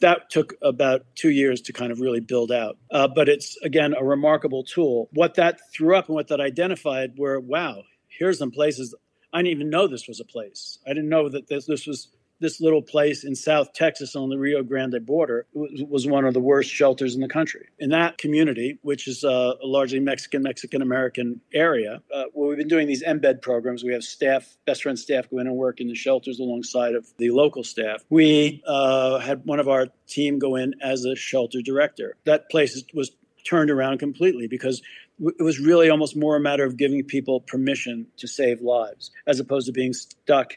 That 0.00 0.30
took 0.30 0.54
about 0.62 1.02
two 1.14 1.30
years 1.30 1.60
to 1.62 1.72
kind 1.72 1.92
of 1.92 2.00
really 2.00 2.20
build 2.20 2.50
out. 2.50 2.76
Uh, 2.90 3.08
but 3.08 3.28
it's, 3.28 3.56
again, 3.62 3.94
a 3.98 4.04
remarkable 4.04 4.64
tool. 4.64 5.08
What 5.12 5.34
that 5.34 5.60
threw 5.72 5.96
up 5.96 6.08
and 6.08 6.14
what 6.14 6.28
that 6.28 6.40
identified 6.40 7.12
were 7.16 7.38
wow, 7.40 7.82
here's 8.08 8.38
some 8.38 8.50
places 8.50 8.94
I 9.32 9.38
didn't 9.38 9.52
even 9.52 9.70
know 9.70 9.86
this 9.86 10.08
was 10.08 10.20
a 10.20 10.24
place. 10.24 10.78
I 10.86 10.90
didn't 10.90 11.08
know 11.08 11.28
that 11.28 11.48
this, 11.48 11.64
this 11.64 11.86
was 11.86 12.08
this 12.42 12.60
little 12.60 12.82
place 12.82 13.24
in 13.24 13.34
South 13.34 13.72
Texas 13.72 14.14
on 14.14 14.28
the 14.28 14.36
Rio 14.36 14.62
Grande 14.62 15.04
border 15.06 15.46
was 15.54 16.06
one 16.06 16.26
of 16.26 16.34
the 16.34 16.40
worst 16.40 16.68
shelters 16.68 17.14
in 17.14 17.20
the 17.20 17.28
country. 17.28 17.68
In 17.78 17.90
that 17.90 18.18
community, 18.18 18.78
which 18.82 19.08
is 19.08 19.24
a 19.24 19.54
largely 19.62 20.00
Mexican, 20.00 20.42
Mexican 20.42 20.82
American 20.82 21.40
area, 21.54 22.02
uh, 22.14 22.24
well, 22.34 22.48
we've 22.48 22.58
been 22.58 22.68
doing 22.68 22.86
these 22.86 23.02
embed 23.02 23.40
programs. 23.40 23.84
We 23.84 23.92
have 23.92 24.04
staff, 24.04 24.56
best 24.66 24.82
friend 24.82 24.98
staff 24.98 25.30
go 25.30 25.38
in 25.38 25.46
and 25.46 25.56
work 25.56 25.80
in 25.80 25.88
the 25.88 25.94
shelters 25.94 26.38
alongside 26.40 26.94
of 26.94 27.06
the 27.16 27.30
local 27.30 27.64
staff. 27.64 28.04
We 28.10 28.62
uh, 28.66 29.20
had 29.20 29.46
one 29.46 29.60
of 29.60 29.68
our 29.68 29.86
team 30.08 30.38
go 30.38 30.56
in 30.56 30.74
as 30.82 31.04
a 31.04 31.14
shelter 31.16 31.62
director. 31.62 32.16
That 32.24 32.50
place 32.50 32.82
was 32.92 33.12
turned 33.44 33.70
around 33.70 33.98
completely 33.98 34.46
because 34.48 34.82
it 35.20 35.42
was 35.42 35.60
really 35.60 35.90
almost 35.90 36.16
more 36.16 36.36
a 36.36 36.40
matter 36.40 36.64
of 36.64 36.76
giving 36.76 37.04
people 37.04 37.40
permission 37.40 38.06
to 38.16 38.26
save 38.26 38.60
lives 38.60 39.10
as 39.26 39.40
opposed 39.40 39.66
to 39.66 39.72
being 39.72 39.92
stuck 39.92 40.54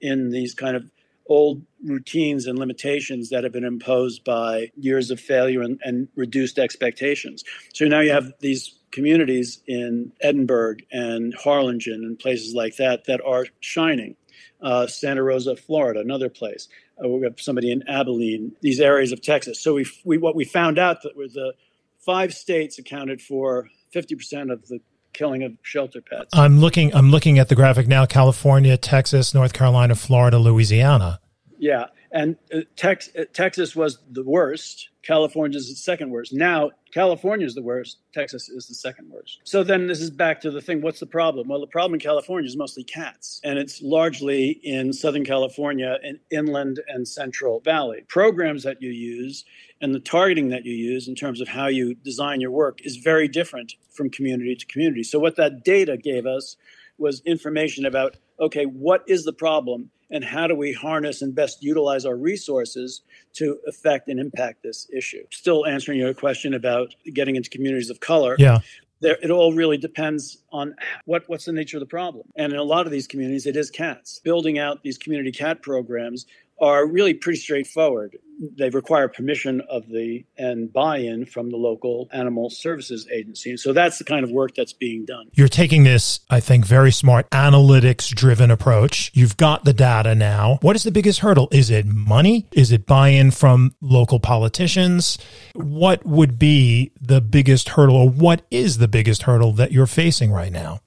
in 0.00 0.30
these 0.30 0.54
kind 0.54 0.76
of 0.76 0.90
old 1.26 1.62
routines 1.84 2.46
and 2.46 2.58
limitations 2.58 3.30
that 3.30 3.44
have 3.44 3.52
been 3.52 3.64
imposed 3.64 4.24
by 4.24 4.70
years 4.76 5.10
of 5.10 5.18
failure 5.18 5.62
and, 5.62 5.80
and, 5.82 6.08
reduced 6.16 6.58
expectations. 6.58 7.44
So 7.72 7.86
now 7.86 8.00
you 8.00 8.10
have 8.10 8.32
these 8.40 8.78
communities 8.90 9.60
in 9.66 10.12
Edinburg 10.20 10.84
and 10.92 11.34
Harlingen 11.34 12.04
and 12.04 12.18
places 12.18 12.54
like 12.54 12.76
that 12.76 13.06
that 13.06 13.20
are 13.24 13.46
shining. 13.60 14.16
Uh, 14.60 14.86
Santa 14.86 15.22
Rosa, 15.22 15.56
Florida, 15.56 16.00
another 16.00 16.28
place. 16.28 16.68
Uh, 17.02 17.08
we 17.08 17.24
have 17.24 17.40
somebody 17.40 17.70
in 17.70 17.82
Abilene, 17.88 18.52
these 18.60 18.80
areas 18.80 19.12
of 19.12 19.20
Texas. 19.20 19.60
So 19.60 19.74
we, 19.74 19.86
we 20.04 20.18
what 20.18 20.34
we 20.34 20.44
found 20.44 20.78
out 20.78 21.02
that 21.02 21.16
was 21.16 21.34
the 21.34 21.54
five 21.98 22.32
states 22.32 22.78
accounted 22.78 23.20
for 23.20 23.68
50% 23.94 24.52
of 24.52 24.66
the 24.68 24.80
killing 25.14 25.42
of 25.42 25.52
shelter 25.62 26.00
pets. 26.02 26.30
I'm 26.32 26.58
looking. 26.58 26.94
I'm 26.94 27.10
looking 27.10 27.38
at 27.38 27.48
the 27.48 27.54
graphic 27.54 27.88
now. 27.88 28.04
California, 28.04 28.76
Texas, 28.76 29.32
North 29.32 29.52
Carolina, 29.52 29.94
Florida, 29.94 30.38
Louisiana. 30.38 31.20
Yeah, 31.58 31.86
and 32.12 32.36
uh, 32.52 32.60
Tex- 32.76 33.10
uh, 33.18 33.24
Texas 33.32 33.74
was 33.74 33.98
the 34.10 34.22
worst. 34.22 34.90
California 35.02 35.58
is 35.58 35.68
the 35.68 35.74
second 35.74 36.10
worst. 36.10 36.32
Now 36.32 36.70
California 36.92 37.46
is 37.46 37.54
the 37.54 37.62
worst. 37.62 37.98
Texas 38.12 38.48
is 38.48 38.68
the 38.68 38.74
second 38.74 39.10
worst. 39.10 39.40
So 39.44 39.64
then 39.64 39.86
this 39.86 40.00
is 40.00 40.10
back 40.10 40.40
to 40.42 40.50
the 40.50 40.62
thing. 40.62 40.80
What's 40.80 41.00
the 41.00 41.06
problem? 41.06 41.48
Well, 41.48 41.60
the 41.60 41.66
problem 41.66 41.94
in 41.94 42.00
California 42.00 42.46
is 42.46 42.56
mostly 42.56 42.84
cats, 42.84 43.40
and 43.44 43.58
it's 43.58 43.82
largely 43.82 44.60
in 44.62 44.92
Southern 44.92 45.24
California 45.24 45.98
and 46.02 46.18
inland 46.30 46.80
and 46.88 47.06
Central 47.06 47.60
Valley. 47.60 48.04
Programs 48.08 48.62
that 48.62 48.80
you 48.80 48.90
use 48.90 49.44
and 49.84 49.94
the 49.94 50.00
targeting 50.00 50.48
that 50.48 50.64
you 50.64 50.72
use 50.72 51.08
in 51.08 51.14
terms 51.14 51.42
of 51.42 51.48
how 51.48 51.66
you 51.66 51.94
design 51.94 52.40
your 52.40 52.50
work 52.50 52.78
is 52.84 52.96
very 52.96 53.28
different 53.28 53.74
from 53.90 54.08
community 54.08 54.56
to 54.56 54.64
community. 54.64 55.02
So 55.02 55.18
what 55.18 55.36
that 55.36 55.62
data 55.62 55.98
gave 55.98 56.24
us 56.24 56.56
was 56.96 57.20
information 57.26 57.84
about 57.84 58.16
okay, 58.40 58.64
what 58.64 59.04
is 59.06 59.24
the 59.24 59.32
problem 59.34 59.90
and 60.10 60.24
how 60.24 60.46
do 60.46 60.54
we 60.54 60.72
harness 60.72 61.20
and 61.20 61.34
best 61.34 61.62
utilize 61.62 62.06
our 62.06 62.16
resources 62.16 63.02
to 63.34 63.58
affect 63.68 64.08
and 64.08 64.18
impact 64.18 64.62
this 64.62 64.88
issue? 64.90 65.22
Still 65.30 65.66
answering 65.66 65.98
your 65.98 66.14
question 66.14 66.54
about 66.54 66.94
getting 67.12 67.36
into 67.36 67.50
communities 67.50 67.90
of 67.90 68.00
color. 68.00 68.36
Yeah. 68.38 68.60
there, 69.02 69.18
it 69.22 69.30
all 69.30 69.52
really 69.52 69.76
depends 69.76 70.38
on 70.50 70.74
what, 71.04 71.24
what's 71.28 71.44
the 71.44 71.52
nature 71.52 71.76
of 71.76 71.80
the 71.80 71.86
problem. 71.86 72.26
And 72.36 72.54
in 72.54 72.58
a 72.58 72.64
lot 72.64 72.86
of 72.86 72.92
these 72.92 73.06
communities, 73.06 73.44
it 73.44 73.54
is 73.54 73.70
cats. 73.70 74.20
Building 74.24 74.58
out 74.58 74.82
these 74.82 74.96
community 74.96 75.30
cat 75.30 75.60
programs 75.60 76.26
are 76.60 76.86
really 76.86 77.14
pretty 77.14 77.38
straightforward. 77.38 78.16
They 78.58 78.68
require 78.70 79.08
permission 79.08 79.60
of 79.70 79.88
the 79.88 80.24
and 80.36 80.72
buy-in 80.72 81.26
from 81.26 81.50
the 81.50 81.56
local 81.56 82.08
animal 82.12 82.50
services 82.50 83.06
agency. 83.12 83.56
So 83.56 83.72
that's 83.72 83.98
the 83.98 84.04
kind 84.04 84.24
of 84.24 84.30
work 84.30 84.54
that's 84.56 84.72
being 84.72 85.04
done. 85.04 85.30
You're 85.34 85.46
taking 85.46 85.84
this, 85.84 86.20
I 86.30 86.40
think, 86.40 86.66
very 86.66 86.90
smart 86.90 87.30
analytics 87.30 88.08
driven 88.08 88.50
approach. 88.50 89.12
You've 89.14 89.36
got 89.36 89.64
the 89.64 89.72
data 89.72 90.14
now. 90.14 90.58
What 90.62 90.74
is 90.74 90.82
the 90.82 90.90
biggest 90.90 91.20
hurdle? 91.20 91.48
Is 91.52 91.70
it 91.70 91.86
money? 91.86 92.48
Is 92.52 92.72
it 92.72 92.86
buy-in 92.86 93.30
from 93.30 93.74
local 93.80 94.18
politicians? 94.18 95.18
What 95.54 96.04
would 96.04 96.38
be 96.38 96.90
the 97.00 97.20
biggest 97.20 97.70
hurdle 97.70 97.96
or 97.96 98.08
what 98.08 98.42
is 98.50 98.78
the 98.78 98.88
biggest 98.88 99.22
hurdle 99.22 99.52
that 99.52 99.70
you're 99.70 99.86
facing 99.86 100.32
right 100.32 100.52
now? 100.52 100.80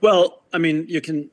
Well, 0.00 0.42
I 0.54 0.58
mean, 0.58 0.86
you 0.88 1.00
can 1.00 1.30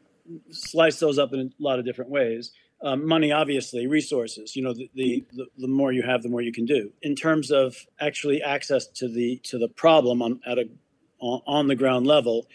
slice 0.52 1.00
those 1.00 1.18
up 1.18 1.34
in 1.34 1.40
a 1.40 1.64
lot 1.64 1.80
of 1.80 1.86
different 1.86 2.12
ways 2.12 2.52
um, 2.82 3.06
money, 3.06 3.32
obviously, 3.32 3.88
resources. 3.88 4.56
You 4.56 4.64
know, 4.64 4.74
the, 4.74 4.90
the, 4.96 5.26
the 5.34 5.48
the 5.58 5.68
more 5.68 5.92
you 5.92 6.04
have, 6.04 6.24
the 6.24 6.30
more 6.30 6.42
you 6.42 6.52
can 6.52 6.66
do. 6.66 6.92
In 7.02 7.16
terms 7.16 7.52
of 7.52 7.76
actually 8.00 8.42
access 8.42 8.88
to 8.88 9.08
the 9.08 9.38
to 9.44 9.58
the 9.58 9.68
problem 9.68 10.22
on 10.22 10.40
at 10.46 10.58
a 10.58 10.70
on, 11.20 11.42
on 11.46 11.68
the 11.68 11.76
ground 11.76 12.08
level, 12.08 12.48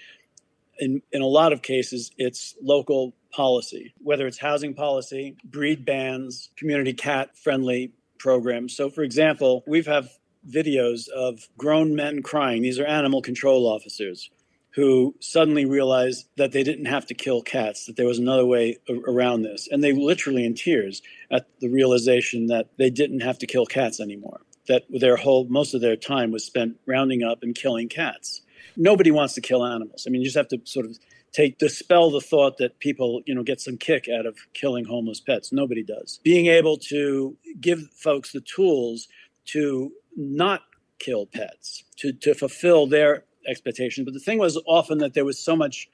in 0.79 1.03
in 1.13 1.23
a 1.23 1.27
lot 1.27 1.53
of 1.53 1.63
cases, 1.63 2.11
it's 2.17 2.55
local 2.63 3.15
policy, 3.33 3.93
whether 3.99 4.27
it's 4.27 4.39
housing 4.39 4.75
policy, 4.75 5.37
breed 5.45 5.85
bans, 5.85 6.51
community 6.57 6.95
cat 6.95 7.37
friendly 7.37 7.93
programs. 8.19 8.77
So, 8.77 8.89
for 8.89 9.03
example, 9.03 9.63
we've 9.67 9.87
have 9.87 10.09
videos 10.49 11.09
of 11.09 11.49
grown 11.57 11.95
men 11.95 12.23
crying. 12.23 12.63
These 12.63 12.79
are 12.79 12.87
animal 12.87 13.23
control 13.23 13.67
officers 13.67 14.31
who 14.75 15.15
suddenly 15.21 15.65
realized 15.65 16.27
that 16.37 16.51
they 16.51 16.65
didn't 16.65 16.87
have 16.87 17.07
to 17.07 17.15
kill 17.15 17.43
cats, 17.43 17.87
that 17.87 17.97
there 17.97 18.07
was 18.07 18.19
another 18.19 18.45
way 18.45 18.77
around 19.07 19.43
this. 19.43 19.69
And 19.71 19.85
they 19.85 19.93
literally 19.93 20.45
in 20.45 20.55
tears 20.55 21.01
at 21.31 21.47
the 21.61 21.69
realization 21.69 22.49
that 22.49 22.71
they 22.77 22.91
didn't 22.91 23.21
have 23.21 23.39
to 23.39 23.47
kill 23.47 23.67
cats 23.67 24.01
anymore, 24.01 24.41
that 24.67 24.83
their 24.91 25.17
whole, 25.17 25.45
most 25.45 25.75
of 25.75 25.81
their 25.81 25.95
time 25.97 26.33
was 26.33 26.45
spent 26.45 26.77
rounding 26.87 27.23
up 27.23 27.43
and 27.43 27.55
killing 27.55 27.89
cats. 27.89 28.43
Nobody 28.77 29.13
wants 29.13 29.35
to 29.35 29.41
kill 29.41 29.65
animals. 29.65 30.07
I 30.07 30.11
mean, 30.11 30.23
you 30.23 30.27
just 30.27 30.37
have 30.37 30.49
to 30.49 30.61
sort 30.65 30.87
of 30.87 30.99
take 31.33 31.59
dispel 31.59 32.11
the 32.11 32.21
thought 32.21 32.59
that 32.59 32.79
people 32.79 33.21
you 33.27 33.35
know 33.35 33.43
get 33.43 33.61
some 33.61 33.77
kick 33.77 34.09
out 34.09 34.25
of 34.25 34.37
killing 34.53 34.85
homeless 34.85 35.19
pets 35.19 35.53
nobody 35.53 35.83
does 35.83 36.21
being 36.23 36.47
able 36.47 36.77
to 36.77 37.37
give 37.61 37.81
folks 37.93 38.31
the 38.31 38.41
tools 38.41 39.09
to 39.45 39.93
not 40.17 40.63
kill 41.01 41.27
pets 41.27 41.83
to, 41.97 42.13
to 42.13 42.35
fulfill 42.35 42.87
their 42.87 43.25
expectations. 43.47 44.05
But 44.05 44.15
the 44.15 44.21
thing 44.21 44.39
was 44.39 44.61
often 44.67 44.99
that 44.99 45.15
there 45.15 45.25
was 45.25 45.39
so 45.39 45.57
much 45.57 45.89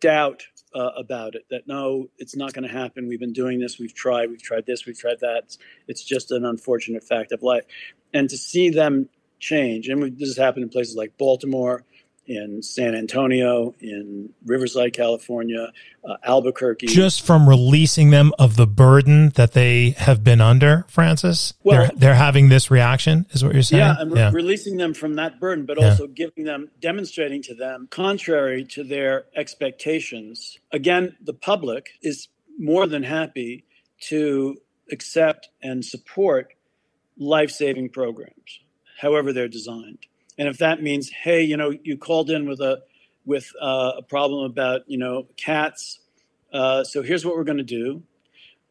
doubt 0.00 0.42
uh, 0.74 0.90
about 0.96 1.34
it 1.34 1.46
that 1.50 1.66
no, 1.66 2.08
it's 2.18 2.36
not 2.36 2.52
going 2.52 2.66
to 2.66 2.72
happen. 2.72 3.08
We've 3.08 3.20
been 3.20 3.32
doing 3.32 3.60
this. 3.60 3.78
We've 3.78 3.94
tried. 3.94 4.30
We've 4.30 4.42
tried 4.42 4.66
this. 4.66 4.86
We've 4.86 4.98
tried 4.98 5.20
that. 5.20 5.56
It's 5.88 6.04
just 6.04 6.30
an 6.30 6.44
unfortunate 6.44 7.02
fact 7.02 7.32
of 7.32 7.42
life. 7.42 7.64
And 8.12 8.28
to 8.30 8.36
see 8.36 8.70
them 8.70 9.08
change, 9.38 9.88
and 9.88 10.18
this 10.18 10.28
has 10.28 10.36
happened 10.36 10.64
in 10.64 10.68
places 10.68 10.96
like 10.96 11.16
Baltimore, 11.18 11.84
in 12.26 12.62
San 12.62 12.94
Antonio, 12.94 13.74
in 13.80 14.32
Riverside, 14.44 14.92
California, 14.92 15.72
uh, 16.04 16.16
Albuquerque. 16.22 16.86
Just 16.86 17.26
from 17.26 17.48
releasing 17.48 18.10
them 18.10 18.32
of 18.38 18.56
the 18.56 18.66
burden 18.66 19.30
that 19.30 19.52
they 19.52 19.90
have 19.98 20.22
been 20.22 20.40
under, 20.40 20.84
Francis? 20.88 21.54
Well, 21.64 21.86
they're, 21.86 21.90
they're 21.96 22.14
having 22.14 22.48
this 22.48 22.70
reaction, 22.70 23.26
is 23.30 23.42
what 23.42 23.52
you're 23.52 23.62
saying? 23.62 23.80
Yeah, 23.80 23.96
and 23.98 24.16
yeah. 24.16 24.30
releasing 24.32 24.76
them 24.76 24.94
from 24.94 25.14
that 25.14 25.40
burden, 25.40 25.66
but 25.66 25.80
yeah. 25.80 25.90
also 25.90 26.06
giving 26.06 26.44
them, 26.44 26.70
demonstrating 26.80 27.42
to 27.42 27.54
them, 27.54 27.88
contrary 27.90 28.64
to 28.64 28.84
their 28.84 29.24
expectations. 29.34 30.58
Again, 30.70 31.16
the 31.20 31.34
public 31.34 31.90
is 32.02 32.28
more 32.58 32.86
than 32.86 33.02
happy 33.02 33.64
to 34.02 34.56
accept 34.92 35.48
and 35.62 35.84
support 35.84 36.54
life 37.18 37.50
saving 37.50 37.88
programs, 37.88 38.60
however 39.00 39.32
they're 39.32 39.48
designed. 39.48 40.06
And 40.38 40.48
if 40.48 40.58
that 40.58 40.82
means, 40.82 41.10
hey, 41.10 41.42
you 41.42 41.56
know, 41.56 41.72
you 41.82 41.96
called 41.96 42.30
in 42.30 42.48
with 42.48 42.60
a 42.60 42.82
with 43.24 43.50
uh, 43.60 43.92
a 43.98 44.02
problem 44.02 44.44
about 44.44 44.82
you 44.86 44.98
know 44.98 45.26
cats, 45.36 46.00
uh, 46.52 46.84
so 46.84 47.02
here's 47.02 47.24
what 47.24 47.36
we're 47.36 47.44
going 47.44 47.58
to 47.58 47.64
do. 47.64 48.02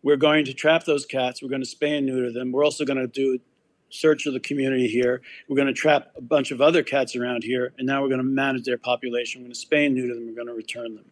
We're 0.01 0.17
going 0.17 0.45
to 0.45 0.53
trap 0.53 0.85
those 0.85 1.05
cats. 1.05 1.41
We're 1.41 1.49
going 1.49 1.63
to 1.63 1.67
spay 1.67 1.97
and 1.97 2.05
neuter 2.05 2.31
them. 2.31 2.51
We're 2.51 2.63
also 2.63 2.85
going 2.85 2.99
to 2.99 3.07
do 3.07 3.39
search 3.89 4.25
of 4.25 4.33
the 4.33 4.39
community 4.39 4.87
here. 4.87 5.21
We're 5.47 5.55
going 5.55 5.67
to 5.67 5.73
trap 5.73 6.11
a 6.15 6.21
bunch 6.21 6.51
of 6.51 6.61
other 6.61 6.83
cats 6.83 7.15
around 7.15 7.43
here, 7.43 7.73
and 7.77 7.85
now 7.85 8.01
we're 8.01 8.09
going 8.09 8.19
to 8.19 8.23
manage 8.23 8.63
their 8.63 8.77
population. 8.77 9.41
We're 9.41 9.47
going 9.47 9.55
to 9.55 9.67
spay 9.67 9.85
and 9.87 9.95
neuter 9.95 10.13
them. 10.13 10.27
We're 10.27 10.35
going 10.35 10.47
to 10.47 10.53
return 10.53 10.95
them. 10.95 11.05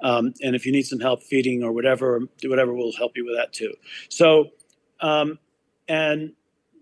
Um, 0.00 0.34
and 0.42 0.54
if 0.54 0.66
you 0.66 0.72
need 0.72 0.84
some 0.86 1.00
help 1.00 1.22
feeding 1.22 1.62
or 1.62 1.72
whatever, 1.72 2.20
do 2.38 2.50
whatever, 2.50 2.72
we'll 2.72 2.92
help 2.92 3.16
you 3.16 3.24
with 3.24 3.36
that 3.36 3.52
too. 3.52 3.74
So, 4.08 4.50
um, 5.00 5.38
and 5.88 6.32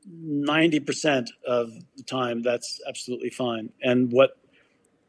90% 0.09 1.29
of 1.47 1.73
the 1.97 2.03
time, 2.03 2.43
that's 2.43 2.81
absolutely 2.89 3.31
fine. 3.31 3.71
And 3.83 4.13
what 4.13 4.37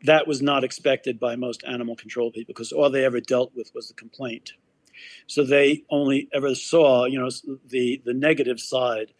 that 0.03 0.27
was 0.27 0.41
not 0.41 0.63
expected 0.63 1.19
by 1.19 1.35
most 1.35 1.63
animal 1.65 1.95
control 1.95 2.31
people 2.31 2.53
because 2.53 2.71
all 2.71 2.89
they 2.89 3.05
ever 3.05 3.21
dealt 3.21 3.53
with 3.55 3.71
was 3.73 3.87
the 3.87 3.93
complaint. 3.93 4.53
So 5.27 5.43
they 5.43 5.83
only 5.89 6.29
ever 6.33 6.55
saw, 6.55 7.05
you 7.05 7.19
know, 7.19 7.29
the, 7.67 8.01
the 8.05 8.13
negative 8.13 8.59
side 8.59 9.13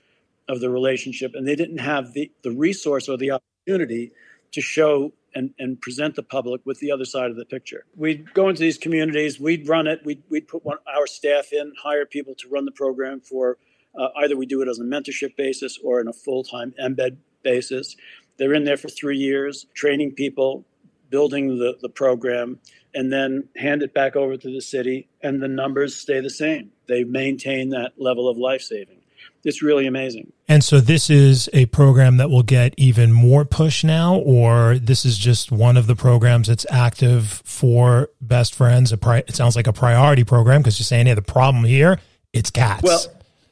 of 0.47 0.59
the 0.59 0.69
relationship, 0.69 1.34
and 1.36 1.47
they 1.47 1.55
didn't 1.55 1.80
have 1.80 2.13
the, 2.13 2.32
the 2.43 2.51
resource 2.51 3.07
or 3.07 3.17
the 3.17 3.32
opportunity 3.32 4.11
to 4.51 4.61
show 4.61 5.13
and, 5.34 5.53
and 5.57 5.82
present 5.82 6.15
the 6.15 6.24
public 6.24 6.61
with 6.65 6.80
the 6.80 6.91
other 6.91 7.05
side 7.05 7.32
of 7.32 7.38
the 7.38 7.45
picture. 7.45 7.86
We'd 7.95 8.34
go 8.34 8.49
into 8.49 8.61
these 8.61 8.78
communities, 8.78 9.39
we'd 9.39 9.67
run 9.67 9.88
it, 9.88 10.01
we'd, 10.05 10.21
we'd 10.30 10.47
put 10.47 10.63
one, 10.63 10.78
our 10.86 11.07
staff 11.07 11.53
in, 11.53 11.74
hire 11.82 12.05
people 12.05 12.36
to 12.36 12.49
run 12.49 12.65
the 12.65 12.71
program 12.71 13.19
for 13.19 13.57
uh, 13.97 14.07
either 14.17 14.35
we 14.35 14.45
do 14.45 14.61
it 14.61 14.67
as 14.67 14.79
a 14.79 14.83
mentorship 14.83 15.35
basis 15.35 15.79
or 15.83 15.99
in 15.99 16.07
a 16.07 16.13
full 16.13 16.43
time 16.43 16.73
embed 16.81 17.17
basis. 17.43 17.95
They're 18.37 18.53
in 18.53 18.63
there 18.63 18.77
for 18.77 18.89
three 18.89 19.17
years, 19.17 19.67
training 19.73 20.13
people, 20.13 20.65
building 21.09 21.59
the, 21.59 21.77
the 21.81 21.89
program, 21.89 22.59
and 22.95 23.11
then 23.11 23.47
hand 23.55 23.83
it 23.83 23.93
back 23.93 24.15
over 24.15 24.37
to 24.37 24.51
the 24.51 24.61
city, 24.61 25.09
and 25.21 25.41
the 25.41 25.47
numbers 25.47 25.95
stay 25.95 26.19
the 26.19 26.29
same. 26.29 26.71
They 26.87 27.03
maintain 27.03 27.69
that 27.69 27.93
level 27.97 28.27
of 28.27 28.37
life 28.37 28.61
saving. 28.61 28.99
It's 29.43 29.61
really 29.61 29.85
amazing. 29.87 30.31
And 30.47 30.63
so, 30.63 30.79
this 30.79 31.09
is 31.09 31.49
a 31.53 31.65
program 31.67 32.17
that 32.17 32.29
will 32.29 32.43
get 32.43 32.73
even 32.77 33.11
more 33.11 33.45
push 33.45 33.83
now, 33.83 34.15
or 34.15 34.77
this 34.77 35.05
is 35.05 35.17
just 35.17 35.51
one 35.51 35.75
of 35.75 35.85
the 35.87 35.95
programs 35.95 36.47
that's 36.47 36.65
active 36.69 37.41
for 37.43 38.09
Best 38.21 38.55
Friends. 38.55 38.91
A 38.91 38.97
pri- 38.97 39.23
it 39.27 39.35
sounds 39.35 39.55
like 39.55 39.67
a 39.67 39.73
priority 39.73 40.23
program 40.23 40.61
because 40.61 40.79
you're 40.79 40.85
saying, 40.85 41.07
hey, 41.07 41.13
the 41.13 41.21
problem 41.21 41.65
here, 41.65 41.99
it's 42.31 42.51
cats. 42.51 42.83
Well, 42.83 43.01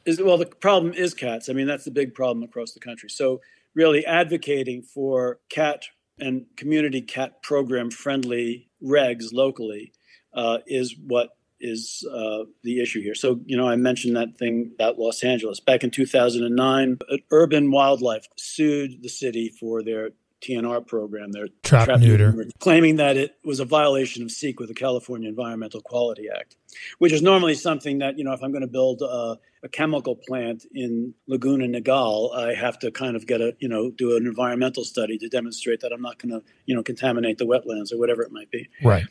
is 0.06 0.22
well 0.22 0.38
the 0.38 0.46
problem 0.46 0.94
is 0.94 1.14
cats 1.14 1.50
i 1.50 1.54
mean 1.54 1.68
that's 1.68 1.86
the 1.86 1.92
big 1.92 2.14
problem 2.14 2.44
across 2.44 2.74
the 2.74 2.80
country 2.80 3.10
so 3.10 3.40
really 3.74 4.06
advocating 4.06 4.82
for 4.82 5.40
cat 5.50 5.84
and 6.20 6.46
community 6.56 7.02
cat 7.02 7.42
program 7.42 7.90
friendly 7.90 8.70
regs 8.84 9.34
locally 9.34 9.92
uh, 10.34 10.60
is 10.68 10.96
what 11.08 11.30
is 11.62 12.06
uh, 12.12 12.44
the 12.64 12.82
issue 12.82 13.02
here. 13.02 13.16
So, 13.16 13.40
you 13.46 13.56
know, 13.56 13.68
I 13.68 13.76
mentioned 13.76 14.16
that 14.16 14.38
thing 14.38 14.72
about 14.74 14.98
Los 14.98 15.24
Angeles. 15.24 15.60
Back 15.60 15.84
in 15.84 15.92
2009, 15.92 17.00
Urban 17.32 17.72
Wildlife 17.72 18.28
sued 18.38 19.02
the 19.02 19.10
city 19.10 19.50
for 19.50 19.84
their 19.84 20.10
TNR 20.42 20.86
program, 20.86 21.32
their 21.32 21.48
trap, 21.64 21.86
trap 21.86 22.00
neuter, 22.00 22.32
neuter, 22.32 22.50
claiming 22.60 22.96
that 22.98 23.18
it 23.18 23.36
was 23.46 23.60
a 23.60 23.66
violation 23.66 24.24
of 24.24 24.30
CEQA, 24.30 24.68
the 24.68 24.74
California 24.74 25.30
Environmental 25.30 25.82
Quality 25.82 26.28
Act, 26.36 26.56
which 26.98 27.12
is 27.12 27.22
normally 27.22 27.54
something 27.54 28.00
that, 28.00 28.18
you 28.18 28.24
know, 28.24 28.34
if 28.34 28.44
I'm 28.44 28.52
going 28.52 28.62
to 28.62 28.68
build 28.68 29.02
a, 29.02 29.38
a, 29.64 29.70
chemical 29.70 30.16
plant 30.16 30.66
in 30.74 31.14
Laguna 31.28 31.68
Niguel, 31.68 32.36
I 32.36 32.54
have 32.54 32.80
to 32.80 32.92
kind 32.92 33.16
of 33.16 33.28
get 33.28 33.42
a, 33.42 33.56
you 33.60 33.70
know, 33.70 33.92
do 33.92 34.18
an 34.18 34.26
environmental 34.26 34.84
study 34.84 35.18
to 35.20 35.30
demonstrate 35.30 35.82
that 35.82 35.94
I'm 35.94 36.02
not 36.02 36.18
going 36.18 36.32
to, 36.32 36.44
you 36.66 36.76
know, 36.76 36.84
contaminate 36.84 37.38
the 37.38 37.46
wetlands 37.46 37.94
or 37.94 37.98
whatever 37.98 38.24
it 38.24 38.32
might 38.32 38.50
be. 38.50 38.68
Right. 38.84 39.06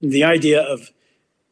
The 0.00 0.24
idea 0.24 0.62
of 0.62 0.90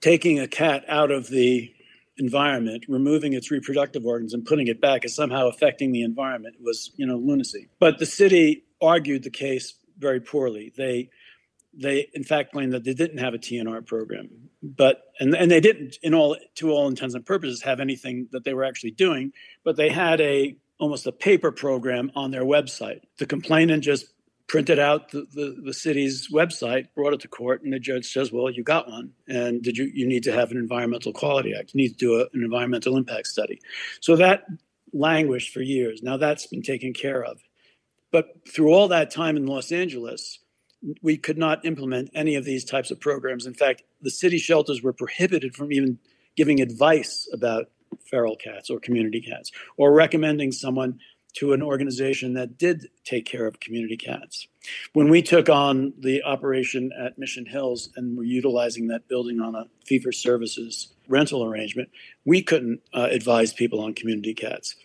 taking 0.00 0.38
a 0.38 0.46
cat 0.46 0.84
out 0.88 1.10
of 1.10 1.28
the 1.28 1.72
environment, 2.18 2.84
removing 2.88 3.32
its 3.32 3.50
reproductive 3.50 4.06
organs 4.06 4.32
and 4.32 4.44
putting 4.44 4.68
it 4.68 4.80
back 4.80 5.04
is 5.04 5.14
somehow 5.14 5.48
affecting 5.48 5.92
the 5.92 6.02
environment 6.02 6.56
was, 6.60 6.92
you 6.96 7.06
know, 7.06 7.16
lunacy. 7.16 7.68
But 7.78 7.98
the 7.98 8.06
city 8.06 8.64
argued 8.80 9.22
the 9.22 9.30
case 9.30 9.74
very 9.98 10.20
poorly. 10.20 10.72
They 10.76 11.10
they 11.78 12.08
in 12.14 12.24
fact 12.24 12.52
claimed 12.52 12.72
that 12.72 12.84
they 12.84 12.94
didn't 12.94 13.18
have 13.18 13.34
a 13.34 13.38
TNR 13.38 13.86
program, 13.86 14.28
but 14.62 15.02
and 15.20 15.34
and 15.34 15.50
they 15.50 15.60
didn't 15.60 15.98
in 16.02 16.14
all 16.14 16.36
to 16.56 16.70
all 16.70 16.88
intents 16.88 17.14
and 17.14 17.24
purposes 17.24 17.62
have 17.62 17.80
anything 17.80 18.28
that 18.32 18.44
they 18.44 18.54
were 18.54 18.64
actually 18.64 18.92
doing, 18.92 19.32
but 19.64 19.76
they 19.76 19.90
had 19.90 20.20
a 20.20 20.56
almost 20.78 21.06
a 21.06 21.12
paper 21.12 21.52
program 21.52 22.10
on 22.14 22.30
their 22.30 22.44
website. 22.44 23.00
The 23.18 23.26
complainant 23.26 23.82
just 23.82 24.06
printed 24.46 24.78
out 24.78 25.10
the, 25.10 25.26
the, 25.32 25.56
the, 25.64 25.74
city's 25.74 26.28
website, 26.30 26.86
brought 26.94 27.12
it 27.12 27.20
to 27.20 27.28
court, 27.28 27.62
and 27.62 27.72
the 27.72 27.78
judge 27.78 28.12
says, 28.12 28.30
"Well, 28.30 28.50
you 28.50 28.62
got 28.62 28.88
one, 28.88 29.12
and 29.28 29.62
did 29.62 29.76
you 29.76 29.90
you 29.92 30.06
need 30.06 30.22
to 30.24 30.32
have 30.32 30.50
an 30.50 30.56
environmental 30.56 31.12
quality 31.12 31.52
act? 31.58 31.72
You 31.74 31.82
need 31.82 31.90
to 31.90 31.96
do 31.96 32.14
a, 32.20 32.20
an 32.32 32.42
environmental 32.42 32.96
impact 32.96 33.26
study." 33.26 33.60
So 34.00 34.16
that 34.16 34.44
languished 34.92 35.52
for 35.52 35.60
years. 35.60 36.02
Now 36.02 36.16
that's 36.16 36.46
been 36.46 36.62
taken 36.62 36.92
care 36.92 37.22
of. 37.24 37.40
But 38.12 38.48
through 38.48 38.72
all 38.72 38.88
that 38.88 39.10
time 39.10 39.36
in 39.36 39.46
Los 39.46 39.72
Angeles, 39.72 40.38
we 41.02 41.16
could 41.16 41.38
not 41.38 41.64
implement 41.64 42.10
any 42.14 42.34
of 42.36 42.44
these 42.44 42.64
types 42.64 42.90
of 42.90 43.00
programs. 43.00 43.46
In 43.46 43.54
fact, 43.54 43.82
the 44.00 44.10
city 44.10 44.38
shelters 44.38 44.82
were 44.82 44.92
prohibited 44.92 45.54
from 45.54 45.72
even 45.72 45.98
giving 46.36 46.60
advice 46.60 47.28
about 47.32 47.70
feral 48.08 48.36
cats 48.36 48.70
or 48.70 48.78
community 48.78 49.20
cats 49.20 49.50
or 49.76 49.92
recommending 49.92 50.52
someone 50.52 50.98
to 51.34 51.52
an 51.52 51.62
organization 51.62 52.32
that 52.32 52.56
did 52.56 52.88
take 53.04 53.26
care 53.26 53.46
of 53.46 53.60
community 53.60 53.96
cats. 53.96 54.48
When 54.94 55.10
we 55.10 55.20
took 55.20 55.50
on 55.50 55.92
the 55.98 56.22
operation 56.22 56.92
at 56.98 57.18
Mission 57.18 57.44
Hills 57.44 57.90
and 57.94 58.16
were 58.16 58.24
utilizing 58.24 58.88
that 58.88 59.06
building 59.06 59.40
on 59.40 59.54
a 59.54 59.66
fee 59.84 59.98
for 59.98 60.12
services 60.12 60.88
rental 61.08 61.44
arrangement, 61.44 61.90
we 62.24 62.42
couldn't 62.42 62.80
uh, 62.94 63.08
advise 63.10 63.52
people 63.52 63.80
on 63.80 63.92
community 63.92 64.32
cats. 64.32 64.76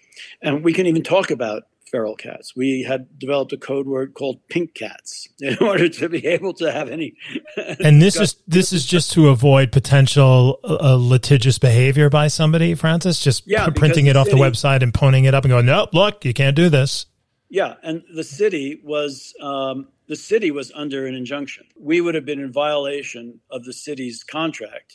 And 0.42 0.62
we 0.62 0.74
can 0.74 0.88
even 0.88 1.04
talk 1.04 1.32
about 1.32 1.64
feral 1.92 2.16
cats. 2.16 2.56
We 2.56 2.84
had 2.84 3.20
developed 3.20 3.52
a 3.54 3.58
code 3.58 3.86
word 3.86 4.14
called 4.14 4.40
pink 4.48 4.74
cats 4.74 5.28
in 5.40 5.58
order 5.60 5.90
to 5.90 6.10
be 6.10 6.26
able 6.26 6.54
to 6.56 6.72
have 6.72 6.90
any. 6.90 7.16
and 7.58 8.02
this 8.02 8.16
is 8.20 8.36
this 8.48 8.74
is 8.74 8.86
just 8.86 9.12
to 9.14 9.30
avoid 9.30 9.72
potential 9.72 10.60
uh, 10.64 10.96
litigious 10.96 11.60
behavior 11.60 12.10
by 12.10 12.28
somebody, 12.28 12.74
Francis. 12.74 13.20
Just 13.20 13.44
yeah, 13.46 13.66
p- 13.66 13.74
printing 13.74 14.08
it 14.08 14.16
off 14.16 14.28
city, 14.28 14.38
the 14.38 14.44
website 14.44 14.82
and 14.82 14.94
poning 14.94 15.26
it 15.26 15.36
up 15.36 15.44
and 15.44 15.52
going, 15.52 15.66
nope, 15.66 15.94
look, 15.94 16.26
you 16.26 16.34
can't 16.34 16.56
do 16.56 16.70
this. 16.70 17.06
Yeah, 17.50 17.74
and 17.84 18.04
the 18.16 18.24
city 18.24 18.80
was 18.82 19.34
um, 19.42 19.90
the 20.08 20.16
city 20.16 20.52
was 20.52 20.72
under 20.74 21.06
an 21.06 21.16
injunction. 21.16 21.66
We 21.78 22.00
would 22.00 22.16
have 22.16 22.26
been 22.26 22.40
in 22.40 22.52
violation 22.54 23.42
of 23.50 23.66
the 23.66 23.74
city's 23.74 24.24
contract 24.24 24.94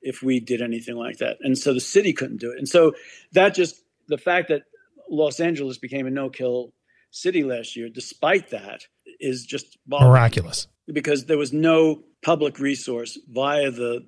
if 0.00 0.22
we 0.22 0.38
did 0.38 0.62
anything 0.62 0.94
like 0.94 1.18
that, 1.18 1.38
and 1.40 1.58
so 1.58 1.74
the 1.74 1.80
city 1.80 2.12
couldn't 2.12 2.38
do 2.38 2.52
it. 2.52 2.58
And 2.58 2.68
so 2.68 2.92
that 3.32 3.54
just 3.54 3.82
the 4.06 4.18
fact 4.18 4.48
that 4.50 4.62
Los 5.10 5.40
Angeles 5.40 5.78
became 5.78 6.06
a 6.06 6.10
no-kill 6.10 6.72
city 7.10 7.42
last 7.44 7.76
year, 7.76 7.88
despite 7.88 8.50
that, 8.50 8.86
is 9.20 9.46
just 9.46 9.78
miraculous 9.86 10.68
because 10.92 11.26
there 11.26 11.38
was 11.38 11.52
no 11.52 12.02
public 12.22 12.58
resource 12.58 13.18
via 13.28 13.70
the 13.70 14.06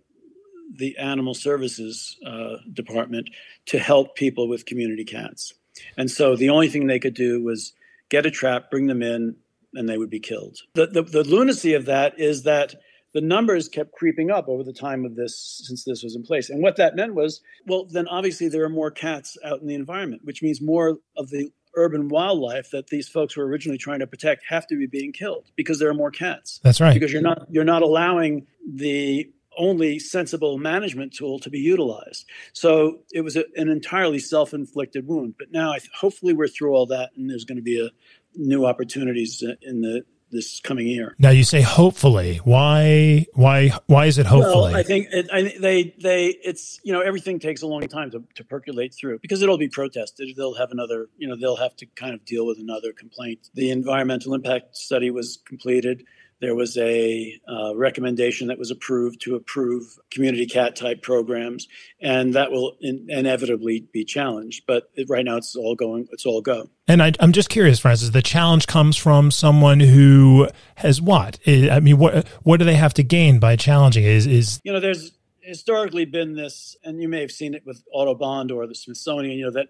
the 0.76 0.98
animal 0.98 1.32
services 1.32 2.16
uh, 2.26 2.56
department 2.70 3.30
to 3.64 3.78
help 3.78 4.14
people 4.14 4.48
with 4.48 4.66
community 4.66 5.04
cats. 5.04 5.54
And 5.96 6.10
so 6.10 6.36
the 6.36 6.50
only 6.50 6.68
thing 6.68 6.86
they 6.86 6.98
could 6.98 7.14
do 7.14 7.42
was 7.42 7.72
get 8.10 8.26
a 8.26 8.30
trap, 8.30 8.70
bring 8.70 8.86
them 8.86 9.02
in, 9.02 9.36
and 9.72 9.88
they 9.88 9.96
would 9.96 10.10
be 10.10 10.20
killed. 10.20 10.58
The, 10.74 10.86
the, 10.86 11.02
the 11.02 11.24
lunacy 11.24 11.72
of 11.72 11.86
that 11.86 12.18
is 12.18 12.42
that 12.42 12.74
the 13.14 13.20
numbers 13.20 13.68
kept 13.68 13.92
creeping 13.92 14.30
up 14.30 14.48
over 14.48 14.62
the 14.62 14.72
time 14.72 15.04
of 15.04 15.16
this 15.16 15.62
since 15.64 15.84
this 15.84 16.02
was 16.02 16.14
in 16.14 16.22
place. 16.22 16.50
And 16.50 16.62
what 16.62 16.76
that 16.76 16.96
meant 16.96 17.14
was, 17.14 17.40
well, 17.66 17.86
then 17.86 18.06
obviously 18.08 18.48
there 18.48 18.64
are 18.64 18.70
more 18.70 18.90
cats 18.90 19.36
out 19.44 19.60
in 19.60 19.66
the 19.66 19.74
environment, 19.74 20.22
which 20.24 20.42
means 20.42 20.60
more 20.60 20.98
of 21.16 21.30
the 21.30 21.50
urban 21.74 22.08
wildlife 22.08 22.70
that 22.70 22.88
these 22.88 23.08
folks 23.08 23.36
were 23.36 23.46
originally 23.46 23.78
trying 23.78 24.00
to 24.00 24.06
protect 24.06 24.44
have 24.48 24.66
to 24.66 24.76
be 24.76 24.86
being 24.86 25.12
killed 25.12 25.50
because 25.56 25.78
there 25.78 25.88
are 25.88 25.94
more 25.94 26.10
cats. 26.10 26.60
That's 26.62 26.80
right. 26.80 26.94
Because 26.94 27.12
you're 27.12 27.22
not 27.22 27.46
you're 27.50 27.64
not 27.64 27.82
allowing 27.82 28.46
the 28.66 29.30
only 29.56 29.98
sensible 29.98 30.56
management 30.56 31.12
tool 31.12 31.38
to 31.40 31.50
be 31.50 31.58
utilized. 31.58 32.24
So 32.52 33.00
it 33.12 33.22
was 33.22 33.36
a, 33.36 33.44
an 33.56 33.68
entirely 33.68 34.20
self-inflicted 34.20 35.06
wound. 35.06 35.34
But 35.38 35.48
now, 35.50 35.72
I, 35.72 35.80
hopefully, 35.98 36.32
we're 36.32 36.48
through 36.48 36.74
all 36.74 36.86
that, 36.86 37.10
and 37.16 37.28
there's 37.28 37.44
going 37.44 37.56
to 37.56 37.62
be 37.62 37.84
a 37.84 37.90
new 38.36 38.64
opportunities 38.64 39.42
in 39.62 39.80
the 39.80 40.04
this 40.30 40.60
coming 40.60 40.86
year. 40.86 41.14
Now 41.18 41.30
you 41.30 41.44
say 41.44 41.60
hopefully. 41.60 42.40
Why? 42.44 43.26
Why? 43.34 43.68
Why 43.86 44.06
is 44.06 44.18
it 44.18 44.26
hopefully? 44.26 44.72
Well, 44.72 44.76
I 44.76 44.82
think 44.82 45.08
it, 45.10 45.28
I, 45.32 45.54
they 45.60 45.94
they 46.00 46.26
it's 46.42 46.80
you 46.82 46.92
know 46.92 47.00
everything 47.00 47.38
takes 47.38 47.62
a 47.62 47.66
long 47.66 47.82
time 47.82 48.10
to, 48.12 48.22
to 48.34 48.44
percolate 48.44 48.94
through 48.94 49.18
because 49.20 49.42
it'll 49.42 49.58
be 49.58 49.68
protested. 49.68 50.28
They'll 50.36 50.54
have 50.54 50.70
another 50.70 51.08
you 51.16 51.28
know 51.28 51.36
they'll 51.36 51.56
have 51.56 51.76
to 51.76 51.86
kind 51.86 52.14
of 52.14 52.24
deal 52.24 52.46
with 52.46 52.58
another 52.58 52.92
complaint. 52.92 53.48
The 53.54 53.70
environmental 53.70 54.34
impact 54.34 54.76
study 54.76 55.10
was 55.10 55.38
completed 55.46 56.04
there 56.40 56.54
was 56.54 56.76
a 56.76 57.34
uh, 57.48 57.74
recommendation 57.76 58.48
that 58.48 58.58
was 58.58 58.70
approved 58.70 59.20
to 59.22 59.34
approve 59.34 59.98
community 60.10 60.46
cat 60.46 60.76
type 60.76 61.02
programs, 61.02 61.66
and 62.00 62.34
that 62.34 62.52
will 62.52 62.76
in- 62.80 63.06
inevitably 63.08 63.86
be 63.92 64.04
challenged. 64.04 64.64
But 64.66 64.90
it, 64.94 65.08
right 65.08 65.24
now, 65.24 65.36
it's 65.36 65.56
all 65.56 65.74
going. 65.74 66.08
It's 66.12 66.24
all 66.24 66.40
go. 66.40 66.68
And 66.86 67.02
I, 67.02 67.12
am 67.20 67.32
just 67.32 67.48
curious, 67.48 67.80
Francis. 67.80 68.10
The 68.10 68.22
challenge 68.22 68.66
comes 68.66 68.96
from 68.96 69.30
someone 69.30 69.80
who 69.80 70.48
has 70.76 71.02
what? 71.02 71.38
I 71.46 71.80
mean, 71.80 71.98
what 71.98 72.26
what 72.42 72.58
do 72.58 72.64
they 72.64 72.76
have 72.76 72.94
to 72.94 73.02
gain 73.02 73.40
by 73.40 73.56
challenging? 73.56 74.04
Is 74.04 74.26
is 74.26 74.60
you 74.62 74.72
know, 74.72 74.80
there's 74.80 75.12
historically 75.40 76.04
been 76.04 76.34
this, 76.34 76.76
and 76.84 77.02
you 77.02 77.08
may 77.08 77.20
have 77.20 77.32
seen 77.32 77.54
it 77.54 77.66
with 77.66 77.82
Audubon 77.92 78.50
or 78.50 78.66
the 78.66 78.74
Smithsonian. 78.74 79.36
You 79.36 79.46
know 79.46 79.52
that 79.52 79.68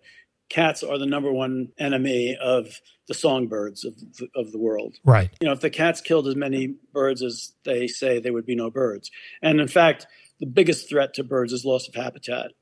cats 0.48 0.82
are 0.82 0.98
the 0.98 1.06
number 1.06 1.32
one 1.32 1.68
enemy 1.78 2.36
of 2.40 2.80
the 3.06 3.14
songbirds 3.14 3.84
of 3.84 3.98
the, 3.98 4.28
of 4.34 4.52
the 4.52 4.58
world. 4.58 4.96
Right. 5.04 5.30
You 5.40 5.46
know, 5.46 5.52
if 5.52 5.60
the 5.60 5.70
cats 5.70 6.00
killed 6.00 6.26
as 6.26 6.36
many 6.36 6.74
birds 6.92 7.22
as 7.22 7.52
they 7.64 7.86
say, 7.86 8.20
there 8.20 8.32
would 8.32 8.46
be 8.46 8.54
no 8.54 8.70
birds. 8.70 9.10
And 9.42 9.60
in 9.60 9.68
fact, 9.68 10.06
the 10.40 10.46
biggest 10.46 10.88
threat 10.88 11.14
to 11.14 11.24
birds 11.24 11.52
is 11.52 11.64
loss 11.64 11.88
of 11.88 11.94
habitat. 11.94 12.52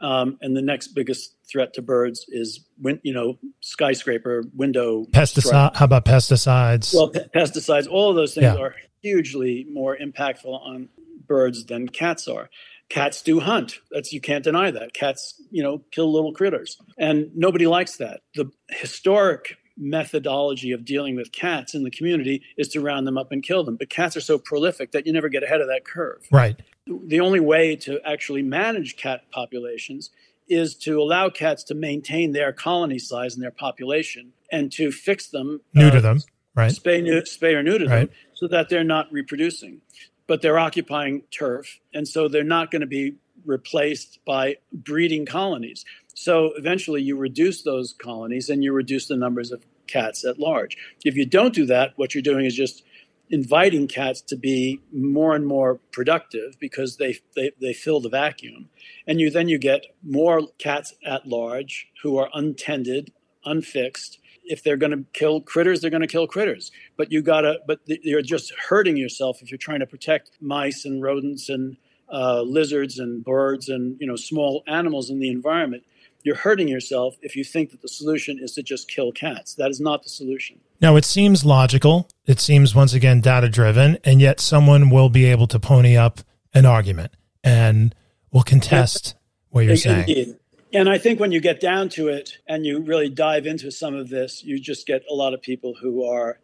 Um, 0.00 0.38
and 0.40 0.56
the 0.56 0.62
next 0.62 0.88
biggest 0.88 1.34
threat 1.50 1.74
to 1.74 1.82
birds 1.82 2.24
is, 2.28 2.64
win, 2.80 3.00
you 3.02 3.12
know, 3.12 3.38
skyscraper 3.60 4.44
window. 4.54 5.04
Pesticide. 5.06 5.74
How 5.74 5.84
about 5.84 6.04
pesticides? 6.04 6.94
Well, 6.94 7.08
pe- 7.08 7.26
pesticides. 7.34 7.88
All 7.90 8.10
of 8.10 8.14
those 8.14 8.34
things 8.34 8.44
yeah. 8.44 8.56
are 8.56 8.76
hugely 9.02 9.66
more 9.68 9.96
impactful 9.96 10.46
on 10.46 10.88
birds 11.26 11.66
than 11.66 11.88
cats 11.88 12.28
are 12.28 12.48
cats 12.88 13.22
do 13.22 13.40
hunt. 13.40 13.80
That's 13.90 14.12
you 14.12 14.20
can't 14.20 14.44
deny 14.44 14.70
that. 14.70 14.94
Cats 14.94 15.40
you 15.50 15.62
know 15.62 15.82
kill 15.90 16.12
little 16.12 16.32
critters. 16.32 16.78
And 16.98 17.30
nobody 17.34 17.66
likes 17.66 17.96
that. 17.96 18.20
The 18.34 18.50
historic 18.68 19.56
methodology 19.78 20.72
of 20.72 20.84
dealing 20.84 21.14
with 21.14 21.30
cats 21.30 21.74
in 21.74 21.84
the 21.84 21.90
community 21.90 22.42
is 22.56 22.68
to 22.68 22.80
round 22.80 23.06
them 23.06 23.16
up 23.16 23.30
and 23.30 23.42
kill 23.42 23.64
them. 23.64 23.76
But 23.76 23.88
cats 23.88 24.16
are 24.16 24.20
so 24.20 24.38
prolific 24.38 24.92
that 24.92 25.06
you 25.06 25.12
never 25.12 25.28
get 25.28 25.42
ahead 25.42 25.60
of 25.60 25.68
that 25.68 25.84
curve. 25.84 26.26
Right. 26.32 26.60
The 26.86 27.20
only 27.20 27.40
way 27.40 27.76
to 27.76 28.00
actually 28.04 28.42
manage 28.42 28.96
cat 28.96 29.22
populations 29.30 30.10
is 30.48 30.74
to 30.74 31.00
allow 31.00 31.28
cats 31.28 31.62
to 31.64 31.74
maintain 31.74 32.32
their 32.32 32.52
colony 32.52 32.98
size 32.98 33.34
and 33.34 33.42
their 33.42 33.50
population 33.50 34.32
and 34.50 34.72
to 34.72 34.90
fix 34.90 35.28
them 35.28 35.60
neuter 35.74 35.98
uh, 35.98 36.00
them. 36.00 36.20
Right. 36.54 36.72
spay, 36.72 37.02
new, 37.02 37.20
spay 37.20 37.54
or 37.54 37.62
neuter 37.62 37.86
right. 37.86 38.08
them 38.08 38.10
so 38.34 38.48
that 38.48 38.68
they're 38.68 38.82
not 38.82 39.12
reproducing 39.12 39.80
but 40.28 40.42
they're 40.42 40.58
occupying 40.58 41.22
turf. 41.32 41.80
And 41.92 42.06
so 42.06 42.28
they're 42.28 42.44
not 42.44 42.70
going 42.70 42.82
to 42.82 42.86
be 42.86 43.16
replaced 43.44 44.20
by 44.24 44.58
breeding 44.72 45.26
colonies. 45.26 45.84
So 46.14 46.52
eventually 46.56 47.02
you 47.02 47.16
reduce 47.16 47.62
those 47.62 47.94
colonies 47.94 48.48
and 48.48 48.62
you 48.62 48.72
reduce 48.72 49.08
the 49.08 49.16
numbers 49.16 49.50
of 49.50 49.64
cats 49.88 50.24
at 50.24 50.38
large. 50.38 50.76
If 51.04 51.16
you 51.16 51.26
don't 51.26 51.54
do 51.54 51.66
that, 51.66 51.94
what 51.96 52.14
you're 52.14 52.22
doing 52.22 52.44
is 52.44 52.54
just 52.54 52.84
inviting 53.30 53.88
cats 53.88 54.20
to 54.22 54.36
be 54.36 54.80
more 54.92 55.34
and 55.34 55.46
more 55.46 55.80
productive 55.92 56.58
because 56.58 56.96
they, 56.96 57.18
they, 57.34 57.50
they 57.60 57.72
fill 57.72 58.00
the 58.00 58.08
vacuum. 58.08 58.68
And 59.06 59.20
you 59.20 59.30
then 59.30 59.48
you 59.48 59.58
get 59.58 59.86
more 60.02 60.42
cats 60.58 60.94
at 61.04 61.26
large 61.26 61.88
who 62.02 62.16
are 62.18 62.30
untended, 62.34 63.12
unfixed, 63.44 64.18
if 64.48 64.62
they're 64.62 64.76
going 64.76 64.92
to 64.92 65.04
kill 65.12 65.40
critters, 65.40 65.80
they're 65.80 65.90
going 65.90 66.02
to 66.02 66.06
kill 66.06 66.26
critters. 66.26 66.70
But 66.96 67.12
you 67.12 67.22
gotta, 67.22 67.60
but 67.66 67.80
you're 67.86 68.22
just 68.22 68.52
hurting 68.68 68.96
yourself 68.96 69.42
if 69.42 69.50
you're 69.50 69.58
trying 69.58 69.80
to 69.80 69.86
protect 69.86 70.30
mice 70.40 70.84
and 70.84 71.02
rodents 71.02 71.48
and 71.48 71.76
uh, 72.12 72.42
lizards 72.42 72.98
and 72.98 73.24
birds 73.24 73.68
and 73.68 73.96
you 74.00 74.06
know 74.06 74.16
small 74.16 74.62
animals 74.66 75.10
in 75.10 75.20
the 75.20 75.30
environment. 75.30 75.84
You're 76.24 76.36
hurting 76.36 76.68
yourself 76.68 77.16
if 77.22 77.36
you 77.36 77.44
think 77.44 77.70
that 77.70 77.80
the 77.80 77.88
solution 77.88 78.38
is 78.40 78.52
to 78.54 78.62
just 78.62 78.88
kill 78.88 79.12
cats. 79.12 79.54
That 79.54 79.70
is 79.70 79.80
not 79.80 80.02
the 80.02 80.08
solution. 80.08 80.60
Now, 80.80 80.96
it 80.96 81.04
seems 81.04 81.44
logical. 81.44 82.08
It 82.26 82.40
seems 82.40 82.74
once 82.74 82.92
again 82.92 83.20
data 83.20 83.48
driven, 83.48 83.98
and 84.04 84.20
yet 84.20 84.40
someone 84.40 84.90
will 84.90 85.10
be 85.10 85.26
able 85.26 85.46
to 85.46 85.60
pony 85.60 85.96
up 85.96 86.20
an 86.52 86.66
argument 86.66 87.12
and 87.44 87.94
will 88.32 88.42
contest 88.42 89.14
what 89.50 89.64
you're 89.64 89.76
saying. 89.76 90.08
Indeed. 90.08 90.37
And 90.72 90.88
I 90.88 90.98
think 90.98 91.18
when 91.18 91.32
you 91.32 91.40
get 91.40 91.60
down 91.60 91.88
to 91.90 92.08
it 92.08 92.38
and 92.46 92.66
you 92.66 92.80
really 92.80 93.08
dive 93.08 93.46
into 93.46 93.70
some 93.70 93.94
of 93.94 94.08
this, 94.08 94.44
you 94.44 94.58
just 94.58 94.86
get 94.86 95.02
a 95.10 95.14
lot 95.14 95.32
of 95.32 95.40
people 95.40 95.74
who 95.80 96.04
are, 96.04 96.38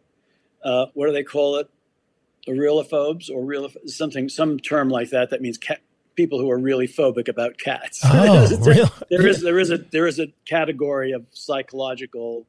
uh, 0.63 0.87
what 0.93 1.07
do 1.07 1.13
they 1.13 1.23
call 1.23 1.57
it? 1.57 1.69
Realophobes 2.47 3.29
or 3.29 3.43
real 3.43 3.69
something, 3.87 4.29
some 4.29 4.59
term 4.59 4.89
like 4.89 5.09
that. 5.09 5.31
That 5.31 5.41
means 5.41 5.57
cat, 5.57 5.81
people 6.15 6.39
who 6.39 6.49
are 6.49 6.57
really 6.57 6.87
phobic 6.87 7.27
about 7.27 7.57
cats. 7.57 8.01
Oh, 8.05 8.47
really? 8.61 8.89
there 9.09 9.27
is 9.27 9.41
there 9.41 9.59
is 9.59 9.71
a 9.71 9.77
there 9.77 10.05
is 10.07 10.19
a 10.19 10.27
category 10.45 11.11
of 11.11 11.25
psychological 11.31 12.45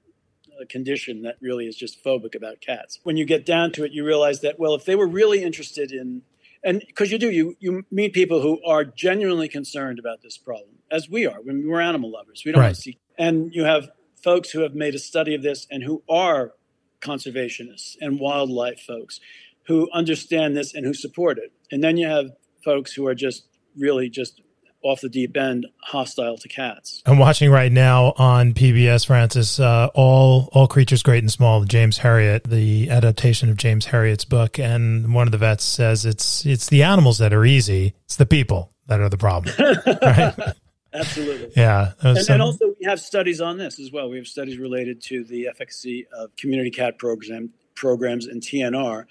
uh, 0.53 0.65
condition 0.69 1.23
that 1.23 1.37
really 1.41 1.67
is 1.67 1.77
just 1.77 2.03
phobic 2.05 2.35
about 2.35 2.61
cats. 2.61 3.01
When 3.05 3.17
you 3.17 3.25
get 3.25 3.47
down 3.47 3.73
to 3.73 3.85
it, 3.85 3.93
you 3.93 4.05
realize 4.05 4.41
that 4.41 4.59
well, 4.59 4.75
if 4.75 4.85
they 4.85 4.95
were 4.95 5.09
really 5.09 5.43
interested 5.43 5.93
in 5.93 6.23
and 6.67 6.83
because 6.87 7.11
you 7.11 7.19
do 7.19 7.31
you 7.31 7.57
you 7.61 7.85
meet 7.91 8.13
people 8.13 8.43
who 8.43 8.63
are 8.67 8.85
genuinely 8.85 9.49
concerned 9.49 9.99
about 9.99 10.21
this 10.21 10.37
problem 10.37 10.77
as 10.91 11.09
we 11.09 11.27
are 11.27 11.41
when 11.41 11.67
we're 11.67 11.81
animal 11.81 12.11
lovers 12.11 12.43
we 12.45 12.53
don't 12.53 12.61
right. 12.61 12.77
see 12.77 12.99
and 13.17 13.55
you 13.55 13.65
have 13.65 13.89
folks 14.23 14.51
who 14.51 14.61
have 14.61 14.75
made 14.75 14.95
a 14.95 14.99
study 14.99 15.35
of 15.35 15.43
this 15.43 15.67
and 15.71 15.85
who 15.85 16.03
are 16.11 16.53
conservationists 17.01 17.97
and 18.01 18.19
wildlife 18.21 18.81
folks 18.81 19.21
who 19.67 19.89
understand 19.93 20.57
this 20.57 20.75
and 20.75 20.85
who 20.85 20.93
support 20.93 21.39
it 21.39 21.53
and 21.71 21.83
then 21.83 21.97
you 21.97 22.07
have 22.07 22.27
folks 22.65 22.93
who 22.93 23.07
are 23.07 23.15
just 23.15 23.47
really 23.77 24.11
just 24.11 24.43
off 24.91 25.01
the 25.01 25.09
deep 25.09 25.37
end 25.37 25.67
hostile 25.83 26.37
to 26.39 26.49
cats. 26.49 27.03
I'm 27.07 27.19
watching 27.19 27.51
right 27.51 27.73
now 27.73 28.15
on 28.17 28.55
PBS, 28.55 29.07
Francis, 29.07 29.61
uh, 29.61 29.89
all 29.95 30.49
all 30.53 30.67
creatures 30.67 31.03
great 31.03 31.23
and 31.23 31.31
small, 31.31 31.65
James 31.65 31.99
Herriot, 31.99 32.45
the 32.45 32.91
adaptation 32.91 33.51
of 33.51 33.57
James 33.57 33.87
Herriot's 33.87 34.25
book, 34.25 34.59
and 34.59 35.15
one 35.15 35.27
of 35.27 35.33
the 35.33 35.39
vets 35.39 35.65
says 35.65 36.05
it's 36.05 36.47
it's 36.47 36.69
the 36.69 36.83
animals 36.83 37.19
that 37.19 37.33
are 37.33 37.45
easy, 37.45 37.95
it's 38.05 38.17
the 38.17 38.27
people 38.27 38.73
that 38.87 39.01
are 39.01 39.09
the 39.09 39.19
problem. 39.19 39.55
right? 40.03 40.35
Absolutely. 40.93 41.53
Yeah. 41.57 41.93
And, 42.01 42.19
some... 42.19 42.35
and, 42.35 42.43
also, 42.43 42.75
we 42.81 42.87
have 42.87 43.01
studies 43.01 43.41
on 43.41 43.59
this 43.59 43.79
as 43.79 43.93
well. 43.93 44.09
We 44.09 44.17
have 44.17 44.27
studies 44.27 44.59
related 44.59 45.03
to 45.03 45.25
the 45.25 45.49
efficacy 45.49 46.07
of 46.13 46.35
community 46.37 46.71
cat 46.71 46.99
program, 46.99 47.51
programs 47.75 48.27
and 48.27 48.43
TNR 48.43 49.05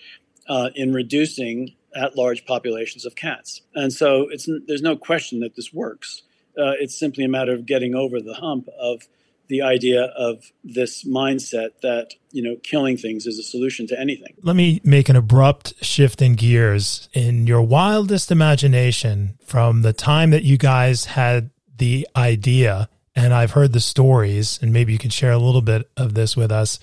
uh, 0.47 0.69
in 0.76 0.93
reducing 0.93 1.74
at 1.95 2.17
large 2.17 2.45
populations 2.45 3.05
of 3.05 3.15
cats. 3.15 3.61
And 3.73 3.91
so 3.91 4.27
it's, 4.29 4.47
there's 4.67 4.81
no 4.81 4.95
question 4.95 5.39
that 5.39 5.55
this 5.55 5.73
works. 5.73 6.23
Uh, 6.57 6.73
it's 6.79 6.97
simply 6.97 7.23
a 7.23 7.29
matter 7.29 7.53
of 7.53 7.65
getting 7.65 7.95
over 7.95 8.19
the 8.21 8.33
hump 8.33 8.67
of 8.79 9.07
the 9.47 9.61
idea 9.61 10.05
of 10.17 10.51
this 10.63 11.03
mindset 11.03 11.69
that 11.81 12.15
you 12.31 12.41
know 12.41 12.55
killing 12.63 12.97
things 12.97 13.27
is 13.27 13.37
a 13.37 13.43
solution 13.43 13.85
to 13.87 13.99
anything. 13.99 14.33
Let 14.41 14.55
me 14.55 14.81
make 14.83 15.07
an 15.09 15.15
abrupt 15.15 15.83
shift 15.83 16.21
in 16.21 16.33
gears. 16.35 17.09
In 17.13 17.45
your 17.45 17.61
wildest 17.61 18.31
imagination, 18.31 19.37
from 19.45 19.83
the 19.83 19.93
time 19.93 20.31
that 20.31 20.43
you 20.43 20.57
guys 20.57 21.05
had 21.05 21.51
the 21.77 22.07
idea, 22.15 22.89
and 23.15 23.33
I've 23.33 23.51
heard 23.51 23.73
the 23.73 23.79
stories, 23.79 24.57
and 24.61 24.73
maybe 24.73 24.93
you 24.93 24.99
can 24.99 25.11
share 25.11 25.31
a 25.31 25.37
little 25.37 25.61
bit 25.61 25.89
of 25.95 26.15
this 26.15 26.35
with 26.35 26.51
us, 26.51 26.79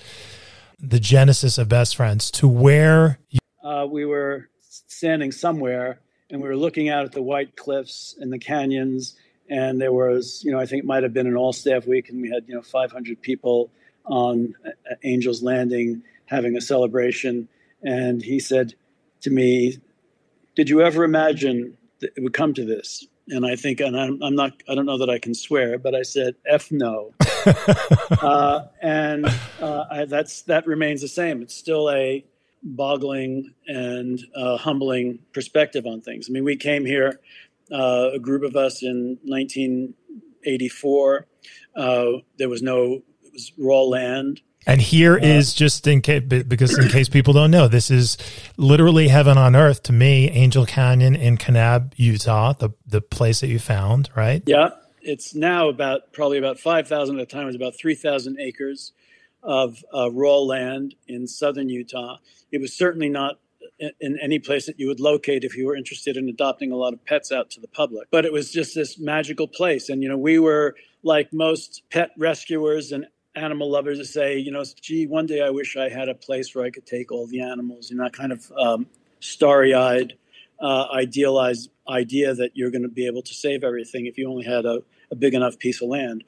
the 0.78 1.00
genesis 1.00 1.58
of 1.58 1.68
Best 1.68 1.96
Friends 1.96 2.30
to 2.32 2.46
where 2.46 3.18
you- 3.30 3.38
uh, 3.64 3.86
we 3.86 4.04
were 4.04 4.48
standing 4.92 5.32
somewhere 5.32 6.00
and 6.30 6.40
we 6.40 6.48
were 6.48 6.56
looking 6.56 6.88
out 6.88 7.04
at 7.04 7.12
the 7.12 7.22
white 7.22 7.56
cliffs 7.56 8.14
and 8.20 8.32
the 8.32 8.38
canyons 8.38 9.16
and 9.50 9.80
there 9.80 9.92
was 9.92 10.42
you 10.44 10.52
know 10.52 10.58
i 10.58 10.66
think 10.66 10.82
it 10.82 10.86
might 10.86 11.02
have 11.02 11.12
been 11.12 11.26
an 11.26 11.36
all 11.36 11.52
staff 11.52 11.86
week 11.86 12.08
and 12.08 12.22
we 12.22 12.30
had 12.30 12.44
you 12.46 12.54
know 12.54 12.62
500 12.62 13.20
people 13.20 13.70
on 14.04 14.54
angels 15.04 15.42
landing 15.42 16.02
having 16.26 16.56
a 16.56 16.60
celebration. 16.60 17.48
And 17.82 18.22
he 18.22 18.40
said 18.40 18.74
to 19.20 19.30
me 19.30 19.78
did 20.54 20.68
you 20.68 20.82
ever 20.82 21.02
imagine 21.04 21.78
that 22.00 22.10
it 22.14 22.22
would 22.22 22.34
come 22.34 22.52
to 22.54 22.64
this? 22.64 23.06
And 23.28 23.46
i 23.46 23.54
think 23.54 23.80
and 23.80 23.98
i'm, 23.98 24.20
I'm 24.22 24.34
not 24.34 24.52
i 24.68 24.74
don't 24.74 24.84
know 24.84 24.98
that 24.98 25.08
i 25.08 25.18
can 25.18 25.32
swear 25.32 25.78
but 25.78 25.94
i 25.94 26.02
said 26.02 26.34
f 26.46 26.70
no. 26.72 27.12
Uh, 28.22 28.66
and 28.80 29.26
uh, 29.60 29.84
I, 29.90 30.04
that's 30.04 30.42
that 30.42 30.64
remains 30.64 31.00
the 31.00 31.08
same. 31.08 31.42
It's 31.42 31.54
still 31.54 31.90
a 31.90 32.24
boggling 32.62 33.54
and 33.66 34.20
uh, 34.34 34.56
humbling 34.56 35.18
perspective 35.32 35.86
on 35.86 36.00
things. 36.00 36.28
I 36.28 36.32
mean, 36.32 36.44
we 36.44 36.56
came 36.56 36.84
here, 36.84 37.20
uh, 37.72 38.10
a 38.14 38.18
group 38.18 38.42
of 38.42 38.56
us 38.56 38.82
in 38.82 39.18
1984. 39.24 41.26
Uh, 41.74 42.04
there 42.38 42.48
was 42.48 42.62
no, 42.62 43.02
it 43.22 43.32
was 43.32 43.52
raw 43.58 43.82
land. 43.82 44.40
And 44.64 44.80
here 44.80 45.14
uh, 45.14 45.24
is 45.24 45.54
just 45.54 45.88
in 45.88 46.02
case, 46.02 46.22
because 46.22 46.78
in 46.78 46.88
case 46.88 47.08
people 47.08 47.34
don't 47.34 47.50
know, 47.50 47.66
this 47.66 47.90
is 47.90 48.16
literally 48.56 49.08
heaven 49.08 49.36
on 49.36 49.56
earth 49.56 49.82
to 49.84 49.92
me, 49.92 50.30
Angel 50.30 50.66
Canyon 50.66 51.16
in 51.16 51.36
Kanab, 51.36 51.94
Utah, 51.96 52.52
the, 52.52 52.70
the 52.86 53.00
place 53.00 53.40
that 53.40 53.48
you 53.48 53.58
found, 53.58 54.08
right? 54.14 54.42
Yeah. 54.46 54.70
It's 55.04 55.34
now 55.34 55.68
about 55.68 56.12
probably 56.12 56.38
about 56.38 56.60
5,000 56.60 57.18
at 57.18 57.28
the 57.28 57.32
time, 57.32 57.42
it 57.42 57.46
was 57.46 57.56
about 57.56 57.76
3,000 57.76 58.38
acres 58.38 58.92
of 59.42 59.84
uh, 59.94 60.10
raw 60.10 60.38
land 60.38 60.94
in 61.08 61.26
southern 61.26 61.68
Utah. 61.68 62.18
It 62.50 62.60
was 62.60 62.72
certainly 62.74 63.08
not 63.08 63.38
in 64.00 64.18
any 64.20 64.38
place 64.38 64.66
that 64.66 64.78
you 64.78 64.86
would 64.86 65.00
locate 65.00 65.44
if 65.44 65.56
you 65.56 65.66
were 65.66 65.76
interested 65.76 66.16
in 66.16 66.28
adopting 66.28 66.70
a 66.70 66.76
lot 66.76 66.92
of 66.92 67.04
pets 67.04 67.32
out 67.32 67.50
to 67.50 67.60
the 67.60 67.68
public. 67.68 68.08
But 68.10 68.24
it 68.24 68.32
was 68.32 68.52
just 68.52 68.74
this 68.74 68.98
magical 68.98 69.48
place. 69.48 69.88
And, 69.88 70.02
you 70.02 70.08
know, 70.08 70.18
we 70.18 70.38
were 70.38 70.76
like 71.02 71.32
most 71.32 71.82
pet 71.90 72.10
rescuers 72.16 72.92
and 72.92 73.06
animal 73.34 73.70
lovers 73.70 73.98
to 73.98 74.04
say, 74.04 74.38
you 74.38 74.52
know, 74.52 74.64
gee, 74.80 75.06
one 75.06 75.26
day 75.26 75.42
I 75.42 75.50
wish 75.50 75.76
I 75.76 75.88
had 75.88 76.08
a 76.08 76.14
place 76.14 76.54
where 76.54 76.64
I 76.64 76.70
could 76.70 76.86
take 76.86 77.10
all 77.10 77.26
the 77.26 77.40
animals, 77.40 77.90
you 77.90 77.96
know, 77.96 78.04
that 78.04 78.12
kind 78.12 78.32
of 78.32 78.52
um, 78.56 78.86
starry 79.20 79.74
eyed, 79.74 80.14
uh, 80.60 80.86
idealized 80.92 81.70
idea 81.88 82.34
that 82.34 82.52
you're 82.54 82.70
going 82.70 82.82
to 82.82 82.88
be 82.88 83.06
able 83.06 83.22
to 83.22 83.34
save 83.34 83.64
everything 83.64 84.06
if 84.06 84.16
you 84.16 84.28
only 84.28 84.44
had 84.44 84.64
a, 84.64 84.82
a 85.10 85.16
big 85.16 85.34
enough 85.34 85.58
piece 85.58 85.82
of 85.82 85.88
land. 85.88 86.22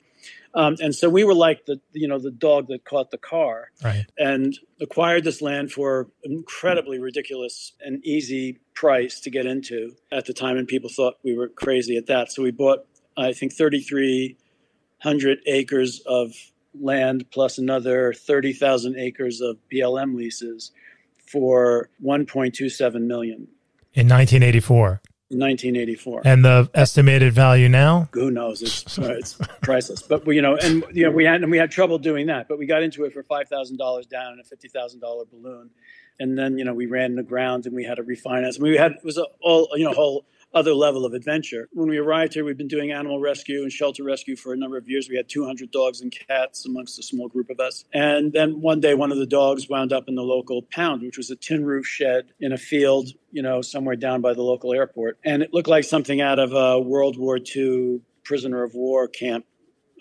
Um, 0.54 0.76
and 0.80 0.94
so 0.94 1.10
we 1.10 1.24
were 1.24 1.34
like 1.34 1.66
the 1.66 1.80
you 1.92 2.06
know 2.06 2.18
the 2.18 2.30
dog 2.30 2.68
that 2.68 2.84
caught 2.84 3.10
the 3.10 3.18
car, 3.18 3.70
right. 3.82 4.06
and 4.16 4.56
acquired 4.80 5.24
this 5.24 5.42
land 5.42 5.72
for 5.72 6.08
incredibly 6.22 7.00
ridiculous 7.00 7.72
and 7.80 8.04
easy 8.04 8.60
price 8.72 9.20
to 9.20 9.30
get 9.30 9.46
into 9.46 9.96
at 10.12 10.26
the 10.26 10.32
time, 10.32 10.56
and 10.56 10.68
people 10.68 10.88
thought 10.88 11.14
we 11.24 11.36
were 11.36 11.48
crazy 11.48 11.96
at 11.96 12.06
that. 12.06 12.30
So 12.30 12.42
we 12.42 12.52
bought 12.52 12.86
I 13.16 13.32
think 13.32 13.52
thirty 13.52 13.80
three 13.80 14.36
hundred 14.98 15.40
acres 15.46 16.00
of 16.06 16.32
land 16.80 17.26
plus 17.32 17.58
another 17.58 18.12
thirty 18.12 18.52
thousand 18.52 18.96
acres 18.96 19.40
of 19.40 19.56
BLM 19.72 20.14
leases 20.14 20.70
for 21.26 21.88
one 21.98 22.26
point 22.26 22.54
two 22.54 22.68
seven 22.68 23.08
million 23.08 23.48
in 23.92 24.06
nineteen 24.06 24.44
eighty 24.44 24.60
four. 24.60 25.02
1984. 25.38 26.22
And 26.24 26.44
the 26.44 26.70
estimated 26.74 27.32
value 27.32 27.68
now? 27.68 28.08
Who 28.12 28.30
knows? 28.30 28.62
It's, 28.62 28.98
uh, 28.98 29.14
it's 29.18 29.38
priceless. 29.62 30.02
But 30.02 30.26
we, 30.26 30.36
you 30.36 30.42
know, 30.42 30.56
and 30.56 30.84
you 30.92 31.04
know, 31.04 31.10
we 31.10 31.24
had 31.24 31.42
and 31.42 31.50
we 31.50 31.58
had 31.58 31.70
trouble 31.70 31.98
doing 31.98 32.26
that, 32.26 32.48
but 32.48 32.58
we 32.58 32.66
got 32.66 32.82
into 32.82 33.04
it 33.04 33.12
for 33.12 33.22
five 33.22 33.48
thousand 33.48 33.76
dollars 33.76 34.06
down 34.06 34.32
and 34.32 34.40
a 34.40 34.44
fifty 34.44 34.68
thousand 34.68 35.00
dollar 35.00 35.24
balloon, 35.24 35.70
and 36.18 36.38
then 36.38 36.58
you 36.58 36.64
know 36.64 36.74
we 36.74 36.86
ran 36.86 37.14
the 37.14 37.22
ground 37.22 37.66
and 37.66 37.74
we 37.74 37.84
had 37.84 37.96
to 37.96 38.02
refinance. 38.02 38.58
I 38.58 38.62
mean, 38.62 38.72
we 38.72 38.78
had 38.78 38.92
it 38.92 39.04
was 39.04 39.18
a, 39.18 39.24
all 39.40 39.68
you 39.74 39.84
know 39.84 39.92
whole 39.92 40.24
other 40.54 40.74
level 40.74 41.04
of 41.04 41.12
adventure. 41.12 41.68
When 41.72 41.88
we 41.88 41.98
arrived 41.98 42.34
here, 42.34 42.44
we've 42.44 42.56
been 42.56 42.68
doing 42.68 42.92
animal 42.92 43.20
rescue 43.20 43.62
and 43.62 43.72
shelter 43.72 44.04
rescue 44.04 44.36
for 44.36 44.52
a 44.52 44.56
number 44.56 44.76
of 44.76 44.88
years. 44.88 45.08
We 45.08 45.16
had 45.16 45.28
200 45.28 45.70
dogs 45.70 46.00
and 46.00 46.12
cats 46.12 46.64
amongst 46.64 46.98
a 46.98 47.02
small 47.02 47.28
group 47.28 47.50
of 47.50 47.60
us. 47.60 47.84
And 47.92 48.32
then 48.32 48.60
one 48.60 48.80
day, 48.80 48.94
one 48.94 49.12
of 49.12 49.18
the 49.18 49.26
dogs 49.26 49.68
wound 49.68 49.92
up 49.92 50.08
in 50.08 50.14
the 50.14 50.22
local 50.22 50.62
pound, 50.62 51.02
which 51.02 51.18
was 51.18 51.30
a 51.30 51.36
tin 51.36 51.64
roof 51.64 51.86
shed 51.86 52.26
in 52.40 52.52
a 52.52 52.58
field, 52.58 53.08
you 53.32 53.42
know, 53.42 53.62
somewhere 53.62 53.96
down 53.96 54.20
by 54.20 54.32
the 54.34 54.42
local 54.42 54.72
airport. 54.72 55.18
And 55.24 55.42
it 55.42 55.52
looked 55.52 55.68
like 55.68 55.84
something 55.84 56.20
out 56.20 56.38
of 56.38 56.52
a 56.52 56.80
World 56.80 57.18
War 57.18 57.38
II 57.38 58.00
prisoner 58.24 58.62
of 58.62 58.74
war 58.74 59.06
camp 59.06 59.44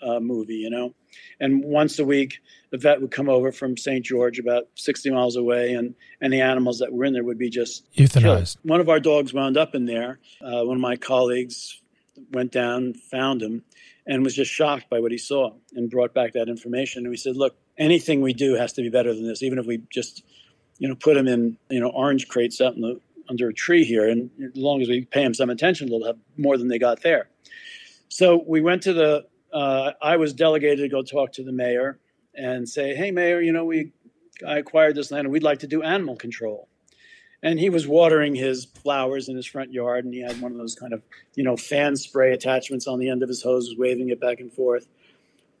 uh, 0.02 0.20
movie, 0.20 0.56
you 0.56 0.70
know. 0.70 0.94
And 1.40 1.64
once 1.64 1.98
a 1.98 2.04
week, 2.04 2.38
the 2.70 2.78
vet 2.78 3.00
would 3.00 3.10
come 3.10 3.28
over 3.28 3.52
from 3.52 3.76
St. 3.76 4.04
George, 4.04 4.38
about 4.38 4.64
60 4.74 5.10
miles 5.10 5.36
away, 5.36 5.74
and 5.74 5.94
any 6.22 6.40
animals 6.40 6.78
that 6.78 6.92
were 6.92 7.04
in 7.04 7.12
there 7.12 7.24
would 7.24 7.38
be 7.38 7.50
just 7.50 7.84
euthanized. 7.94 8.56
Killed. 8.56 8.70
One 8.70 8.80
of 8.80 8.88
our 8.88 9.00
dogs 9.00 9.32
wound 9.32 9.56
up 9.56 9.74
in 9.74 9.86
there. 9.86 10.18
Uh, 10.40 10.64
one 10.64 10.76
of 10.76 10.80
my 10.80 10.96
colleagues 10.96 11.80
went 12.32 12.52
down, 12.52 12.94
found 12.94 13.42
him, 13.42 13.62
and 14.06 14.24
was 14.24 14.34
just 14.34 14.50
shocked 14.50 14.88
by 14.90 15.00
what 15.00 15.12
he 15.12 15.18
saw 15.18 15.52
and 15.74 15.90
brought 15.90 16.14
back 16.14 16.32
that 16.32 16.48
information. 16.48 17.02
And 17.04 17.10
we 17.10 17.16
said, 17.16 17.36
look, 17.36 17.56
anything 17.78 18.20
we 18.20 18.32
do 18.32 18.54
has 18.54 18.72
to 18.74 18.82
be 18.82 18.90
better 18.90 19.14
than 19.14 19.26
this, 19.26 19.42
even 19.42 19.58
if 19.58 19.66
we 19.66 19.82
just, 19.90 20.22
you 20.78 20.88
know, 20.88 20.94
put 20.94 21.16
him 21.16 21.26
in, 21.26 21.56
you 21.70 21.80
know, 21.80 21.88
orange 21.88 22.28
crates 22.28 22.60
out 22.60 22.74
in 22.74 22.82
the 22.82 23.00
under 23.28 23.48
a 23.48 23.54
tree 23.54 23.84
here, 23.84 24.08
and 24.08 24.30
as 24.42 24.56
long 24.56 24.82
as 24.82 24.88
we 24.88 25.04
pay 25.04 25.22
them 25.22 25.34
some 25.34 25.50
attention, 25.50 25.88
they'll 25.88 26.04
have 26.04 26.18
more 26.36 26.58
than 26.58 26.68
they 26.68 26.78
got 26.78 27.02
there. 27.02 27.28
So 28.08 28.44
we 28.46 28.60
went 28.60 28.82
to 28.82 28.92
the 28.92 29.26
uh, 29.54 29.92
I 30.02 30.16
was 30.16 30.32
delegated 30.32 30.80
to 30.80 30.88
go 30.88 31.02
talk 31.02 31.32
to 31.34 31.44
the 31.44 31.52
mayor 31.52 31.98
and 32.34 32.68
say, 32.68 32.94
"Hey, 32.94 33.12
mayor, 33.12 33.40
you 33.40 33.52
know 33.52 33.64
we 33.64 33.92
I 34.46 34.58
acquired 34.58 34.96
this 34.96 35.10
land 35.10 35.26
and 35.26 35.32
we'd 35.32 35.44
like 35.44 35.60
to 35.60 35.68
do 35.68 35.82
animal 35.82 36.16
control." 36.16 36.68
And 37.42 37.60
he 37.60 37.70
was 37.70 37.86
watering 37.86 38.34
his 38.34 38.64
flowers 38.64 39.28
in 39.28 39.36
his 39.36 39.46
front 39.46 39.72
yard, 39.72 40.04
and 40.04 40.12
he 40.12 40.20
had 40.20 40.40
one 40.40 40.50
of 40.52 40.58
those 40.58 40.74
kind 40.74 40.92
of 40.92 41.02
you 41.36 41.44
know 41.44 41.56
fan 41.56 41.94
spray 41.96 42.32
attachments 42.32 42.88
on 42.88 42.98
the 42.98 43.08
end 43.08 43.22
of 43.22 43.28
his 43.28 43.42
hose, 43.42 43.68
was 43.68 43.78
waving 43.78 44.10
it 44.10 44.20
back 44.20 44.40
and 44.40 44.52
forth. 44.52 44.88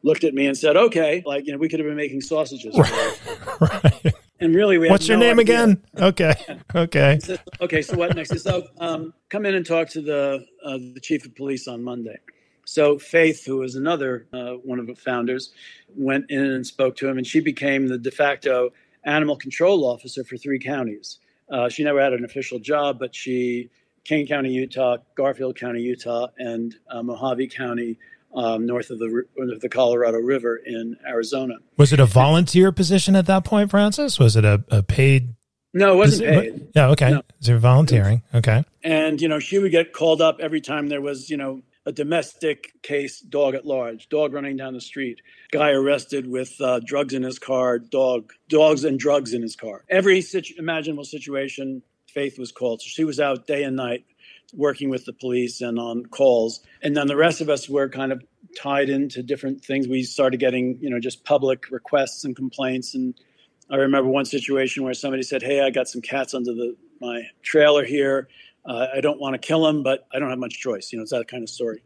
Looked 0.02 0.24
at 0.24 0.34
me 0.34 0.46
and 0.46 0.58
said, 0.58 0.76
"Okay, 0.76 1.22
like 1.24 1.46
you 1.46 1.52
know, 1.52 1.58
we 1.58 1.68
could 1.68 1.78
have 1.78 1.86
been 1.86 1.96
making 1.96 2.20
sausages." 2.20 2.76
right. 2.76 4.14
And 4.40 4.54
really, 4.54 4.78
we 4.78 4.90
what's 4.90 5.06
your 5.06 5.16
no 5.16 5.26
name 5.26 5.38
idea. 5.38 5.62
again? 5.62 5.82
Okay, 5.96 6.34
okay, 6.74 7.18
said, 7.22 7.40
okay. 7.60 7.82
So 7.82 7.96
what 7.96 8.14
next? 8.16 8.38
So 8.40 8.66
um, 8.78 9.14
come 9.28 9.46
in 9.46 9.54
and 9.54 9.64
talk 9.64 9.88
to 9.90 10.02
the 10.02 10.44
uh, 10.62 10.76
the 10.92 11.00
chief 11.00 11.24
of 11.24 11.34
police 11.36 11.68
on 11.68 11.82
Monday. 11.82 12.18
So 12.64 12.98
Faith, 12.98 13.44
who 13.44 13.58
was 13.58 13.74
another 13.74 14.26
uh, 14.32 14.52
one 14.54 14.78
of 14.78 14.86
the 14.86 14.94
founders, 14.94 15.52
went 15.96 16.30
in 16.30 16.40
and 16.40 16.66
spoke 16.66 16.96
to 16.96 17.08
him, 17.08 17.18
and 17.18 17.26
she 17.26 17.40
became 17.40 17.88
the 17.88 17.98
de 17.98 18.10
facto 18.10 18.70
animal 19.04 19.36
control 19.36 19.84
officer 19.84 20.24
for 20.24 20.36
three 20.36 20.58
counties. 20.58 21.18
Uh, 21.50 21.68
she 21.68 21.84
never 21.84 22.00
had 22.00 22.12
an 22.12 22.24
official 22.24 22.58
job, 22.58 22.98
but 22.98 23.14
she 23.14 23.70
Kane 24.04 24.26
County, 24.26 24.50
Utah, 24.50 24.98
Garfield 25.14 25.58
County, 25.58 25.80
Utah, 25.80 26.28
and 26.38 26.74
uh, 26.90 27.02
Mohave 27.02 27.50
County, 27.52 27.98
um, 28.34 28.66
north 28.66 28.90
of 28.90 28.98
the 28.98 29.24
of 29.38 29.60
the 29.60 29.68
Colorado 29.68 30.18
River 30.18 30.56
in 30.56 30.96
Arizona. 31.06 31.54
Was 31.76 31.92
it 31.92 32.00
a 32.00 32.06
volunteer 32.06 32.72
position 32.72 33.16
at 33.16 33.26
that 33.26 33.44
point, 33.44 33.70
Francis? 33.70 34.18
Was 34.18 34.36
it 34.36 34.44
a, 34.44 34.64
a 34.70 34.82
paid? 34.82 35.34
No, 35.72 35.94
it 35.94 35.96
wasn't 35.96 36.30
paid. 36.30 36.68
Yeah, 36.74 36.88
okay. 36.90 37.10
No. 37.10 37.22
Is 37.40 37.48
it 37.48 37.58
volunteering? 37.58 38.22
Okay. 38.34 38.64
And 38.82 39.20
you 39.20 39.28
know, 39.28 39.38
she 39.38 39.58
would 39.58 39.72
get 39.72 39.92
called 39.92 40.20
up 40.20 40.38
every 40.40 40.60
time 40.60 40.88
there 40.88 41.00
was 41.00 41.30
you 41.30 41.36
know 41.36 41.62
a 41.86 41.92
domestic 41.92 42.72
case, 42.82 43.20
dog 43.20 43.54
at 43.54 43.66
large, 43.66 44.08
dog 44.08 44.32
running 44.32 44.56
down 44.56 44.74
the 44.74 44.80
street, 44.80 45.20
guy 45.52 45.70
arrested 45.70 46.26
with 46.26 46.58
uh, 46.60 46.80
drugs 46.84 47.12
in 47.12 47.22
his 47.22 47.38
car, 47.38 47.78
dog, 47.78 48.32
dogs 48.48 48.84
and 48.84 48.98
drugs 48.98 49.34
in 49.34 49.42
his 49.42 49.56
car. 49.56 49.84
Every 49.88 50.20
situ- 50.20 50.54
imaginable 50.58 51.04
situation, 51.04 51.82
Faith 52.08 52.38
was 52.38 52.52
called. 52.52 52.80
So 52.80 52.86
she 52.88 53.04
was 53.04 53.18
out 53.18 53.46
day 53.46 53.64
and 53.64 53.76
night 53.76 54.04
working 54.54 54.88
with 54.88 55.04
the 55.04 55.12
police 55.12 55.60
and 55.60 55.78
on 55.78 56.06
calls. 56.06 56.60
And 56.80 56.96
then 56.96 57.08
the 57.08 57.16
rest 57.16 57.40
of 57.40 57.48
us 57.48 57.68
were 57.68 57.88
kind 57.88 58.12
of 58.12 58.22
tied 58.56 58.88
into 58.88 59.22
different 59.22 59.64
things. 59.64 59.88
We 59.88 60.04
started 60.04 60.38
getting, 60.38 60.78
you 60.80 60.90
know, 60.90 61.00
just 61.00 61.24
public 61.24 61.70
requests 61.70 62.24
and 62.24 62.36
complaints. 62.36 62.94
And 62.94 63.14
I 63.68 63.76
remember 63.76 64.08
one 64.08 64.26
situation 64.26 64.84
where 64.84 64.94
somebody 64.94 65.24
said, 65.24 65.42
"Hey, 65.42 65.60
I 65.60 65.70
got 65.70 65.88
some 65.88 66.02
cats 66.02 66.34
under 66.34 66.54
the 66.54 66.76
my 67.00 67.22
trailer 67.42 67.84
here. 67.84 68.28
Uh, 68.66 68.86
I 68.94 69.00
don't 69.00 69.20
want 69.20 69.34
to 69.34 69.38
kill 69.38 69.62
them, 69.64 69.82
but 69.82 70.06
I 70.12 70.18
don't 70.18 70.30
have 70.30 70.38
much 70.38 70.58
choice." 70.58 70.92
You 70.92 70.98
know, 70.98 71.02
it's 71.02 71.12
that 71.12 71.28
kind 71.28 71.42
of 71.42 71.50
story. 71.50 71.82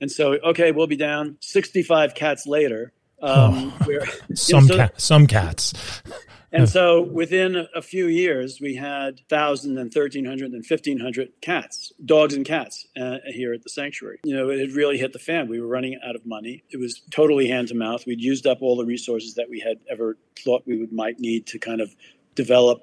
And 0.00 0.10
so, 0.10 0.34
okay, 0.34 0.72
we'll 0.72 0.86
be 0.86 0.96
down. 0.96 1.36
Sixty-five 1.40 2.14
cats 2.14 2.46
later, 2.46 2.92
um, 3.22 3.72
oh, 3.80 4.04
some 4.34 4.66
know, 4.66 4.76
so, 4.76 4.88
some 4.96 5.26
cats. 5.26 5.72
And 6.52 6.68
so 6.68 7.02
within 7.02 7.66
a 7.74 7.82
few 7.82 8.06
years, 8.06 8.60
we 8.60 8.76
had 8.76 9.16
1,000 9.28 9.76
and 9.78 9.94
1,300 9.94 10.52
and 10.52 10.64
1,500 10.66 11.28
cats, 11.40 11.92
dogs 12.04 12.34
and 12.34 12.46
cats 12.46 12.86
uh, 12.98 13.18
here 13.26 13.52
at 13.52 13.62
the 13.62 13.68
sanctuary. 13.68 14.20
You 14.24 14.34
know, 14.34 14.48
it 14.48 14.60
had 14.60 14.72
really 14.72 14.96
hit 14.96 15.12
the 15.12 15.18
fan. 15.18 15.48
We 15.48 15.60
were 15.60 15.66
running 15.66 15.98
out 16.06 16.16
of 16.16 16.24
money. 16.24 16.62
It 16.70 16.78
was 16.78 17.02
totally 17.10 17.48
hand 17.48 17.68
to 17.68 17.74
mouth. 17.74 18.06
We'd 18.06 18.22
used 18.22 18.46
up 18.46 18.62
all 18.62 18.76
the 18.76 18.86
resources 18.86 19.34
that 19.34 19.50
we 19.50 19.60
had 19.60 19.80
ever 19.90 20.16
thought 20.44 20.62
we 20.66 20.78
would 20.78 20.92
might 20.92 21.18
need 21.18 21.46
to 21.48 21.58
kind 21.58 21.80
of 21.80 21.94
develop 22.34 22.80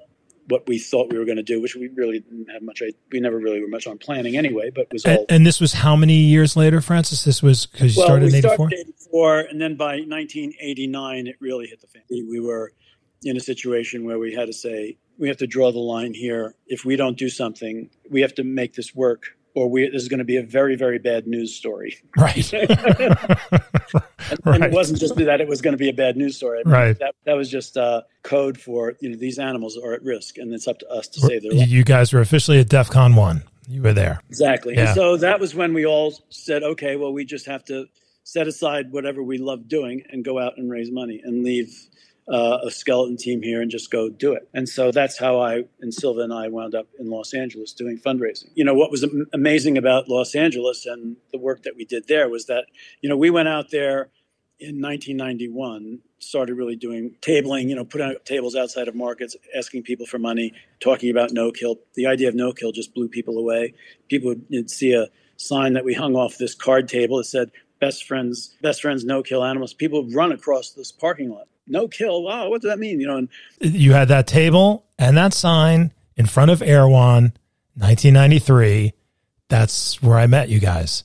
what 0.48 0.66
we 0.68 0.78
thought 0.78 1.10
we 1.10 1.18
were 1.18 1.24
going 1.24 1.36
to 1.36 1.42
do, 1.42 1.60
which 1.60 1.74
we 1.74 1.88
really 1.88 2.20
didn't 2.20 2.50
have 2.50 2.62
much. 2.62 2.82
We 3.10 3.20
never 3.20 3.38
really 3.38 3.60
were 3.60 3.68
much 3.68 3.86
on 3.86 3.98
planning 3.98 4.36
anyway, 4.36 4.70
but 4.74 4.92
was 4.92 5.04
all. 5.04 5.12
And, 5.12 5.26
and 5.28 5.46
this 5.46 5.60
was 5.60 5.72
how 5.72 5.96
many 5.96 6.14
years 6.14 6.56
later, 6.56 6.80
Francis? 6.80 7.24
This 7.24 7.42
was 7.42 7.66
because 7.66 7.96
you 7.96 8.00
well, 8.00 8.08
started 8.08 8.28
in 8.28 8.34
'84. 8.36 8.54
Started 8.54 8.78
84, 8.78 9.40
and 9.40 9.60
then 9.60 9.76
by 9.76 9.96
1989, 10.00 11.26
it 11.26 11.36
really 11.40 11.66
hit 11.66 11.80
the 11.80 11.86
fan. 11.86 12.02
We 12.10 12.40
were 12.40 12.72
in 13.22 13.36
a 13.36 13.40
situation 13.40 14.04
where 14.04 14.18
we 14.18 14.34
had 14.34 14.46
to 14.46 14.52
say 14.52 14.98
we 15.18 15.28
have 15.28 15.38
to 15.38 15.46
draw 15.46 15.72
the 15.72 15.78
line 15.78 16.14
here. 16.14 16.54
If 16.66 16.84
we 16.84 16.96
don't 16.96 17.16
do 17.16 17.28
something, 17.28 17.90
we 18.10 18.20
have 18.20 18.34
to 18.34 18.44
make 18.44 18.74
this 18.74 18.94
work, 18.94 19.36
or 19.54 19.70
we, 19.70 19.88
this 19.88 20.02
is 20.02 20.08
going 20.08 20.18
to 20.18 20.24
be 20.24 20.36
a 20.36 20.42
very, 20.42 20.76
very 20.76 20.98
bad 20.98 21.26
news 21.26 21.54
story. 21.54 21.96
Right. 22.16 22.52
and, 22.52 22.70
right. 24.44 24.54
and, 24.54 24.64
it 24.64 24.72
wasn't 24.72 25.00
just 25.00 25.16
that; 25.16 25.40
it 25.40 25.48
was 25.48 25.60
going 25.60 25.72
to 25.72 25.78
be 25.78 25.88
a 25.88 25.92
bad 25.92 26.16
news 26.16 26.36
story. 26.36 26.60
I 26.60 26.68
mean, 26.68 26.72
right. 26.72 26.98
That, 26.98 27.14
that 27.24 27.34
was 27.34 27.50
just 27.50 27.76
uh, 27.76 28.02
code 28.22 28.58
for 28.58 28.94
you 29.00 29.10
know 29.10 29.16
these 29.16 29.38
animals 29.38 29.76
are 29.76 29.92
at 29.92 30.02
risk, 30.02 30.38
and 30.38 30.54
it's 30.54 30.68
up 30.68 30.78
to 30.78 30.88
us 30.88 31.08
to 31.08 31.20
save 31.20 31.42
their 31.42 31.52
lives. 31.52 31.70
You 31.70 31.84
guys 31.84 32.12
were 32.12 32.20
officially 32.20 32.60
at 32.60 32.68
DEFCON 32.68 33.16
one. 33.16 33.42
You 33.68 33.82
were 33.82 33.92
there. 33.92 34.20
Exactly. 34.28 34.74
Yeah. 34.74 34.86
And 34.86 34.94
so 34.94 35.16
that 35.18 35.40
was 35.40 35.54
when 35.54 35.74
we 35.74 35.86
all 35.86 36.14
said, 36.30 36.62
okay, 36.62 36.96
well, 36.96 37.12
we 37.12 37.24
just 37.24 37.46
have 37.46 37.64
to 37.66 37.86
set 38.22 38.46
aside 38.46 38.90
whatever 38.90 39.22
we 39.22 39.38
love 39.38 39.68
doing 39.68 40.02
and 40.10 40.24
go 40.24 40.38
out 40.38 40.56
and 40.56 40.70
raise 40.70 40.90
money 40.90 41.20
and 41.22 41.44
leave 41.44 41.74
uh, 42.26 42.58
a 42.64 42.70
skeleton 42.70 43.16
team 43.16 43.42
here 43.42 43.60
and 43.60 43.70
just 43.70 43.90
go 43.90 44.08
do 44.08 44.32
it. 44.32 44.48
And 44.54 44.68
so 44.68 44.90
that's 44.90 45.18
how 45.18 45.40
I 45.40 45.64
and 45.80 45.92
Silva 45.92 46.20
and 46.20 46.32
I 46.32 46.48
wound 46.48 46.74
up 46.74 46.88
in 46.98 47.10
Los 47.10 47.34
Angeles 47.34 47.72
doing 47.72 47.98
fundraising. 47.98 48.50
You 48.54 48.64
know, 48.64 48.74
what 48.74 48.90
was 48.90 49.04
amazing 49.32 49.76
about 49.76 50.08
Los 50.08 50.34
Angeles 50.34 50.86
and 50.86 51.16
the 51.32 51.38
work 51.38 51.62
that 51.64 51.76
we 51.76 51.84
did 51.84 52.08
there 52.08 52.28
was 52.28 52.46
that, 52.46 52.64
you 53.02 53.08
know, 53.08 53.16
we 53.16 53.30
went 53.30 53.48
out 53.48 53.70
there 53.70 54.10
in 54.60 54.80
1991 54.80 55.98
started 56.20 56.54
really 56.54 56.76
doing 56.76 57.14
tabling 57.20 57.68
you 57.68 57.74
know 57.74 57.84
putting 57.84 58.06
out 58.06 58.24
tables 58.24 58.54
outside 58.54 58.86
of 58.86 58.94
markets 58.94 59.36
asking 59.54 59.82
people 59.82 60.06
for 60.06 60.18
money 60.18 60.52
talking 60.80 61.10
about 61.10 61.32
no 61.32 61.50
kill 61.50 61.80
the 61.94 62.06
idea 62.06 62.28
of 62.28 62.36
no 62.36 62.52
kill 62.52 62.70
just 62.70 62.94
blew 62.94 63.08
people 63.08 63.36
away 63.36 63.74
people 64.08 64.32
would 64.50 64.70
see 64.70 64.94
a 64.94 65.08
sign 65.36 65.72
that 65.72 65.84
we 65.84 65.92
hung 65.92 66.14
off 66.14 66.38
this 66.38 66.54
card 66.54 66.88
table 66.88 67.18
that 67.18 67.24
said 67.24 67.50
best 67.80 68.04
friends 68.04 68.54
best 68.62 68.80
friends 68.80 69.04
no 69.04 69.24
kill 69.24 69.44
animals 69.44 69.74
people 69.74 70.04
would 70.04 70.14
run 70.14 70.30
across 70.30 70.70
this 70.70 70.92
parking 70.92 71.30
lot 71.30 71.48
no 71.66 71.88
kill. 71.88 72.22
Wow, 72.22 72.50
what 72.50 72.62
does 72.62 72.70
that 72.70 72.78
mean? 72.78 73.00
You 73.00 73.06
know, 73.06 73.16
and 73.16 73.28
you 73.60 73.92
had 73.92 74.08
that 74.08 74.26
table 74.26 74.86
and 74.98 75.16
that 75.16 75.34
sign 75.34 75.92
in 76.16 76.26
front 76.26 76.50
of 76.50 76.62
Erewhon, 76.62 77.32
1993. 77.76 78.92
That's 79.48 80.02
where 80.02 80.18
I 80.18 80.26
met 80.26 80.48
you 80.48 80.60
guys. 80.60 81.04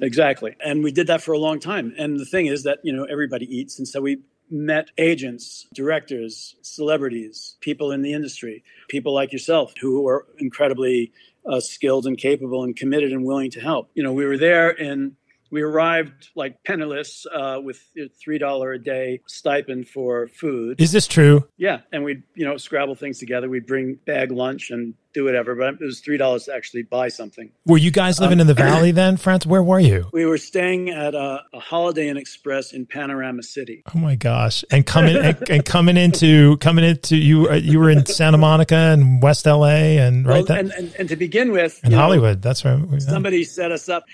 Exactly, 0.00 0.56
and 0.64 0.82
we 0.82 0.92
did 0.92 1.08
that 1.08 1.22
for 1.22 1.32
a 1.32 1.38
long 1.38 1.60
time. 1.60 1.94
And 1.98 2.18
the 2.18 2.24
thing 2.24 2.46
is 2.46 2.62
that 2.62 2.78
you 2.82 2.92
know 2.92 3.04
everybody 3.04 3.46
eats, 3.54 3.78
and 3.78 3.86
so 3.86 4.00
we 4.00 4.18
met 4.50 4.90
agents, 4.98 5.66
directors, 5.74 6.56
celebrities, 6.62 7.56
people 7.60 7.92
in 7.92 8.02
the 8.02 8.12
industry, 8.12 8.64
people 8.88 9.14
like 9.14 9.32
yourself 9.32 9.74
who 9.80 10.02
were 10.02 10.26
incredibly 10.38 11.12
uh, 11.46 11.60
skilled 11.60 12.06
and 12.06 12.18
capable 12.18 12.64
and 12.64 12.76
committed 12.76 13.12
and 13.12 13.24
willing 13.24 13.50
to 13.52 13.60
help. 13.60 13.90
You 13.94 14.02
know, 14.02 14.12
we 14.12 14.26
were 14.26 14.38
there 14.38 14.70
in 14.70 15.16
we 15.50 15.62
arrived 15.62 16.30
like 16.34 16.62
penniless 16.64 17.26
uh, 17.32 17.60
with 17.62 17.80
a 17.98 18.08
three 18.08 18.38
dollar 18.38 18.72
a 18.72 18.78
day 18.78 19.20
stipend 19.26 19.88
for 19.88 20.28
food. 20.28 20.80
Is 20.80 20.92
this 20.92 21.06
true? 21.06 21.48
Yeah, 21.56 21.80
and 21.92 22.04
we'd 22.04 22.22
you 22.34 22.44
know 22.44 22.56
scrabble 22.56 22.94
things 22.94 23.18
together. 23.18 23.48
We'd 23.48 23.66
bring 23.66 23.96
bag 24.06 24.30
lunch 24.30 24.70
and 24.70 24.94
do 25.12 25.24
whatever, 25.24 25.56
but 25.56 25.74
it 25.74 25.80
was 25.80 26.00
three 26.00 26.16
dollars 26.16 26.44
to 26.44 26.54
actually 26.54 26.82
buy 26.82 27.08
something. 27.08 27.50
Were 27.66 27.78
you 27.78 27.90
guys 27.90 28.20
living 28.20 28.38
um, 28.38 28.42
in 28.42 28.46
the 28.46 28.54
valley 28.68 28.92
then, 28.92 29.16
France? 29.16 29.44
Where 29.44 29.62
were 29.62 29.80
you? 29.80 30.08
We 30.12 30.24
were 30.24 30.38
staying 30.38 30.90
at 30.90 31.14
a, 31.14 31.42
a 31.52 31.60
Holiday 31.60 32.08
Inn 32.08 32.16
Express 32.16 32.72
in 32.72 32.86
Panorama 32.86 33.42
City. 33.42 33.82
Oh 33.94 33.98
my 33.98 34.14
gosh! 34.14 34.64
And 34.70 34.86
coming 34.86 35.16
and, 35.16 35.50
and, 35.50 35.64
coming 35.64 35.96
into 35.96 36.56
coming 36.58 36.84
into 36.84 37.16
you 37.16 37.48
uh, 37.48 37.54
you 37.54 37.78
were 37.80 37.90
in 37.90 38.06
Santa 38.06 38.38
Monica 38.38 38.76
and 38.76 39.22
West 39.22 39.46
LA 39.46 39.98
and 39.98 40.26
right 40.26 40.48
well, 40.48 40.58
and, 40.58 40.70
and, 40.72 40.94
and 40.96 41.08
to 41.08 41.16
begin 41.16 41.50
with, 41.50 41.80
in 41.84 41.92
Hollywood. 41.92 42.36
Know, 42.36 42.40
that's 42.40 42.64
right. 42.64 43.02
Somebody 43.02 43.44
set 43.44 43.72
us 43.72 43.88
up 43.88 44.04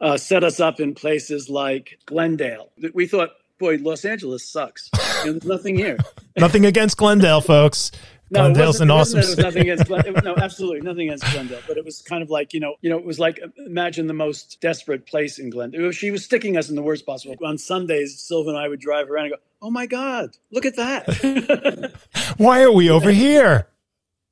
uh, 0.00 0.16
set 0.16 0.44
us 0.44 0.60
up 0.60 0.80
in 0.80 0.94
places 0.94 1.48
like 1.48 1.98
Glendale. 2.06 2.70
We 2.94 3.06
thought, 3.06 3.30
boy, 3.58 3.76
Los 3.76 4.04
Angeles 4.04 4.48
sucks. 4.48 4.90
there's 5.24 5.44
nothing 5.44 5.76
here. 5.76 5.98
nothing 6.36 6.64
against 6.64 6.96
Glendale, 6.96 7.40
folks. 7.40 7.92
No, 8.32 8.42
Glendale's 8.42 8.80
an 8.80 8.90
awesome. 8.92 9.18
It 9.18 9.26
was 9.26 9.38
nothing 9.38 9.62
against 9.62 9.86
Glendale. 9.86 10.14
no, 10.24 10.36
absolutely 10.36 10.82
nothing 10.82 11.08
against 11.08 11.24
Glendale. 11.32 11.60
But 11.66 11.76
it 11.76 11.84
was 11.84 12.00
kind 12.00 12.22
of 12.22 12.30
like 12.30 12.52
you 12.54 12.60
know, 12.60 12.76
you 12.80 12.88
know, 12.88 12.96
it 12.96 13.04
was 13.04 13.18
like 13.18 13.40
imagine 13.66 14.06
the 14.06 14.14
most 14.14 14.60
desperate 14.60 15.06
place 15.06 15.38
in 15.38 15.50
Glendale. 15.50 15.90
She 15.90 16.12
was 16.12 16.24
sticking 16.24 16.56
us 16.56 16.68
in 16.68 16.76
the 16.76 16.82
worst 16.82 17.04
possible. 17.04 17.34
On 17.44 17.58
Sundays, 17.58 18.20
Silva 18.20 18.50
and 18.50 18.58
I 18.58 18.68
would 18.68 18.78
drive 18.78 19.10
around 19.10 19.24
and 19.26 19.34
go, 19.34 19.38
"Oh 19.60 19.70
my 19.70 19.86
God, 19.86 20.36
look 20.52 20.64
at 20.64 20.76
that! 20.76 21.92
Why 22.36 22.62
are 22.62 22.72
we 22.72 22.88
over 22.88 23.10
here?" 23.10 23.66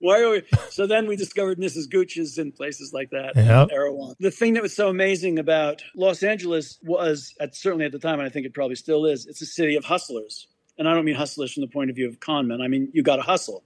Why 0.01 0.22
are 0.22 0.30
we? 0.30 0.42
So 0.70 0.86
then 0.86 1.07
we 1.07 1.16
discovered 1.16 1.59
Mrs. 1.59 1.90
Gooch's 1.90 2.38
in 2.38 2.53
places 2.53 2.92
like 2.92 3.11
that. 3.11 3.32
Yep. 3.34 3.68
Erewhon. 3.72 4.14
The 4.20 4.30
thing 4.30 4.55
that 4.55 4.62
was 4.62 4.74
so 4.74 4.88
amazing 4.88 5.38
about 5.38 5.82
Los 5.96 6.22
Angeles 6.22 6.78
was, 6.82 7.34
at, 7.40 7.57
certainly 7.57 7.84
at 7.84 7.92
the 7.92 7.99
time, 7.99 8.20
and 8.20 8.26
I 8.26 8.28
think 8.28 8.46
it 8.46 8.55
probably 8.55 8.76
still 8.76 9.07
is, 9.07 9.26
it's 9.26 9.42
a 9.42 9.46
city 9.46 9.76
of 9.76 9.84
hustlers. 9.84 10.46
And 10.78 10.88
I 10.88 10.94
don't 10.94 11.05
mean 11.05 11.16
hustlers 11.16 11.53
from 11.53 11.62
the 11.62 11.68
point 11.68 11.90
of 11.90 11.96
view 11.96 12.07
of 12.09 12.20
con 12.20 12.46
men. 12.46 12.61
I 12.61 12.68
mean, 12.68 12.90
you 12.92 13.03
got 13.03 13.16
to 13.16 13.22
hustle. 13.22 13.64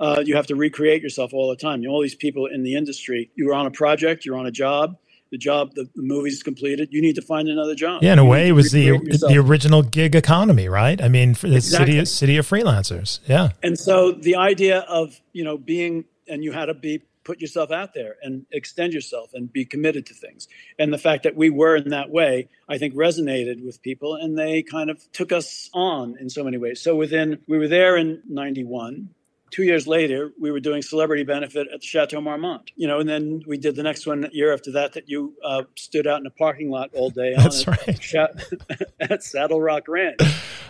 Uh, 0.00 0.22
you 0.24 0.34
have 0.34 0.46
to 0.48 0.56
recreate 0.56 1.02
yourself 1.02 1.32
all 1.32 1.48
the 1.50 1.56
time. 1.56 1.82
You 1.82 1.88
know, 1.88 1.94
all 1.94 2.02
these 2.02 2.14
people 2.14 2.46
in 2.46 2.64
the 2.64 2.74
industry, 2.74 3.30
you're 3.36 3.54
on 3.54 3.66
a 3.66 3.70
project, 3.70 4.24
you're 4.24 4.36
on 4.36 4.46
a 4.46 4.50
job, 4.50 4.96
the 5.30 5.38
job, 5.38 5.74
the, 5.74 5.88
the 5.94 6.02
movie's 6.02 6.42
completed, 6.42 6.88
you 6.90 7.02
need 7.02 7.14
to 7.16 7.22
find 7.22 7.48
another 7.48 7.74
job. 7.74 8.02
Yeah, 8.02 8.14
in 8.14 8.18
a 8.18 8.24
way, 8.24 8.48
it 8.48 8.52
was 8.52 8.72
the 8.72 8.84
yourself. 8.84 9.32
the 9.32 9.38
original 9.38 9.82
gig 9.82 10.14
economy, 10.14 10.68
right? 10.68 11.00
I 11.02 11.08
mean, 11.08 11.34
for 11.34 11.48
the 11.48 11.56
exactly. 11.56 11.92
city 11.92 12.04
city 12.04 12.36
of 12.36 12.48
freelancers. 12.48 13.20
Yeah. 13.26 13.50
And 13.62 13.78
so 13.78 14.12
the 14.12 14.36
idea 14.36 14.80
of 14.80 15.20
you 15.32 15.44
know 15.44 15.58
being 15.58 16.04
and 16.28 16.44
you 16.44 16.52
had 16.52 16.66
to 16.66 16.74
be 16.74 17.02
put 17.28 17.40
yourself 17.42 17.70
out 17.70 17.92
there 17.92 18.16
and 18.22 18.46
extend 18.52 18.94
yourself 18.94 19.34
and 19.34 19.52
be 19.52 19.62
committed 19.62 20.06
to 20.06 20.14
things. 20.14 20.48
And 20.78 20.90
the 20.90 20.98
fact 20.98 21.24
that 21.24 21.36
we 21.36 21.50
were 21.50 21.76
in 21.76 21.90
that 21.90 22.08
way, 22.08 22.48
I 22.70 22.78
think 22.78 22.94
resonated 22.94 23.62
with 23.62 23.82
people 23.82 24.14
and 24.14 24.38
they 24.38 24.62
kind 24.62 24.88
of 24.88 24.98
took 25.12 25.30
us 25.30 25.68
on 25.74 26.16
in 26.18 26.30
so 26.30 26.42
many 26.42 26.56
ways. 26.56 26.80
So 26.80 26.96
within, 26.96 27.38
we 27.46 27.58
were 27.58 27.68
there 27.68 27.98
in 27.98 28.22
91 28.26 29.10
two 29.50 29.62
years 29.62 29.86
later, 29.86 30.32
we 30.40 30.50
were 30.50 30.60
doing 30.60 30.82
celebrity 30.82 31.24
benefit 31.24 31.68
at 31.72 31.80
the 31.80 31.86
Chateau 31.86 32.20
Marmont. 32.20 32.70
You 32.76 32.86
know, 32.88 33.00
and 33.00 33.08
then 33.08 33.42
we 33.46 33.58
did 33.58 33.76
the 33.76 33.82
next 33.82 34.06
one 34.06 34.28
year 34.32 34.52
after 34.52 34.72
that 34.72 34.94
that 34.94 35.08
you 35.08 35.34
uh, 35.44 35.62
stood 35.76 36.06
out 36.06 36.20
in 36.20 36.26
a 36.26 36.30
parking 36.30 36.70
lot 36.70 36.90
all 36.94 37.10
day. 37.10 37.34
That's 37.36 37.66
right. 37.66 38.14
at 39.00 39.22
Saddle 39.22 39.60
Rock 39.60 39.88
Ranch. 39.88 40.20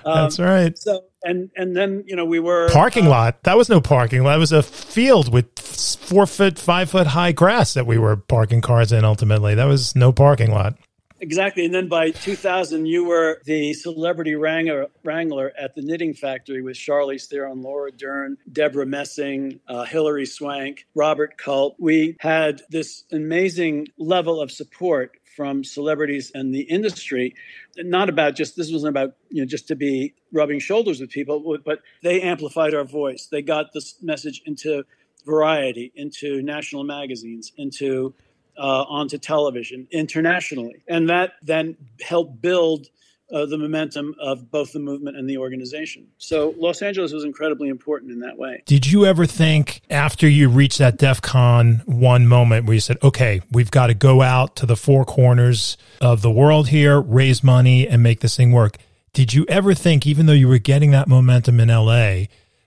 Um, 0.05 0.23
That's 0.23 0.39
right. 0.39 0.79
So 0.79 1.05
and 1.23 1.51
and 1.57 1.77
then 1.77 2.05
you 2.07 2.17
know 2.17 2.25
we 2.25 2.39
were 2.39 2.71
parking 2.71 3.07
uh, 3.07 3.11
lot. 3.11 3.43
That 3.45 3.57
was 3.57 3.69
no 3.69 3.81
parking 3.81 4.23
lot. 4.23 4.37
It 4.37 4.41
was 4.41 4.53
a 4.53 4.63
field 4.63 5.33
with 5.33 5.59
four 5.59 6.27
foot, 6.27 6.59
five 6.59 6.91
foot 6.91 7.09
high 7.09 7.33
grass 7.33 7.75
that 7.75 7.87
we 7.87 7.99
were 7.99 8.17
parking 8.17 8.61
cars 8.61 8.93
in. 8.93 9.05
Ultimately, 9.05 9.55
that 9.55 9.65
was 9.65 9.97
no 9.97 10.13
parking 10.13 10.51
lot. 10.51 10.75
Exactly. 11.21 11.65
And 11.65 11.75
then 11.75 11.89
by 11.89 12.11
2000, 12.11 12.87
you 12.87 13.05
were 13.05 13.41
the 13.45 13.75
celebrity 13.75 14.37
wrangler, 14.37 14.87
wrangler 15.03 15.53
at 15.59 15.75
the 15.75 15.83
Knitting 15.83 16.15
Factory 16.15 16.63
with 16.63 16.77
Charlize 16.77 17.27
Theron, 17.27 17.63
Laura 17.63 17.91
Dern, 17.91 18.37
Debra 18.51 18.87
Messing, 18.87 19.61
uh, 19.67 19.85
Hilary 19.85 20.27
Swank, 20.27 20.87
Robert 20.95 21.37
Culp. 21.37 21.75
We 21.79 22.17
had 22.21 22.63
this 22.71 23.05
amazing 23.11 23.89
level 23.99 24.41
of 24.41 24.53
support 24.53 25.17
from 25.39 25.63
celebrities 25.63 26.33
and 26.35 26.53
the 26.53 26.63
industry 26.63 27.33
not 27.77 28.09
about 28.09 28.35
just 28.35 28.57
this 28.57 28.73
wasn't 28.73 28.89
about 28.89 29.15
you 29.31 29.41
know 29.41 29.47
just 29.47 29.69
to 29.69 29.77
be 29.77 30.13
rubbing 30.33 30.59
shoulders 30.59 31.01
with 31.01 31.11
people 31.11 31.59
but 31.65 31.79
they 32.03 32.21
amplified 32.23 32.75
our 32.75 32.83
voice 32.83 33.29
they 33.31 33.41
got 33.41 33.73
this 33.73 34.03
message 34.03 34.43
into 34.47 34.83
variety 35.25 35.93
into 35.95 36.43
national 36.43 36.83
magazines 36.83 37.53
into 37.57 38.13
uh, 38.59 38.85
onto 38.89 39.19
television 39.19 39.87
internationally. 39.91 40.83
And 40.89 41.09
that 41.09 41.33
then 41.43 41.77
helped 42.01 42.41
build 42.43 42.89
uh, 43.33 43.45
the 43.47 43.59
momentum 43.59 44.15
of 44.19 44.51
both 44.51 44.73
the 44.73 44.79
movement 44.79 45.17
and 45.17 45.29
the 45.29 45.37
organization. 45.37 46.07
So 46.17 46.55
Los 46.57 46.81
Angeles 46.81 47.13
was 47.13 47.25
incredibly 47.25 47.69
important 47.69 48.11
in 48.11 48.21
that 48.21 48.39
way. 48.39 48.63
Did 48.65 48.87
you 48.87 49.05
ever 49.05 49.27
think 49.27 49.83
after 49.91 50.27
you 50.27 50.49
reached 50.49 50.79
that 50.79 50.97
DEF 50.97 51.21
CON 51.21 51.83
one 51.85 52.27
moment 52.27 52.67
where 52.67 52.75
you 52.75 52.81
said, 52.81 52.97
okay, 53.03 53.43
we've 53.51 53.71
got 53.71 53.89
to 53.89 53.95
go 53.95 54.23
out 54.23 54.57
to 54.57 54.67
the 54.67 54.77
four 54.77 55.05
corners 55.05 55.77
of 56.01 56.23
the 56.23 56.31
world 56.31 56.69
here, 56.69 57.01
raise 57.01 57.45
money, 57.45 57.87
and 57.87 58.03
make 58.03 58.21
this 58.21 58.37
thing 58.37 58.53
work? 58.53 58.79
Did 59.13 59.35
you 59.35 59.45
ever 59.49 59.75
think, 59.75 60.07
even 60.07 60.27
though 60.27 60.33
you 60.33 60.49
were 60.49 60.59
getting 60.59 60.91
that 60.93 61.09
momentum 61.09 61.61
in 61.61 61.69
LA, 61.69 62.27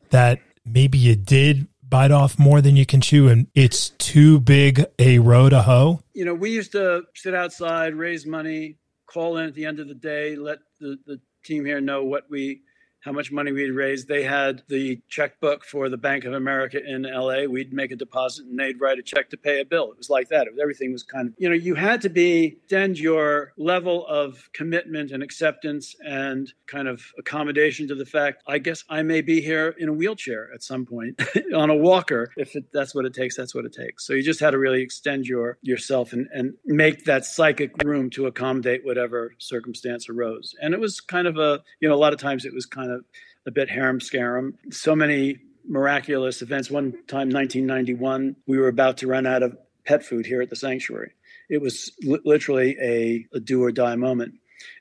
that 0.09 0.39
maybe 0.65 0.97
you 0.97 1.15
did 1.15 1.67
bite 1.91 2.09
off 2.09 2.39
more 2.39 2.61
than 2.61 2.75
you 2.75 2.85
can 2.87 3.01
chew 3.01 3.27
and 3.27 3.45
it's 3.53 3.89
too 3.89 4.39
big 4.39 4.83
a 4.97 5.19
row 5.19 5.49
to 5.49 5.61
hoe? 5.61 6.01
You 6.15 6.25
know, 6.25 6.33
we 6.33 6.49
used 6.49 6.71
to 6.71 7.03
sit 7.13 7.35
outside, 7.35 7.93
raise 7.93 8.25
money, 8.25 8.77
call 9.05 9.37
in 9.37 9.45
at 9.45 9.53
the 9.53 9.65
end 9.65 9.79
of 9.79 9.87
the 9.87 9.93
day, 9.93 10.35
let 10.35 10.59
the, 10.79 10.97
the 11.05 11.19
team 11.43 11.65
here 11.65 11.81
know 11.81 12.03
what 12.03 12.23
we 12.29 12.61
how 13.03 13.11
much 13.11 13.31
money 13.31 13.51
we'd 13.51 13.71
raised. 13.71 14.07
They 14.07 14.23
had 14.23 14.63
the 14.67 15.01
checkbook 15.09 15.65
for 15.65 15.89
the 15.89 15.97
Bank 15.97 16.25
of 16.25 16.33
America 16.33 16.79
in 16.83 17.03
LA. 17.03 17.43
We'd 17.43 17.73
make 17.73 17.91
a 17.91 17.95
deposit 17.95 18.45
and 18.45 18.59
they'd 18.59 18.79
write 18.79 18.99
a 18.99 19.03
check 19.03 19.29
to 19.31 19.37
pay 19.37 19.61
a 19.61 19.65
bill. 19.65 19.91
It 19.91 19.97
was 19.97 20.09
like 20.09 20.29
that. 20.29 20.47
Was, 20.51 20.59
everything 20.61 20.91
was 20.91 21.03
kind 21.03 21.29
of, 21.29 21.33
you 21.37 21.49
know, 21.49 21.55
you 21.55 21.75
had 21.75 22.01
to 22.01 22.09
be, 22.09 22.57
extend 22.63 22.99
your 22.99 23.53
level 23.57 24.05
of 24.07 24.49
commitment 24.53 25.11
and 25.11 25.21
acceptance 25.23 25.95
and 26.05 26.53
kind 26.67 26.87
of 26.87 27.03
accommodation 27.17 27.87
to 27.87 27.95
the 27.95 28.05
fact, 28.05 28.43
I 28.47 28.59
guess 28.59 28.83
I 28.89 29.03
may 29.03 29.21
be 29.21 29.41
here 29.41 29.75
in 29.77 29.89
a 29.89 29.93
wheelchair 29.93 30.49
at 30.53 30.63
some 30.63 30.85
point 30.85 31.21
on 31.55 31.69
a 31.69 31.75
walker. 31.75 32.31
If 32.37 32.55
it, 32.55 32.65
that's 32.73 32.95
what 32.95 33.05
it 33.05 33.13
takes, 33.13 33.35
that's 33.35 33.53
what 33.53 33.65
it 33.65 33.73
takes. 33.73 34.05
So 34.05 34.13
you 34.13 34.23
just 34.23 34.39
had 34.39 34.51
to 34.51 34.57
really 34.57 34.81
extend 34.81 35.25
your 35.25 35.57
yourself 35.61 36.13
and, 36.13 36.27
and 36.33 36.53
make 36.65 37.05
that 37.05 37.25
psychic 37.25 37.71
room 37.83 38.09
to 38.11 38.27
accommodate 38.27 38.85
whatever 38.85 39.33
circumstance 39.37 40.09
arose. 40.09 40.55
And 40.61 40.73
it 40.73 40.79
was 40.79 40.99
kind 40.99 41.27
of 41.27 41.37
a, 41.37 41.61
you 41.79 41.89
know, 41.89 41.95
a 41.95 41.97
lot 41.97 42.13
of 42.13 42.19
times 42.19 42.45
it 42.45 42.53
was 42.53 42.65
kind 42.65 42.90
of 42.90 42.90
of 42.91 43.05
a 43.45 43.51
bit 43.51 43.69
harem 43.69 43.99
scarum. 43.99 44.57
So 44.69 44.95
many 44.95 45.39
miraculous 45.67 46.41
events. 46.41 46.69
One 46.69 46.91
time, 47.07 47.29
1991, 47.29 48.35
we 48.47 48.57
were 48.57 48.67
about 48.67 48.97
to 48.97 49.07
run 49.07 49.25
out 49.25 49.43
of 49.43 49.57
pet 49.85 50.03
food 50.03 50.25
here 50.25 50.41
at 50.41 50.49
the 50.49 50.55
sanctuary. 50.55 51.13
It 51.49 51.61
was 51.61 51.91
li- 52.03 52.21
literally 52.23 52.77
a, 52.81 53.25
a 53.33 53.39
do 53.39 53.63
or 53.63 53.71
die 53.71 53.95
moment. 53.95 54.35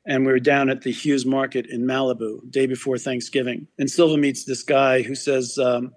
And 0.07 0.27
we 0.27 0.33
were 0.33 0.41
down 0.41 0.69
at 0.69 0.83
the 0.83 0.93
Hughes 0.93 1.25
Market 1.25 1.67
in 1.67 1.83
Malibu, 1.83 2.51
day 2.51 2.67
before 2.67 2.99
Thanksgiving. 2.99 3.67
And 3.79 3.91
Silva 3.91 4.17
meets 4.17 4.45
this 4.45 4.63
guy 4.63 5.03
who 5.03 5.15
says 5.15 5.59
um, 5.59 5.95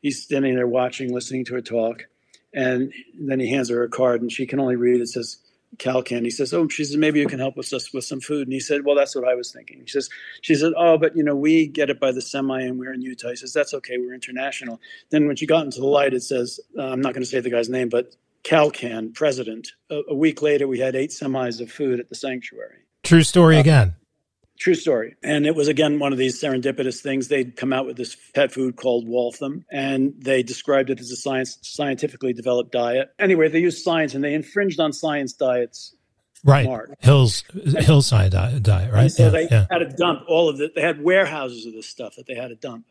he's 0.00 0.22
standing 0.22 0.54
there 0.54 0.66
watching, 0.66 1.12
listening 1.12 1.44
to 1.46 1.54
her 1.54 1.62
talk. 1.62 2.04
And 2.54 2.92
then 3.18 3.40
he 3.40 3.50
hands 3.50 3.70
her 3.70 3.82
a 3.82 3.88
card, 3.88 4.20
and 4.20 4.30
she 4.30 4.46
can 4.46 4.60
only 4.60 4.76
read. 4.76 5.00
It 5.00 5.08
says, 5.08 5.38
Kal 5.78 6.02
Kan. 6.02 6.24
He 6.24 6.30
says, 6.30 6.52
"Oh, 6.52 6.68
she 6.68 6.84
says 6.84 6.96
maybe 6.96 7.20
you 7.20 7.26
can 7.26 7.38
help 7.38 7.58
us 7.58 7.72
with 7.92 8.04
some 8.04 8.20
food." 8.20 8.46
And 8.46 8.52
he 8.52 8.60
said, 8.60 8.84
"Well, 8.84 8.96
that's 8.96 9.14
what 9.14 9.26
I 9.26 9.34
was 9.34 9.52
thinking." 9.52 9.80
He 9.80 9.86
says, 9.86 10.08
"She 10.40 10.54
said, 10.54 10.72
oh, 10.76 10.98
but 10.98 11.16
you 11.16 11.22
know 11.22 11.34
we 11.34 11.66
get 11.66 11.90
it 11.90 11.98
by 11.98 12.12
the 12.12 12.20
semi, 12.20 12.60
and 12.60 12.78
we're 12.78 12.92
in 12.92 13.02
Utah." 13.02 13.30
He 13.30 13.36
says, 13.36 13.52
"That's 13.52 13.74
okay, 13.74 13.98
we're 13.98 14.14
international." 14.14 14.80
Then 15.10 15.26
when 15.26 15.36
she 15.36 15.46
got 15.46 15.64
into 15.64 15.80
the 15.80 15.86
light, 15.86 16.14
it 16.14 16.22
says, 16.22 16.60
uh, 16.78 16.82
"I'm 16.82 17.00
not 17.00 17.14
going 17.14 17.22
to 17.22 17.28
say 17.28 17.40
the 17.40 17.50
guy's 17.50 17.68
name, 17.68 17.88
but 17.88 18.14
Kal 18.42 18.70
Kan, 18.70 19.12
president." 19.12 19.72
A, 19.90 20.02
a, 20.08 20.14
week 20.14 20.42
later, 20.42 20.68
we 20.68 20.78
had 20.78 20.94
eight 20.94 21.10
semis 21.10 21.60
of 21.60 21.70
food 21.70 22.00
at 22.00 22.08
the 22.08 22.14
sanctuary. 22.14 22.78
True 23.02 23.22
story 23.22 23.56
uh, 23.56 23.60
again. 23.60 23.94
True 24.62 24.76
story. 24.76 25.16
And 25.24 25.44
it 25.44 25.56
was 25.56 25.66
again 25.66 25.98
one 25.98 26.12
of 26.12 26.18
these 26.18 26.40
serendipitous 26.40 27.00
things. 27.00 27.26
They'd 27.26 27.56
come 27.56 27.72
out 27.72 27.84
with 27.84 27.96
this 27.96 28.16
pet 28.32 28.52
food 28.52 28.76
called 28.76 29.08
Waltham, 29.08 29.64
and 29.72 30.14
they 30.18 30.44
described 30.44 30.88
it 30.88 31.00
as 31.00 31.10
a 31.10 31.16
science 31.16 31.58
scientifically 31.62 32.32
developed 32.32 32.70
diet. 32.70 33.12
Anyway, 33.18 33.48
they 33.48 33.58
used 33.58 33.82
science 33.82 34.14
and 34.14 34.22
they 34.22 34.34
infringed 34.34 34.78
on 34.78 34.92
science 34.92 35.32
diets. 35.32 35.96
Right, 36.44 36.68
Hills 37.00 37.42
hillside 37.76 38.30
diet, 38.30 38.62
diet 38.62 38.92
right? 38.92 39.02
And 39.02 39.12
so 39.12 39.24
yeah, 39.24 39.30
they 39.30 39.48
yeah. 39.50 39.66
had 39.68 39.78
to 39.78 39.88
dump 39.96 40.26
all 40.28 40.48
of 40.48 40.60
it. 40.60 40.76
They 40.76 40.80
had 40.80 41.02
warehouses 41.02 41.66
of 41.66 41.72
this 41.72 41.88
stuff 41.88 42.14
that 42.14 42.26
they 42.28 42.36
had 42.36 42.50
to 42.50 42.54
dump 42.54 42.86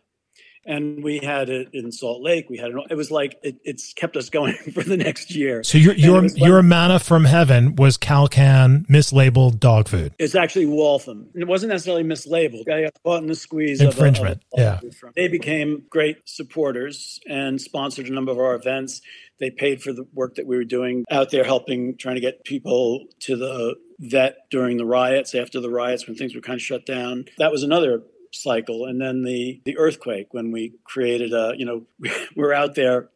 and 0.66 1.04
we 1.04 1.20
had 1.20 1.50
it 1.50 1.70
in 1.74 1.92
Salt 1.92 2.22
Lake. 2.22 2.50
We 2.50 2.58
had 2.58 2.72
it. 2.72 2.76
It 2.90 2.96
was 2.96 3.12
like 3.12 3.40
it, 3.44 3.58
it's 3.64 3.94
kept 3.94 4.16
us 4.16 4.30
going 4.30 4.54
for 4.74 4.84
the 4.84 4.98
next 4.98 5.34
year. 5.34 5.64
So 5.64 5.78
your 5.78 5.94
your 5.94 6.26
your 6.28 6.62
manna 6.64 7.00
from 7.00 7.26
heaven 7.26 7.76
was 7.76 7.98
Kal 7.98 8.28
Kan 8.28 8.86
mislabeled 8.90 9.60
dog 9.60 9.88
food. 9.88 10.14
It's 10.20 10.36
actually 10.36 10.68
Waltham. 10.68 11.30
It 11.34 11.48
wasn't 11.48 11.72
necessarily 11.72 12.04
mislabeled. 12.04 12.70
I 12.70 12.84
got 12.84 12.94
caught 13.04 13.22
in 13.22 13.28
the 13.28 13.36
squeeze. 13.36 13.82
Infringement. 13.82 14.44
Of 14.54 14.60
a, 14.60 14.76
of 14.76 14.84
a 14.84 14.86
yeah. 14.86 15.10
They 15.16 15.28
became 15.28 15.84
great 15.90 16.18
supporters 16.26 17.20
and 17.28 17.60
sponsored 17.60 18.08
a 18.08 18.14
number 18.14 18.32
of 18.32 18.40
our 18.40 18.56
events. 18.56 19.02
They 19.40 19.50
paid 19.50 19.82
for 19.82 19.92
the 19.92 20.06
work 20.14 20.36
that 20.36 20.46
we 20.46 20.56
were 20.56 20.64
doing 20.64 21.04
out 21.10 21.32
there, 21.32 21.44
helping 21.44 21.98
trying 21.98 22.16
to 22.16 22.22
get 22.22 22.44
people 22.46 23.08
to 23.22 23.36
the 23.36 23.76
vet 23.98 24.50
during 24.52 24.78
the 24.78 24.86
riots, 24.86 25.34
after 25.34 25.60
the 25.60 25.70
riots 25.70 26.08
when 26.08 26.16
things 26.16 26.36
were 26.36 26.42
kind 26.42 26.58
of 26.58 26.62
shut 26.62 26.86
down. 26.86 27.26
That 27.40 27.52
was 27.52 27.64
another 27.64 28.04
cycle, 28.32 28.86
and 28.86 29.00
then 29.00 29.24
the 29.24 29.62
the 29.66 29.78
earthquake 29.78 30.34
when 30.34 30.52
we 30.52 30.74
created 30.84 31.34
a 31.34 31.54
you 31.58 31.66
know 31.66 31.84
we're 32.36 32.54
out 32.54 32.76
there 32.76 33.10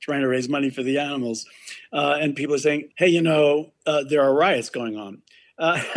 trying 0.00 0.22
to 0.22 0.28
raise 0.28 0.48
money 0.48 0.70
for 0.70 0.82
the 0.82 0.98
animals, 0.98 1.46
uh, 1.92 2.16
and 2.20 2.34
people 2.34 2.54
are 2.54 2.58
saying, 2.58 2.88
hey, 2.96 3.08
you 3.08 3.20
know, 3.20 3.70
uh, 3.86 4.02
there 4.08 4.22
are 4.22 4.34
riots 4.34 4.70
going 4.70 4.96
on. 4.96 5.22
Uh, 5.58 5.78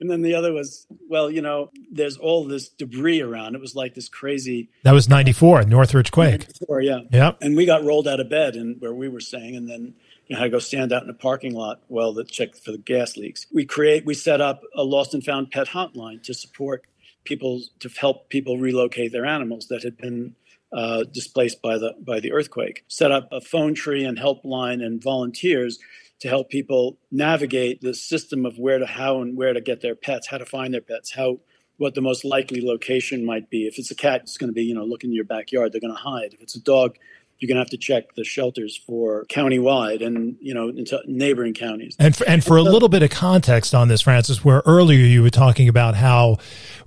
and 0.00 0.10
then 0.10 0.22
the 0.22 0.34
other 0.34 0.50
was, 0.52 0.86
well, 1.10 1.30
you 1.30 1.42
know, 1.42 1.70
there's 1.92 2.16
all 2.16 2.46
this 2.46 2.70
debris 2.70 3.20
around. 3.20 3.54
It 3.54 3.60
was 3.60 3.76
like 3.76 3.94
this 3.94 4.08
crazy. 4.08 4.70
That 4.82 4.92
was 4.92 5.10
94, 5.10 5.64
Northridge 5.64 6.10
quake. 6.10 6.40
94, 6.40 6.80
yeah. 6.80 7.00
Yep. 7.12 7.38
And 7.42 7.54
we 7.54 7.66
got 7.66 7.84
rolled 7.84 8.08
out 8.08 8.18
of 8.18 8.30
bed 8.30 8.56
and 8.56 8.80
where 8.80 8.94
we 8.94 9.10
were 9.10 9.20
staying. 9.20 9.56
And 9.56 9.68
then 9.68 9.94
you 10.26 10.34
know, 10.34 10.38
had 10.38 10.44
to 10.44 10.50
go 10.50 10.58
stand 10.58 10.90
out 10.90 11.02
in 11.02 11.10
a 11.10 11.14
parking 11.14 11.54
lot 11.54 11.82
while 11.88 12.14
the 12.14 12.24
check 12.24 12.56
for 12.56 12.72
the 12.72 12.78
gas 12.78 13.18
leaks. 13.18 13.46
We 13.52 13.66
create, 13.66 14.06
we 14.06 14.14
set 14.14 14.40
up 14.40 14.62
a 14.74 14.84
lost 14.84 15.12
and 15.12 15.22
found 15.22 15.50
pet 15.50 15.68
hotline 15.68 16.22
to 16.22 16.32
support 16.32 16.86
people 17.24 17.62
to 17.80 17.88
help 17.88 18.28
people 18.28 18.58
relocate 18.58 19.12
their 19.12 19.26
animals 19.26 19.68
that 19.68 19.82
had 19.82 19.96
been 19.96 20.34
uh, 20.72 21.04
displaced 21.04 21.60
by 21.62 21.78
the 21.78 21.94
by 22.00 22.20
the 22.20 22.32
earthquake. 22.32 22.84
Set 22.88 23.10
up 23.10 23.28
a 23.32 23.40
phone 23.40 23.74
tree 23.74 24.04
and 24.04 24.18
helpline 24.18 24.84
and 24.84 25.02
volunteers 25.02 25.78
to 26.20 26.28
help 26.28 26.50
people 26.50 26.98
navigate 27.10 27.80
the 27.80 27.94
system 27.94 28.44
of 28.44 28.58
where 28.58 28.78
to 28.78 28.86
how 28.86 29.22
and 29.22 29.36
where 29.36 29.52
to 29.52 29.60
get 29.60 29.80
their 29.80 29.94
pets, 29.94 30.28
how 30.28 30.38
to 30.38 30.46
find 30.46 30.72
their 30.72 30.80
pets, 30.80 31.14
how 31.14 31.40
what 31.78 31.94
the 31.94 32.02
most 32.02 32.24
likely 32.26 32.60
location 32.60 33.24
might 33.24 33.48
be. 33.48 33.66
If 33.66 33.78
it's 33.78 33.90
a 33.90 33.94
cat, 33.94 34.20
it's 34.22 34.36
going 34.36 34.50
to 34.50 34.54
be 34.54 34.64
you 34.64 34.74
know 34.74 34.84
look 34.84 35.02
in 35.02 35.12
your 35.12 35.24
backyard. 35.24 35.72
They're 35.72 35.80
going 35.80 35.94
to 35.94 36.00
hide. 36.00 36.34
If 36.34 36.40
it's 36.40 36.54
a 36.54 36.62
dog, 36.62 36.96
you're 37.40 37.48
going 37.48 37.56
to 37.56 37.62
have 37.62 37.70
to 37.70 37.78
check 37.78 38.14
the 38.14 38.24
shelters 38.24 38.76
for 38.76 39.24
countywide 39.26 40.04
and 40.04 40.36
you 40.40 40.52
know 40.52 40.68
into 40.68 41.00
neighboring 41.06 41.54
counties. 41.54 41.96
And 41.98 42.14
for, 42.14 42.28
and 42.28 42.44
for 42.44 42.58
a 42.58 42.62
little 42.62 42.90
bit 42.90 43.02
of 43.02 43.10
context 43.10 43.74
on 43.74 43.88
this, 43.88 44.02
Francis, 44.02 44.44
where 44.44 44.62
earlier 44.66 44.98
you 44.98 45.22
were 45.22 45.30
talking 45.30 45.68
about 45.68 45.94
how 45.94 46.36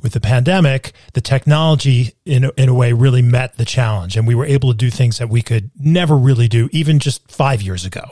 with 0.01 0.13
the 0.13 0.19
pandemic, 0.19 0.93
the 1.13 1.21
technology 1.21 2.13
in 2.25 2.43
a, 2.43 2.51
in 2.55 2.69
a 2.69 2.73
way 2.73 2.93
really 2.93 3.23
met 3.23 3.57
the 3.57 3.65
challenge, 3.65 4.15
and 4.15 4.27
we 4.27 4.35
were 4.35 4.45
able 4.45 4.71
to 4.71 4.77
do 4.77 4.91
things 4.91 5.17
that 5.17 5.29
we 5.29 5.41
could 5.41 5.71
never 5.79 6.15
really 6.15 6.47
do 6.47 6.69
even 6.71 6.99
just 6.99 7.29
five 7.31 7.61
years 7.61 7.83
ago. 7.83 8.03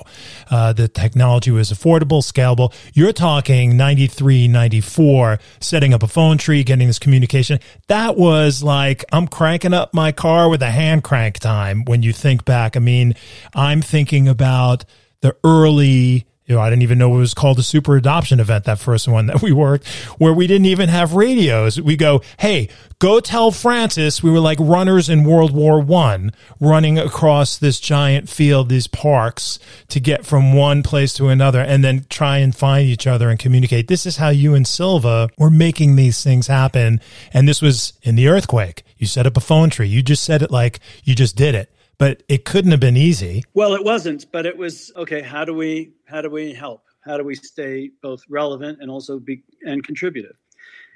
Uh, 0.49 0.73
the 0.73 0.87
technology 0.87 1.51
was 1.51 1.71
affordable, 1.71 2.23
scalable. 2.23 2.73
You're 2.93 3.13
talking 3.13 3.77
93, 3.77 4.47
94, 4.47 5.39
setting 5.59 5.93
up 5.93 6.01
a 6.01 6.07
phone 6.07 6.39
tree, 6.39 6.63
getting 6.63 6.87
this 6.87 6.97
communication. 6.97 7.59
That 7.87 8.17
was 8.17 8.63
like 8.63 9.05
I'm 9.11 9.27
cranking 9.27 9.73
up 9.73 9.93
my 9.93 10.11
car 10.11 10.49
with 10.49 10.63
a 10.63 10.71
hand 10.71 11.03
crank 11.03 11.37
time 11.37 11.85
when 11.85 12.01
you 12.01 12.13
think 12.13 12.30
think 12.31 12.45
back, 12.45 12.77
I 12.77 12.79
mean, 12.79 13.13
I'm 13.53 13.81
thinking 13.81 14.29
about 14.29 14.85
the 15.19 15.35
early 15.43 16.25
you 16.51 16.57
know, 16.57 16.61
I 16.61 16.69
didn't 16.69 16.81
even 16.81 16.97
know 16.97 17.15
it 17.15 17.17
was 17.17 17.33
called 17.33 17.59
a 17.59 17.63
super 17.63 17.95
adoption 17.95 18.41
event, 18.41 18.65
that 18.65 18.77
first 18.77 19.07
one 19.07 19.27
that 19.27 19.41
we 19.43 19.53
worked, 19.53 19.87
where 20.17 20.33
we 20.33 20.47
didn't 20.47 20.65
even 20.65 20.89
have 20.89 21.13
radios. 21.13 21.79
We 21.79 21.95
go, 21.95 22.23
hey, 22.39 22.67
go 22.99 23.21
tell 23.21 23.51
Francis 23.51 24.21
we 24.21 24.31
were 24.31 24.41
like 24.41 24.57
runners 24.59 25.07
in 25.07 25.23
World 25.23 25.53
War 25.53 25.79
One, 25.79 26.33
running 26.59 26.99
across 26.99 27.57
this 27.57 27.79
giant 27.79 28.27
field, 28.27 28.67
these 28.67 28.87
parks, 28.87 29.59
to 29.87 30.01
get 30.01 30.25
from 30.25 30.51
one 30.51 30.83
place 30.83 31.13
to 31.13 31.29
another, 31.29 31.61
and 31.61 31.85
then 31.85 32.05
try 32.09 32.39
and 32.39 32.53
find 32.53 32.85
each 32.85 33.07
other 33.07 33.29
and 33.29 33.39
communicate. 33.39 33.87
This 33.87 34.05
is 34.05 34.17
how 34.17 34.27
you 34.27 34.53
and 34.53 34.67
Silva 34.67 35.29
were 35.37 35.51
making 35.51 35.95
these 35.95 36.21
things 36.21 36.47
happen. 36.47 36.99
And 37.33 37.47
this 37.47 37.61
was 37.61 37.93
in 38.01 38.15
the 38.15 38.27
earthquake. 38.27 38.83
You 38.97 39.07
set 39.07 39.25
up 39.25 39.37
a 39.37 39.41
phone 39.41 39.69
tree. 39.69 39.87
You 39.87 40.01
just 40.01 40.25
said 40.25 40.41
it 40.41 40.51
like 40.51 40.81
you 41.05 41.15
just 41.15 41.37
did 41.37 41.55
it 41.55 41.71
but 42.01 42.23
it 42.27 42.45
couldn't 42.45 42.71
have 42.71 42.79
been 42.79 42.97
easy. 42.97 43.43
Well, 43.53 43.75
it 43.75 43.83
wasn't, 43.83 44.25
but 44.31 44.47
it 44.47 44.57
was 44.57 44.91
okay. 44.95 45.21
How 45.21 45.45
do 45.45 45.53
we 45.53 45.93
how 46.07 46.23
do 46.23 46.31
we 46.31 46.51
help? 46.51 46.83
How 47.01 47.15
do 47.15 47.23
we 47.23 47.35
stay 47.35 47.91
both 48.01 48.23
relevant 48.27 48.79
and 48.81 48.89
also 48.89 49.19
be 49.19 49.43
and 49.61 49.83
contributive? 49.83 50.35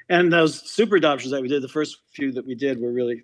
And 0.10 0.34
those 0.34 0.68
super 0.68 0.96
adoptions 0.96 1.30
that 1.32 1.44
we 1.44 1.48
did, 1.48 1.62
the 1.62 1.68
first 1.68 2.00
few 2.16 2.32
that 2.32 2.48
we 2.48 2.56
did 2.56 2.82
were 2.82 2.92
really 2.92 3.22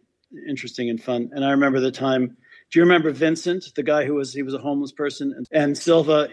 interesting 0.47 0.91
and 0.91 1.01
fun. 1.01 1.32
And 1.34 1.43
I 1.43 1.49
remember 1.49 1.79
the 1.79 1.91
time. 1.91 2.38
Do 2.69 2.79
you 2.79 2.84
remember 2.84 3.09
Vincent, 3.09 3.73
the 3.75 3.82
guy 3.82 4.05
who 4.05 4.13
was 4.13 4.32
he 4.32 4.43
was 4.43 4.53
a 4.53 4.59
homeless 4.59 4.91
person, 4.91 5.34
and, 5.36 5.47
and 5.51 5.75
Silva 5.75 6.29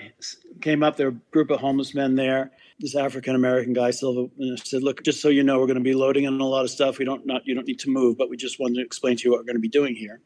came 0.61 0.83
up. 0.83 0.99
There 0.99 1.11
were 1.11 1.17
a 1.17 1.33
group 1.33 1.49
of 1.49 1.61
homeless 1.61 1.95
men 1.95 2.15
there. 2.15 2.51
This 2.79 2.95
African 2.95 3.35
American 3.35 3.73
guy, 3.73 3.93
Silva, 3.93 4.29
said, 4.57 4.83
"Look, 4.83 5.03
just 5.03 5.23
so 5.23 5.31
you 5.31 5.45
know, 5.45 5.59
we're 5.59 5.67
going 5.67 5.79
to 5.79 5.83
be 5.83 5.95
loading 5.95 6.25
in 6.25 6.39
a 6.39 6.45
lot 6.45 6.65
of 6.65 6.71
stuff. 6.71 6.99
We 6.99 7.07
don't 7.07 7.25
not 7.25 7.47
you 7.47 7.55
don't 7.55 7.67
need 7.67 7.81
to 7.81 7.91
move, 7.91 8.19
but 8.19 8.29
we 8.29 8.37
just 8.37 8.61
wanted 8.61 8.75
to 8.75 8.83
explain 8.83 9.17
to 9.17 9.25
you 9.25 9.31
what 9.31 9.41
we're 9.41 9.47
going 9.47 9.57
to 9.57 9.61
be 9.61 9.71
doing 9.71 9.97
here." 9.97 10.21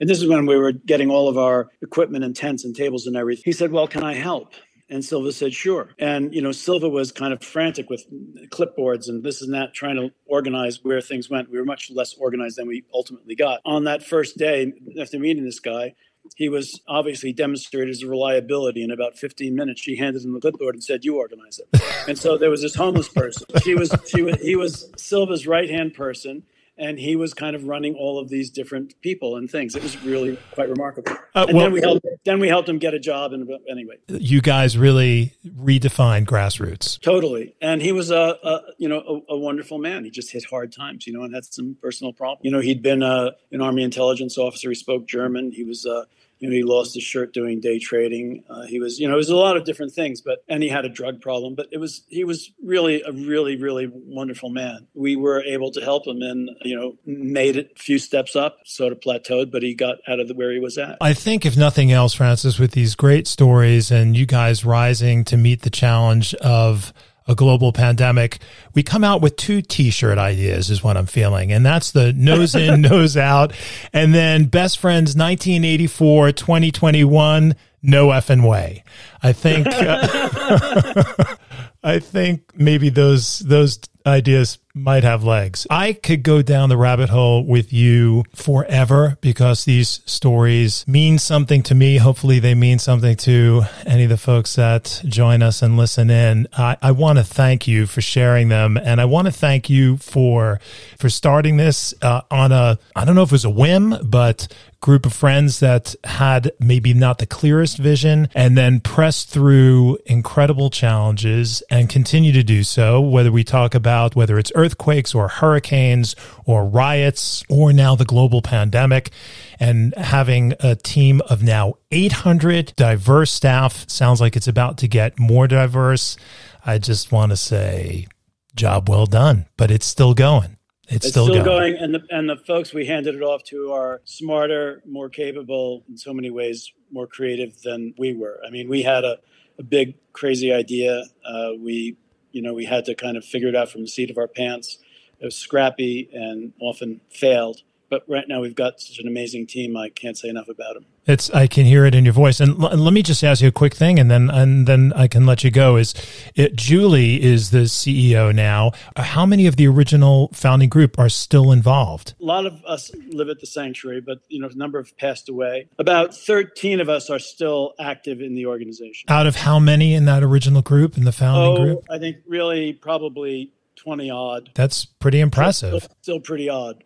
And 0.00 0.08
this 0.08 0.20
is 0.20 0.28
when 0.28 0.46
we 0.46 0.56
were 0.56 0.72
getting 0.72 1.10
all 1.10 1.28
of 1.28 1.36
our 1.36 1.70
equipment 1.82 2.24
and 2.24 2.34
tents 2.34 2.64
and 2.64 2.74
tables 2.74 3.06
and 3.06 3.16
everything. 3.16 3.42
He 3.44 3.52
said, 3.52 3.72
Well, 3.72 3.88
can 3.88 4.04
I 4.04 4.14
help? 4.14 4.52
And 4.90 5.04
Silva 5.04 5.32
said, 5.32 5.52
sure. 5.52 5.90
And, 5.98 6.34
you 6.34 6.40
know, 6.40 6.52
Silva 6.52 6.88
was 6.88 7.12
kind 7.12 7.34
of 7.34 7.42
frantic 7.42 7.90
with 7.90 8.06
clipboards 8.48 9.08
and 9.08 9.22
this 9.22 9.42
and 9.42 9.52
that, 9.52 9.74
trying 9.74 9.96
to 9.96 10.10
organize 10.24 10.82
where 10.82 11.00
things 11.02 11.28
went. 11.28 11.50
We 11.50 11.58
were 11.58 11.64
much 11.64 11.90
less 11.90 12.14
organized 12.14 12.56
than 12.56 12.68
we 12.68 12.84
ultimately 12.94 13.34
got. 13.34 13.60
On 13.66 13.84
that 13.84 14.02
first 14.02 14.38
day, 14.38 14.72
after 14.98 15.18
meeting 15.18 15.44
this 15.44 15.60
guy, 15.60 15.94
he 16.36 16.48
was 16.48 16.80
obviously 16.88 17.34
demonstrated 17.34 17.88
his 17.88 18.04
reliability. 18.04 18.82
In 18.82 18.90
about 18.90 19.18
15 19.18 19.54
minutes, 19.54 19.80
she 19.80 19.96
handed 19.96 20.24
him 20.24 20.32
the 20.32 20.40
clipboard 20.40 20.74
and 20.74 20.84
said, 20.84 21.04
"You 21.04 21.16
organize 21.16 21.58
it." 21.58 21.82
and 22.08 22.18
so 22.18 22.36
there 22.36 22.50
was 22.50 22.60
this 22.60 22.74
homeless 22.74 23.08
person. 23.08 23.46
She 23.62 23.74
was, 23.74 23.94
she 24.06 24.22
was, 24.22 24.36
he 24.40 24.56
was 24.56 24.90
Silva's 24.96 25.46
right 25.46 25.70
hand 25.70 25.94
person 25.94 26.42
and 26.78 26.98
he 26.98 27.16
was 27.16 27.34
kind 27.34 27.54
of 27.56 27.66
running 27.66 27.94
all 27.94 28.18
of 28.18 28.28
these 28.28 28.50
different 28.50 29.00
people 29.02 29.36
and 29.36 29.50
things. 29.50 29.74
It 29.74 29.82
was 29.82 30.02
really 30.02 30.38
quite 30.52 30.68
remarkable. 30.68 31.12
Uh, 31.34 31.46
and 31.48 31.56
well, 31.56 31.66
then 31.66 31.72
we 31.72 31.80
helped 31.80 32.06
then 32.24 32.40
we 32.40 32.48
helped 32.48 32.68
him 32.68 32.78
get 32.78 32.94
a 32.94 32.98
job. 32.98 33.32
And 33.32 33.48
anyway, 33.70 33.96
you 34.08 34.40
guys 34.40 34.78
really 34.78 35.34
redefined 35.46 36.26
grassroots. 36.26 37.00
Totally, 37.00 37.54
and 37.60 37.82
he 37.82 37.92
was 37.92 38.10
a, 38.10 38.38
a 38.42 38.60
you 38.78 38.88
know 38.88 39.22
a, 39.28 39.34
a, 39.34 39.38
wonderful 39.38 39.78
man. 39.78 40.04
He 40.04 40.10
just 40.10 40.32
hit 40.32 40.44
hard 40.44 40.72
times, 40.72 41.06
you 41.06 41.12
know, 41.12 41.22
and 41.22 41.34
had 41.34 41.44
some 41.44 41.76
personal 41.80 42.12
problems. 42.12 42.44
You 42.44 42.50
know, 42.50 42.60
he'd 42.60 42.82
been 42.82 43.02
uh, 43.02 43.30
an 43.52 43.60
army 43.60 43.82
intelligence 43.82 44.38
officer. 44.38 44.68
He 44.68 44.74
spoke 44.74 45.06
German. 45.06 45.52
He 45.52 45.64
was. 45.64 45.86
Uh, 45.86 46.04
you 46.38 46.48
know, 46.48 46.54
he 46.54 46.62
lost 46.62 46.94
his 46.94 47.02
shirt 47.02 47.32
doing 47.32 47.60
day 47.60 47.78
trading. 47.78 48.44
Uh, 48.48 48.62
he 48.62 48.80
was, 48.80 48.98
you 48.98 49.08
know, 49.08 49.14
it 49.14 49.18
was 49.18 49.28
a 49.28 49.36
lot 49.36 49.56
of 49.56 49.64
different 49.64 49.92
things, 49.92 50.20
but, 50.20 50.44
and 50.48 50.62
he 50.62 50.68
had 50.68 50.84
a 50.84 50.88
drug 50.88 51.20
problem, 51.20 51.54
but 51.54 51.66
it 51.72 51.78
was, 51.78 52.02
he 52.08 52.24
was 52.24 52.52
really 52.62 53.02
a 53.02 53.12
really, 53.12 53.56
really 53.56 53.90
wonderful 53.92 54.48
man. 54.48 54.86
We 54.94 55.16
were 55.16 55.42
able 55.42 55.70
to 55.72 55.80
help 55.80 56.06
him 56.06 56.22
and, 56.22 56.50
you 56.62 56.76
know, 56.76 56.96
made 57.04 57.56
it 57.56 57.72
a 57.76 57.78
few 57.78 57.98
steps 57.98 58.36
up, 58.36 58.58
sort 58.64 58.92
of 58.92 59.00
plateaued, 59.00 59.50
but 59.50 59.62
he 59.62 59.74
got 59.74 59.98
out 60.06 60.20
of 60.20 60.28
the, 60.28 60.34
where 60.34 60.52
he 60.52 60.60
was 60.60 60.78
at. 60.78 60.98
I 61.00 61.14
think, 61.14 61.44
if 61.44 61.56
nothing 61.56 61.92
else, 61.92 62.14
Francis, 62.14 62.58
with 62.58 62.72
these 62.72 62.94
great 62.94 63.26
stories 63.26 63.90
and 63.90 64.16
you 64.16 64.26
guys 64.26 64.64
rising 64.64 65.24
to 65.24 65.36
meet 65.36 65.62
the 65.62 65.70
challenge 65.70 66.34
of, 66.34 66.92
a 67.28 67.34
global 67.34 67.72
pandemic, 67.72 68.38
we 68.74 68.82
come 68.82 69.04
out 69.04 69.20
with 69.20 69.36
two 69.36 69.60
t-shirt 69.60 70.18
ideas 70.18 70.70
is 70.70 70.82
what 70.82 70.96
I'm 70.96 71.06
feeling. 71.06 71.52
And 71.52 71.64
that's 71.64 71.92
the 71.92 72.12
nose 72.14 72.54
in, 72.54 72.80
nose 72.80 73.16
out. 73.16 73.52
And 73.92 74.14
then 74.14 74.46
best 74.46 74.78
friends 74.78 75.14
1984, 75.14 76.32
2021, 76.32 77.54
no 77.82 78.08
effing 78.08 78.48
way. 78.48 78.82
I 79.22 79.32
think, 79.32 79.66
uh, 79.70 81.36
I 81.82 81.98
think 81.98 82.50
maybe 82.56 82.88
those, 82.88 83.40
those 83.40 83.78
ideas 84.06 84.58
might 84.78 85.04
have 85.04 85.24
legs. 85.24 85.66
I 85.70 85.92
could 85.92 86.22
go 86.22 86.42
down 86.42 86.68
the 86.68 86.76
rabbit 86.76 87.08
hole 87.08 87.44
with 87.44 87.72
you 87.72 88.24
forever 88.34 89.18
because 89.20 89.64
these 89.64 90.00
stories 90.06 90.84
mean 90.86 91.18
something 91.18 91.62
to 91.64 91.74
me. 91.74 91.96
Hopefully, 91.98 92.38
they 92.38 92.54
mean 92.54 92.78
something 92.78 93.16
to 93.16 93.62
any 93.86 94.04
of 94.04 94.10
the 94.10 94.16
folks 94.16 94.56
that 94.56 95.02
join 95.04 95.42
us 95.42 95.62
and 95.62 95.76
listen 95.76 96.10
in. 96.10 96.48
I, 96.56 96.76
I 96.80 96.92
want 96.92 97.18
to 97.18 97.24
thank 97.24 97.66
you 97.66 97.86
for 97.86 98.00
sharing 98.00 98.48
them, 98.48 98.76
and 98.76 99.00
I 99.00 99.04
want 99.04 99.26
to 99.26 99.32
thank 99.32 99.68
you 99.68 99.96
for 99.98 100.60
for 100.98 101.08
starting 101.08 101.56
this 101.56 101.94
uh, 102.02 102.22
on 102.30 102.52
a 102.52 102.78
I 102.94 103.04
don't 103.04 103.14
know 103.14 103.22
if 103.22 103.30
it 103.30 103.32
was 103.32 103.44
a 103.44 103.50
whim, 103.50 103.94
but 104.02 104.48
group 104.80 105.04
of 105.04 105.12
friends 105.12 105.58
that 105.58 105.94
had 106.04 106.52
maybe 106.60 106.94
not 106.94 107.18
the 107.18 107.26
clearest 107.26 107.78
vision 107.78 108.28
and 108.34 108.56
then 108.56 108.80
pressed 108.80 109.28
through 109.28 109.98
incredible 110.06 110.70
challenges 110.70 111.62
and 111.68 111.88
continue 111.88 112.30
to 112.32 112.44
do 112.44 112.62
so, 112.62 113.00
whether 113.00 113.32
we 113.32 113.42
talk 113.42 113.74
about 113.74 114.14
whether 114.14 114.38
it's 114.38 114.52
earthquakes 114.68 115.14
or 115.14 115.28
hurricanes 115.28 116.14
or 116.44 116.66
riots 116.66 117.42
or 117.48 117.72
now 117.72 117.94
the 117.94 118.04
global 118.04 118.42
pandemic 118.42 119.10
and 119.58 119.94
having 119.96 120.52
a 120.60 120.76
team 120.76 121.22
of 121.30 121.42
now 121.42 121.74
800 121.90 122.74
diverse 122.76 123.32
staff 123.32 123.88
sounds 123.88 124.20
like 124.20 124.36
it's 124.36 124.48
about 124.48 124.76
to 124.78 124.88
get 124.88 125.18
more 125.18 125.48
diverse. 125.48 126.18
I 126.66 126.76
just 126.78 127.10
want 127.10 127.30
to 127.32 127.36
say 127.36 128.06
job 128.54 128.90
well 128.90 129.06
done, 129.06 129.46
but 129.56 129.70
it's 129.70 129.86
still 129.86 130.12
going. 130.12 130.58
It's, 130.88 131.06
it's 131.06 131.08
still, 131.08 131.26
still 131.26 131.44
going. 131.44 131.74
going. 131.74 131.76
and 131.82 131.94
the 131.94 132.02
and 132.10 132.28
the 132.28 132.36
folks 132.36 132.72
we 132.72 132.86
handed 132.86 133.14
it 133.14 133.22
off 133.22 133.42
to 133.44 133.72
are 133.72 134.00
smarter, 134.04 134.82
more 134.86 135.10
capable, 135.10 135.84
in 135.88 135.98
so 135.98 136.14
many 136.14 136.30
ways, 136.30 136.72
more 136.90 137.06
creative 137.06 137.60
than 137.62 137.94
we 137.98 138.14
were. 138.14 138.40
I 138.46 138.50
mean, 138.50 138.68
we 138.70 138.82
had 138.82 139.04
a, 139.04 139.18
a 139.58 139.62
big, 139.62 139.96
crazy 140.14 140.50
idea. 140.50 141.04
Uh, 141.26 141.50
we, 141.60 141.98
you 142.32 142.42
know, 142.42 142.54
we 142.54 142.66
had 142.66 142.84
to 142.86 142.94
kind 142.94 143.16
of 143.16 143.24
figure 143.24 143.48
it 143.48 143.56
out 143.56 143.70
from 143.70 143.82
the 143.82 143.88
seat 143.88 144.10
of 144.10 144.18
our 144.18 144.28
pants. 144.28 144.78
It 145.20 145.24
was 145.24 145.36
scrappy 145.36 146.08
and 146.12 146.52
often 146.60 147.00
failed, 147.10 147.62
but 147.90 148.04
right 148.08 148.26
now 148.28 148.40
we've 148.40 148.54
got 148.54 148.80
such 148.80 148.98
an 148.98 149.08
amazing 149.08 149.46
team. 149.46 149.76
I 149.76 149.88
can't 149.88 150.16
say 150.16 150.28
enough 150.28 150.48
about 150.48 150.74
them. 150.74 150.86
It's 151.08 151.30
I 151.30 151.46
can 151.46 151.64
hear 151.64 151.86
it 151.86 151.94
in 151.94 152.04
your 152.04 152.12
voice. 152.12 152.38
And 152.38 152.62
l- 152.62 152.76
let 152.76 152.92
me 152.92 153.02
just 153.02 153.24
ask 153.24 153.40
you 153.40 153.48
a 153.48 153.52
quick 153.52 153.74
thing, 153.74 153.98
and 153.98 154.10
then 154.10 154.28
and 154.28 154.66
then 154.66 154.92
I 154.94 155.08
can 155.08 155.24
let 155.24 155.42
you 155.42 155.50
go. 155.50 155.76
Is 155.76 155.94
it, 156.34 156.54
Julie 156.54 157.22
is 157.22 157.50
the 157.50 157.64
CEO 157.64 158.34
now? 158.34 158.72
How 158.94 159.24
many 159.24 159.46
of 159.46 159.56
the 159.56 159.66
original 159.66 160.28
founding 160.34 160.68
group 160.68 160.98
are 160.98 161.08
still 161.08 161.50
involved? 161.50 162.14
A 162.20 162.24
lot 162.24 162.44
of 162.44 162.62
us 162.66 162.90
live 163.08 163.30
at 163.30 163.40
the 163.40 163.46
sanctuary, 163.46 164.02
but 164.02 164.18
you 164.28 164.38
know, 164.38 164.48
a 164.48 164.54
number 164.54 164.78
have 164.78 164.96
passed 164.98 165.30
away. 165.30 165.68
About 165.78 166.14
thirteen 166.14 166.78
of 166.78 166.90
us 166.90 167.08
are 167.08 167.18
still 167.18 167.72
active 167.80 168.20
in 168.20 168.34
the 168.34 168.44
organization. 168.44 169.06
Out 169.08 169.26
of 169.26 169.36
how 169.36 169.58
many 169.58 169.94
in 169.94 170.04
that 170.04 170.22
original 170.22 170.60
group 170.60 170.98
in 170.98 171.04
the 171.04 171.12
founding 171.12 171.52
oh, 171.52 171.64
group? 171.64 171.86
I 171.90 171.98
think 171.98 172.18
really 172.26 172.74
probably 172.74 173.52
20 173.78 174.10
odd. 174.10 174.50
That's 174.54 174.84
pretty 174.84 175.20
impressive. 175.20 175.82
Still, 175.82 175.96
still 176.02 176.20
pretty 176.20 176.48
odd. 176.48 176.82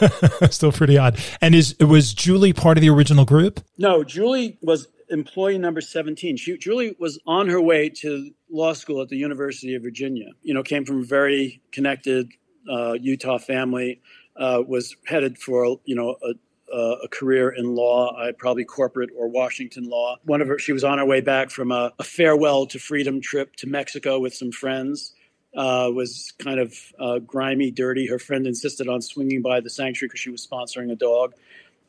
still 0.50 0.72
pretty 0.72 0.96
odd. 0.96 1.18
And 1.40 1.54
is 1.54 1.76
was 1.78 2.14
Julie 2.14 2.52
part 2.52 2.78
of 2.78 2.82
the 2.82 2.88
original 2.88 3.24
group? 3.24 3.60
No, 3.76 4.04
Julie 4.04 4.58
was 4.62 4.88
employee 5.10 5.58
number 5.58 5.80
17. 5.80 6.36
She, 6.36 6.56
Julie 6.56 6.96
was 6.98 7.18
on 7.26 7.48
her 7.48 7.60
way 7.60 7.88
to 7.90 8.30
law 8.50 8.72
school 8.72 9.02
at 9.02 9.08
the 9.08 9.16
University 9.16 9.74
of 9.74 9.82
Virginia. 9.82 10.30
You 10.42 10.54
know, 10.54 10.62
came 10.62 10.84
from 10.84 11.02
a 11.02 11.04
very 11.04 11.60
connected 11.72 12.32
uh, 12.70 12.94
Utah 12.94 13.38
family, 13.38 14.00
uh, 14.36 14.62
was 14.66 14.96
headed 15.06 15.38
for, 15.38 15.78
you 15.84 15.94
know, 15.94 16.16
a, 16.22 16.34
a 16.76 17.08
career 17.08 17.50
in 17.50 17.74
law, 17.74 18.16
uh, 18.16 18.32
probably 18.38 18.64
corporate 18.64 19.10
or 19.16 19.28
Washington 19.28 19.88
law. 19.88 20.16
One 20.24 20.40
of 20.40 20.48
her, 20.48 20.58
she 20.58 20.72
was 20.72 20.82
on 20.82 20.98
her 20.98 21.04
way 21.04 21.20
back 21.20 21.50
from 21.50 21.70
a, 21.70 21.92
a 21.98 22.04
farewell 22.04 22.66
to 22.66 22.78
freedom 22.78 23.20
trip 23.20 23.54
to 23.56 23.68
Mexico 23.68 24.18
with 24.18 24.34
some 24.34 24.50
friends 24.50 25.12
uh, 25.56 25.90
was 25.92 26.32
kind 26.38 26.60
of 26.60 26.74
uh, 26.98 27.18
grimy, 27.20 27.70
dirty. 27.70 28.06
Her 28.06 28.18
friend 28.18 28.46
insisted 28.46 28.88
on 28.88 29.00
swinging 29.00 29.42
by 29.42 29.60
the 29.60 29.70
sanctuary 29.70 30.08
because 30.08 30.20
she 30.20 30.30
was 30.30 30.46
sponsoring 30.46 30.92
a 30.92 30.96
dog. 30.96 31.34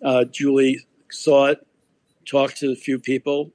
Uh, 0.01 0.23
Julie 0.25 0.85
saw 1.11 1.47
it, 1.47 1.67
talked 2.25 2.57
to 2.57 2.71
a 2.71 2.75
few 2.75 2.97
people, 2.99 3.51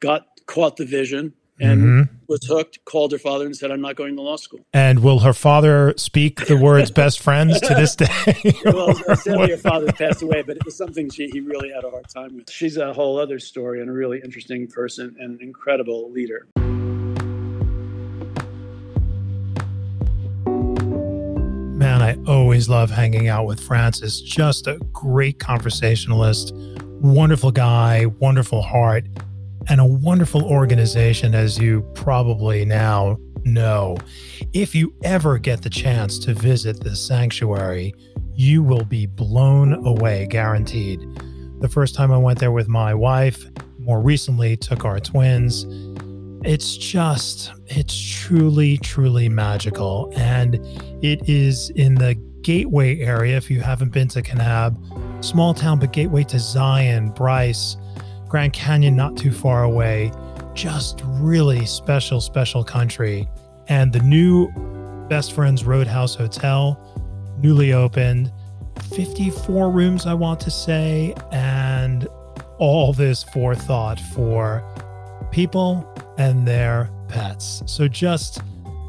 got 0.00 0.26
caught 0.46 0.76
the 0.76 0.84
vision, 0.84 1.32
and 1.60 1.80
mm-hmm. 1.80 2.14
was 2.28 2.44
hooked. 2.46 2.84
Called 2.84 3.12
her 3.12 3.18
father 3.18 3.46
and 3.46 3.56
said, 3.56 3.70
"I'm 3.70 3.80
not 3.80 3.96
going 3.96 4.16
to 4.16 4.22
law 4.22 4.36
school." 4.36 4.60
And 4.72 5.00
will 5.00 5.20
her 5.20 5.32
father 5.32 5.94
speak 5.96 6.46
the 6.46 6.56
words 6.56 6.90
"best 6.90 7.20
friends" 7.20 7.60
to 7.60 7.74
this 7.74 7.96
day? 7.96 8.54
well, 8.64 8.94
sadly, 9.16 9.50
her 9.50 9.56
father 9.56 9.92
passed 9.92 10.22
away, 10.22 10.42
but 10.42 10.56
it 10.56 10.64
was 10.64 10.76
something 10.76 11.10
she, 11.10 11.28
he 11.28 11.40
really 11.40 11.70
had 11.70 11.84
a 11.84 11.90
hard 11.90 12.08
time 12.08 12.36
with. 12.36 12.50
She's 12.50 12.76
a 12.76 12.92
whole 12.92 13.18
other 13.18 13.38
story 13.38 13.80
and 13.80 13.90
a 13.90 13.92
really 13.92 14.20
interesting 14.22 14.68
person 14.68 15.16
and 15.18 15.40
an 15.40 15.46
incredible 15.46 16.10
leader. 16.10 16.46
Man, 21.82 22.00
I 22.00 22.16
always 22.30 22.68
love 22.68 22.90
hanging 22.90 23.26
out 23.26 23.44
with 23.44 23.58
Francis. 23.58 24.20
Just 24.20 24.68
a 24.68 24.78
great 24.92 25.40
conversationalist, 25.40 26.52
wonderful 27.00 27.50
guy, 27.50 28.06
wonderful 28.20 28.62
heart, 28.62 29.04
and 29.68 29.80
a 29.80 29.84
wonderful 29.84 30.44
organization, 30.44 31.34
as 31.34 31.58
you 31.58 31.82
probably 31.96 32.64
now 32.64 33.18
know. 33.42 33.96
If 34.52 34.76
you 34.76 34.94
ever 35.02 35.38
get 35.38 35.62
the 35.62 35.70
chance 35.70 36.20
to 36.20 36.34
visit 36.34 36.84
the 36.84 36.94
sanctuary, 36.94 37.96
you 38.32 38.62
will 38.62 38.84
be 38.84 39.06
blown 39.06 39.84
away, 39.84 40.28
guaranteed. 40.30 41.00
The 41.58 41.68
first 41.68 41.96
time 41.96 42.12
I 42.12 42.16
went 42.16 42.38
there 42.38 42.52
with 42.52 42.68
my 42.68 42.94
wife, 42.94 43.44
more 43.80 44.00
recently 44.00 44.56
took 44.56 44.84
our 44.84 45.00
twins 45.00 45.64
it's 46.44 46.76
just, 46.76 47.52
it's 47.66 47.96
truly, 47.96 48.78
truly 48.78 49.28
magical. 49.28 50.12
And 50.16 50.56
it 51.02 51.28
is 51.28 51.70
in 51.70 51.94
the 51.94 52.14
gateway 52.42 53.00
area. 53.00 53.36
If 53.36 53.50
you 53.50 53.60
haven't 53.60 53.92
been 53.92 54.08
to 54.08 54.22
Kanab, 54.22 55.24
small 55.24 55.54
town, 55.54 55.78
but 55.78 55.92
gateway 55.92 56.24
to 56.24 56.38
Zion, 56.38 57.10
Bryce, 57.10 57.76
Grand 58.28 58.52
Canyon, 58.52 58.96
not 58.96 59.16
too 59.16 59.30
far 59.32 59.62
away. 59.64 60.12
Just 60.54 61.02
really 61.04 61.64
special, 61.66 62.20
special 62.20 62.64
country. 62.64 63.28
And 63.68 63.92
the 63.92 64.00
new 64.00 64.50
Best 65.08 65.32
Friends 65.32 65.64
Roadhouse 65.64 66.14
Hotel, 66.14 66.78
newly 67.38 67.72
opened, 67.72 68.32
54 68.94 69.70
rooms, 69.70 70.06
I 70.06 70.14
want 70.14 70.40
to 70.40 70.50
say, 70.50 71.14
and 71.30 72.08
all 72.58 72.92
this 72.92 73.22
forethought 73.22 74.00
for 74.14 74.62
people 75.30 75.91
and 76.18 76.46
their 76.46 76.90
pets. 77.08 77.62
So 77.66 77.88
just 77.88 78.40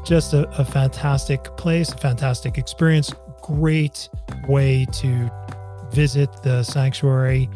just 0.04 0.34
a, 0.34 0.46
a 0.58 0.64
fantastic 0.64 1.44
place, 1.56 1.90
a 1.90 1.96
fantastic 1.96 2.58
experience, 2.58 3.12
great 3.42 4.08
way 4.46 4.86
to 4.92 5.30
visit 5.92 6.30
the 6.42 6.62
sanctuary 6.62 7.48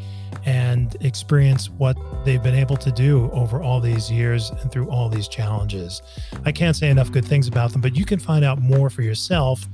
and 0.46 0.96
experience 1.00 1.68
what 1.68 1.96
they've 2.24 2.42
been 2.42 2.54
able 2.54 2.76
to 2.76 2.90
do 2.92 3.30
over 3.32 3.62
all 3.62 3.80
these 3.80 4.10
years 4.10 4.50
and 4.50 4.72
through 4.72 4.88
all 4.88 5.08
these 5.08 5.28
challenges. 5.28 6.00
I 6.44 6.52
can't 6.52 6.76
say 6.76 6.88
enough 6.88 7.12
good 7.12 7.24
things 7.24 7.48
about 7.48 7.72
them, 7.72 7.80
but 7.80 7.96
you 7.96 8.06
can 8.06 8.18
find 8.18 8.44
out 8.44 8.60
more 8.60 8.88
for 8.88 9.02
yourself 9.02 9.66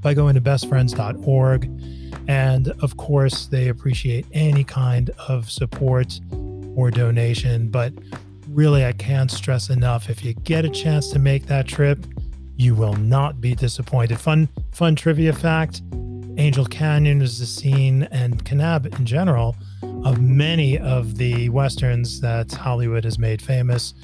by 0.00 0.14
going 0.14 0.34
to 0.34 0.40
bestfriends.org. 0.40 1.70
And 2.28 2.68
of 2.82 2.96
course, 2.96 3.46
they 3.46 3.68
appreciate 3.68 4.26
any 4.32 4.64
kind 4.64 5.10
of 5.28 5.50
support 5.50 6.20
or 6.76 6.90
donation. 6.90 7.68
But 7.68 7.94
really, 8.58 8.84
I 8.84 8.90
can't 8.90 9.30
stress 9.30 9.70
enough 9.70 10.10
if 10.10 10.24
you 10.24 10.34
get 10.34 10.64
a 10.64 10.68
chance 10.68 11.12
to 11.12 11.20
make 11.20 11.46
that 11.46 11.68
trip, 11.68 12.04
you 12.56 12.74
will 12.74 12.94
not 12.94 13.40
be 13.40 13.54
disappointed. 13.54 14.18
Fun, 14.18 14.48
fun 14.72 14.96
trivia 14.96 15.32
fact 15.32 15.82
Angel 16.38 16.64
Canyon 16.64 17.22
is 17.22 17.38
the 17.38 17.46
scene, 17.46 18.08
and 18.10 18.44
Kanab 18.44 18.98
in 18.98 19.06
general, 19.06 19.54
of 20.04 20.20
many 20.20 20.76
of 20.76 21.18
the 21.18 21.48
westerns 21.50 22.20
that 22.20 22.50
Hollywood 22.50 23.04
has 23.04 23.16
made 23.16 23.40
famous. 23.40 23.94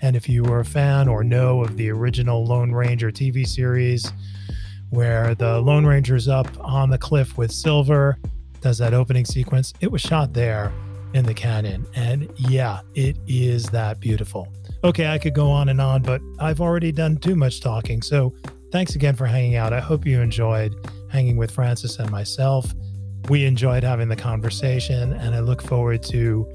And 0.00 0.16
if 0.16 0.28
you 0.28 0.42
were 0.42 0.58
a 0.58 0.64
fan 0.64 1.06
or 1.06 1.22
know 1.22 1.62
of 1.62 1.76
the 1.76 1.88
original 1.90 2.44
Lone 2.44 2.72
Ranger 2.72 3.12
TV 3.12 3.46
series, 3.46 4.12
where 4.88 5.36
the 5.36 5.60
Lone 5.60 5.86
Ranger's 5.86 6.26
up 6.26 6.48
on 6.58 6.90
the 6.90 6.98
cliff 6.98 7.38
with 7.38 7.52
Silver, 7.52 8.18
does 8.60 8.78
that 8.78 8.92
opening 8.92 9.24
sequence, 9.24 9.72
it 9.80 9.92
was 9.92 10.00
shot 10.00 10.32
there 10.32 10.72
in 11.14 11.24
the 11.24 11.34
canyon. 11.34 11.86
And 11.94 12.30
yeah, 12.36 12.80
it 12.94 13.16
is 13.26 13.66
that 13.66 14.00
beautiful. 14.00 14.48
Okay, 14.84 15.08
I 15.08 15.18
could 15.18 15.34
go 15.34 15.50
on 15.50 15.68
and 15.68 15.80
on, 15.80 16.02
but 16.02 16.20
I've 16.38 16.60
already 16.60 16.92
done 16.92 17.16
too 17.18 17.36
much 17.36 17.60
talking. 17.60 18.02
So 18.02 18.34
thanks 18.72 18.94
again 18.94 19.16
for 19.16 19.26
hanging 19.26 19.56
out. 19.56 19.72
I 19.72 19.80
hope 19.80 20.06
you 20.06 20.20
enjoyed 20.20 20.74
hanging 21.10 21.36
with 21.36 21.50
Francis 21.50 21.98
and 21.98 22.10
myself. 22.10 22.72
We 23.28 23.44
enjoyed 23.44 23.82
having 23.82 24.08
the 24.08 24.16
conversation, 24.16 25.12
and 25.12 25.34
I 25.34 25.40
look 25.40 25.62
forward 25.62 26.02
to 26.04 26.50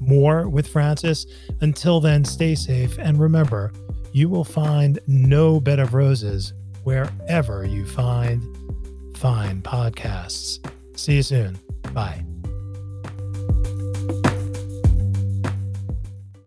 more 0.00 0.48
with 0.48 0.66
Francis. 0.66 1.26
Until 1.60 2.00
then, 2.00 2.24
stay 2.24 2.54
safe 2.54 2.98
and 2.98 3.18
remember, 3.18 3.72
you 4.12 4.28
will 4.28 4.44
find 4.44 4.98
no 5.06 5.60
bed 5.60 5.78
of 5.78 5.94
roses 5.94 6.52
wherever 6.84 7.64
you 7.64 7.86
find 7.86 8.42
fine 9.16 9.62
podcasts. 9.62 10.58
See 10.96 11.16
you 11.16 11.22
soon. 11.22 11.58
Bye. 11.94 12.24